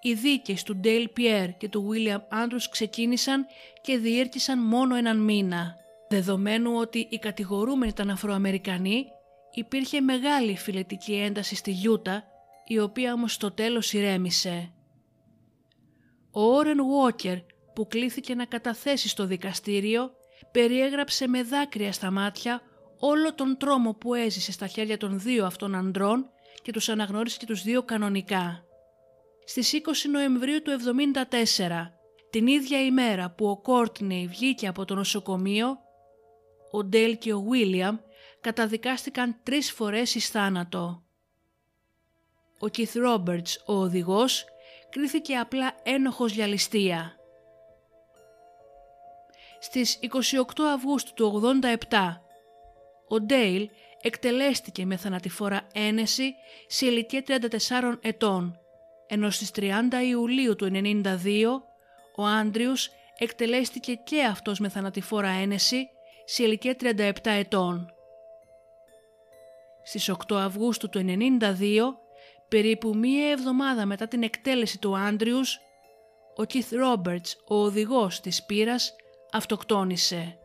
οι 0.01 0.13
δίκες 0.13 0.63
του 0.63 0.75
Ντέιλ 0.75 1.09
Πιέρ 1.09 1.57
και 1.57 1.69
του 1.69 1.83
Βίλιαμ 1.83 2.21
Άντρους 2.29 2.69
ξεκίνησαν 2.69 3.45
και 3.81 3.97
διήρκησαν 3.97 4.59
μόνο 4.59 4.95
έναν 4.95 5.17
μήνα. 5.17 5.75
Δεδομένου 6.11 6.71
ότι 6.75 7.07
οι 7.09 7.17
κατηγορούμενοι 7.17 7.91
ήταν 7.91 8.09
Αφροαμερικανοί, 8.09 9.05
υπήρχε 9.53 10.01
μεγάλη 10.01 10.57
φιλετική 10.57 11.13
ένταση 11.13 11.55
στη 11.55 11.71
Γιούτα, 11.71 12.23
η 12.67 12.79
οποία 12.79 13.13
όμως 13.13 13.33
στο 13.33 13.51
τέλος 13.51 13.93
ηρέμησε. 13.93 14.73
Ο 16.31 16.41
Όρεν 16.41 16.85
Βόκερ 16.85 17.37
που 17.73 17.87
κλήθηκε 17.87 18.35
να 18.35 18.45
καταθέσει 18.45 19.07
στο 19.07 19.25
δικαστήριο 19.25 20.11
περιέγραψε 20.51 21.27
με 21.27 21.43
δάκρυα 21.43 21.91
στα 21.91 22.11
μάτια 22.11 22.61
όλο 22.99 23.33
τον 23.33 23.57
τρόμο 23.57 23.93
που 23.93 24.13
έζησε 24.13 24.51
στα 24.51 24.67
χέρια 24.67 24.97
των 24.97 25.19
δύο 25.19 25.45
αυτών 25.45 25.75
ανδρών 25.75 26.29
και 26.61 26.71
τους 26.71 26.89
αναγνώρισε 26.89 27.37
και 27.37 27.45
τους 27.45 27.63
δύο 27.63 27.83
κανονικά. 27.83 28.63
Στις 29.45 29.73
20 29.73 29.79
Νοεμβρίου 30.11 30.61
του 30.61 30.71
1974, 30.71 31.91
την 32.29 32.47
ίδια 32.47 32.85
ημέρα 32.85 33.29
που 33.29 33.47
ο 33.47 33.57
Κόρτνεϊ 33.57 34.27
βγήκε 34.27 34.67
από 34.67 34.85
το 34.85 34.95
νοσοκομείο, 34.95 35.77
ο 36.71 36.83
Ντέλ 36.83 37.17
και 37.17 37.33
ο 37.33 37.41
Βίλιαμ 37.41 37.97
καταδικάστηκαν 38.41 39.35
τρεις 39.43 39.71
φορές 39.71 40.15
εις 40.15 40.29
θάνατο. 40.29 41.03
Ο 42.59 42.67
Κιθ 42.67 42.95
Ρόμπερτς, 42.95 43.63
ο 43.65 43.73
οδηγός, 43.73 44.45
κρίθηκε 44.89 45.35
απλά 45.35 45.75
ένοχος 45.83 46.31
για 46.31 46.47
ληστεία. 46.47 47.15
Στις 49.59 49.99
28 50.01 50.63
Αυγούστου 50.73 51.13
του 51.13 51.25
87, 51.89 52.21
ο 53.07 53.21
Ντέιλ 53.21 53.69
εκτελέστηκε 54.01 54.85
με 54.85 54.95
θανατηφόρα 54.95 55.67
ένεση 55.73 56.33
σε 56.67 56.85
ηλικία 56.85 57.23
34 57.27 57.97
ετών, 58.01 58.59
ενώ 59.07 59.29
στις 59.29 59.51
30 59.55 59.69
Ιουλίου 60.09 60.55
του 60.55 60.71
92 60.73 61.61
ο 62.15 62.23
Άντριους 62.23 62.89
εκτελέστηκε 63.17 63.93
και 63.93 64.23
αυτός 64.23 64.59
με 64.59 64.69
θανατηφόρα 64.69 65.29
ένεση 65.29 65.89
σε 66.33 66.43
ηλικία 66.43 66.75
37 66.79 67.11
ετών. 67.23 67.93
Στις 69.83 70.09
8 70.09 70.35
Αυγούστου 70.35 70.89
του 70.89 71.05
92, 71.39 71.79
περίπου 72.47 72.95
μία 72.95 73.29
εβδομάδα 73.29 73.85
μετά 73.85 74.07
την 74.07 74.23
εκτέλεση 74.23 74.79
του 74.79 74.97
Άντριους, 74.97 75.59
ο 76.35 76.43
Κιθ 76.43 76.71
Ρόμπερτς, 76.73 77.35
ο 77.47 77.55
οδηγός 77.55 78.19
της 78.19 78.45
πύρας, 78.45 78.95
αυτοκτόνησε. 79.31 80.37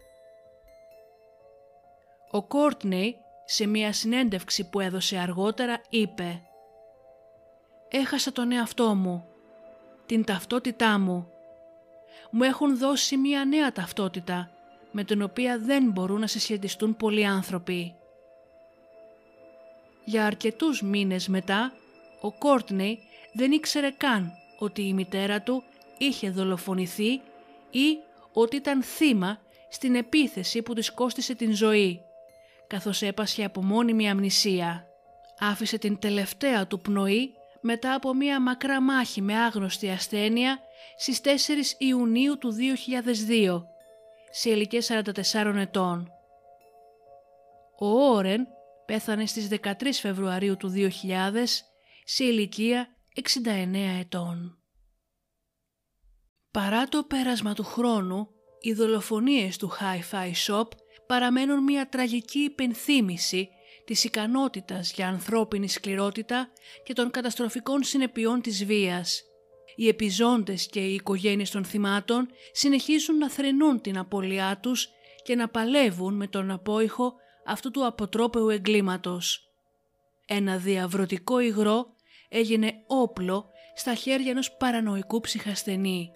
Ο 2.30 2.42
Κόρτνεϊ 2.42 3.16
σε 3.44 3.66
μια 3.66 3.92
συνέντευξη 3.92 4.68
που 4.68 4.80
έδωσε 4.80 5.18
αργότερα 5.18 5.80
είπε 5.88 6.42
«Έχασα 7.88 8.32
τον 8.32 8.52
εαυτό 8.52 8.94
μου, 8.94 9.26
την 10.06 10.24
ταυτότητά 10.24 10.98
μου. 10.98 11.30
Μου 12.30 12.42
έχουν 12.42 12.78
δώσει 12.78 13.16
μια 13.16 13.44
νέα 13.44 13.72
ταυτότητα 13.72 14.50
με 14.98 15.04
την 15.04 15.22
οποία 15.22 15.58
δεν 15.58 15.90
μπορούν 15.90 16.20
να 16.20 16.26
συσχετιστούν 16.26 16.96
πολλοί 16.96 17.26
άνθρωποι. 17.26 17.94
Για 20.04 20.26
αρκετούς 20.26 20.82
μήνες 20.82 21.28
μετά, 21.28 21.72
ο 22.20 22.32
Κόρτνεϊ 22.32 22.98
δεν 23.32 23.52
ήξερε 23.52 23.90
καν 23.90 24.32
ότι 24.58 24.82
η 24.82 24.92
μητέρα 24.92 25.42
του 25.42 25.62
είχε 25.98 26.30
δολοφονηθεί 26.30 27.10
ή 27.70 27.98
ότι 28.32 28.56
ήταν 28.56 28.82
θύμα 28.82 29.40
στην 29.70 29.94
επίθεση 29.94 30.62
που 30.62 30.74
της 30.74 30.92
κόστισε 30.92 31.34
την 31.34 31.54
ζωή, 31.54 32.00
καθώς 32.66 33.02
έπασχε 33.02 33.44
από 33.44 33.62
μόνιμη 33.62 34.10
αμνησία. 34.10 34.86
Άφησε 35.38 35.78
την 35.78 35.98
τελευταία 35.98 36.66
του 36.66 36.80
πνοή 36.80 37.32
μετά 37.60 37.94
από 37.94 38.14
μία 38.14 38.40
μακρά 38.40 38.80
μάχη 38.80 39.22
με 39.22 39.34
άγνωστη 39.38 39.90
ασθένεια 39.90 40.58
στις 40.96 41.20
4 41.24 41.28
Ιουνίου 41.78 42.38
του 42.38 42.54
2002, 43.28 43.75
σε 44.38 44.50
ηλικία 44.50 45.02
44 45.34 45.54
ετών. 45.56 46.10
Ο 47.78 47.86
Όρεν 47.86 48.46
πέθανε 48.86 49.26
στις 49.26 49.48
13 49.62 49.72
Φεβρουαρίου 49.92 50.56
του 50.56 50.72
2000 50.76 50.90
σε 52.04 52.24
ηλικία 52.24 52.88
69 53.14 54.00
ετών. 54.00 54.58
Παρά 56.50 56.84
το 56.84 57.02
πέρασμα 57.02 57.54
του 57.54 57.64
χρόνου, 57.64 58.28
οι 58.60 58.72
δολοφονίες 58.72 59.56
του 59.56 59.70
Hi-Fi 59.70 60.32
Shop 60.46 60.68
παραμένουν 61.06 61.62
μια 61.62 61.88
τραγική 61.88 62.38
υπενθύμηση 62.38 63.48
της 63.84 64.04
ικανότητας 64.04 64.92
για 64.92 65.08
ανθρώπινη 65.08 65.68
σκληρότητα 65.68 66.48
και 66.84 66.92
των 66.92 67.10
καταστροφικών 67.10 67.82
συνεπειών 67.82 68.40
της 68.40 68.64
βίας. 68.64 69.25
Οι 69.76 69.88
επιζώντες 69.88 70.66
και 70.66 70.80
οι 70.80 70.94
οικογένειες 70.94 71.50
των 71.50 71.64
θυμάτων 71.64 72.28
συνεχίζουν 72.52 73.18
να 73.18 73.30
θρενούν 73.30 73.80
την 73.80 73.98
απώλειά 73.98 74.58
τους 74.62 74.88
και 75.22 75.34
να 75.34 75.48
παλεύουν 75.48 76.14
με 76.14 76.26
τον 76.26 76.50
απόϊχο 76.50 77.14
αυτού 77.46 77.70
του 77.70 77.86
αποτρόπαιου 77.86 78.48
εγκλήματος. 78.48 79.50
Ένα 80.26 80.56
διαβρωτικό 80.56 81.38
υγρό 81.38 81.86
έγινε 82.28 82.82
όπλο 82.86 83.50
στα 83.74 83.94
χέρια 83.94 84.30
ενός 84.30 84.52
παρανοϊκού 84.56 85.20
ψυχασθενή. 85.20 86.10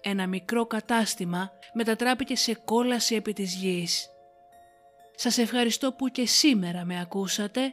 Ένα 0.00 0.26
μικρό 0.26 0.66
κατάστημα 0.66 1.50
μετατράπηκε 1.72 2.36
σε 2.36 2.54
κόλαση 2.54 3.14
επί 3.14 3.32
της 3.32 3.54
γης. 3.54 4.08
Σας 5.14 5.38
ευχαριστώ 5.38 5.92
που 5.92 6.08
και 6.08 6.26
σήμερα 6.26 6.84
με 6.84 7.00
ακούσατε. 7.00 7.72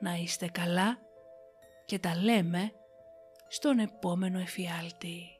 Να 0.00 0.14
είστε 0.14 0.46
καλά 0.46 0.98
και 1.86 1.98
τα 1.98 2.16
λέμε 2.22 2.72
στον 3.54 3.78
επόμενο 3.78 4.38
εφιάλτη. 4.38 5.33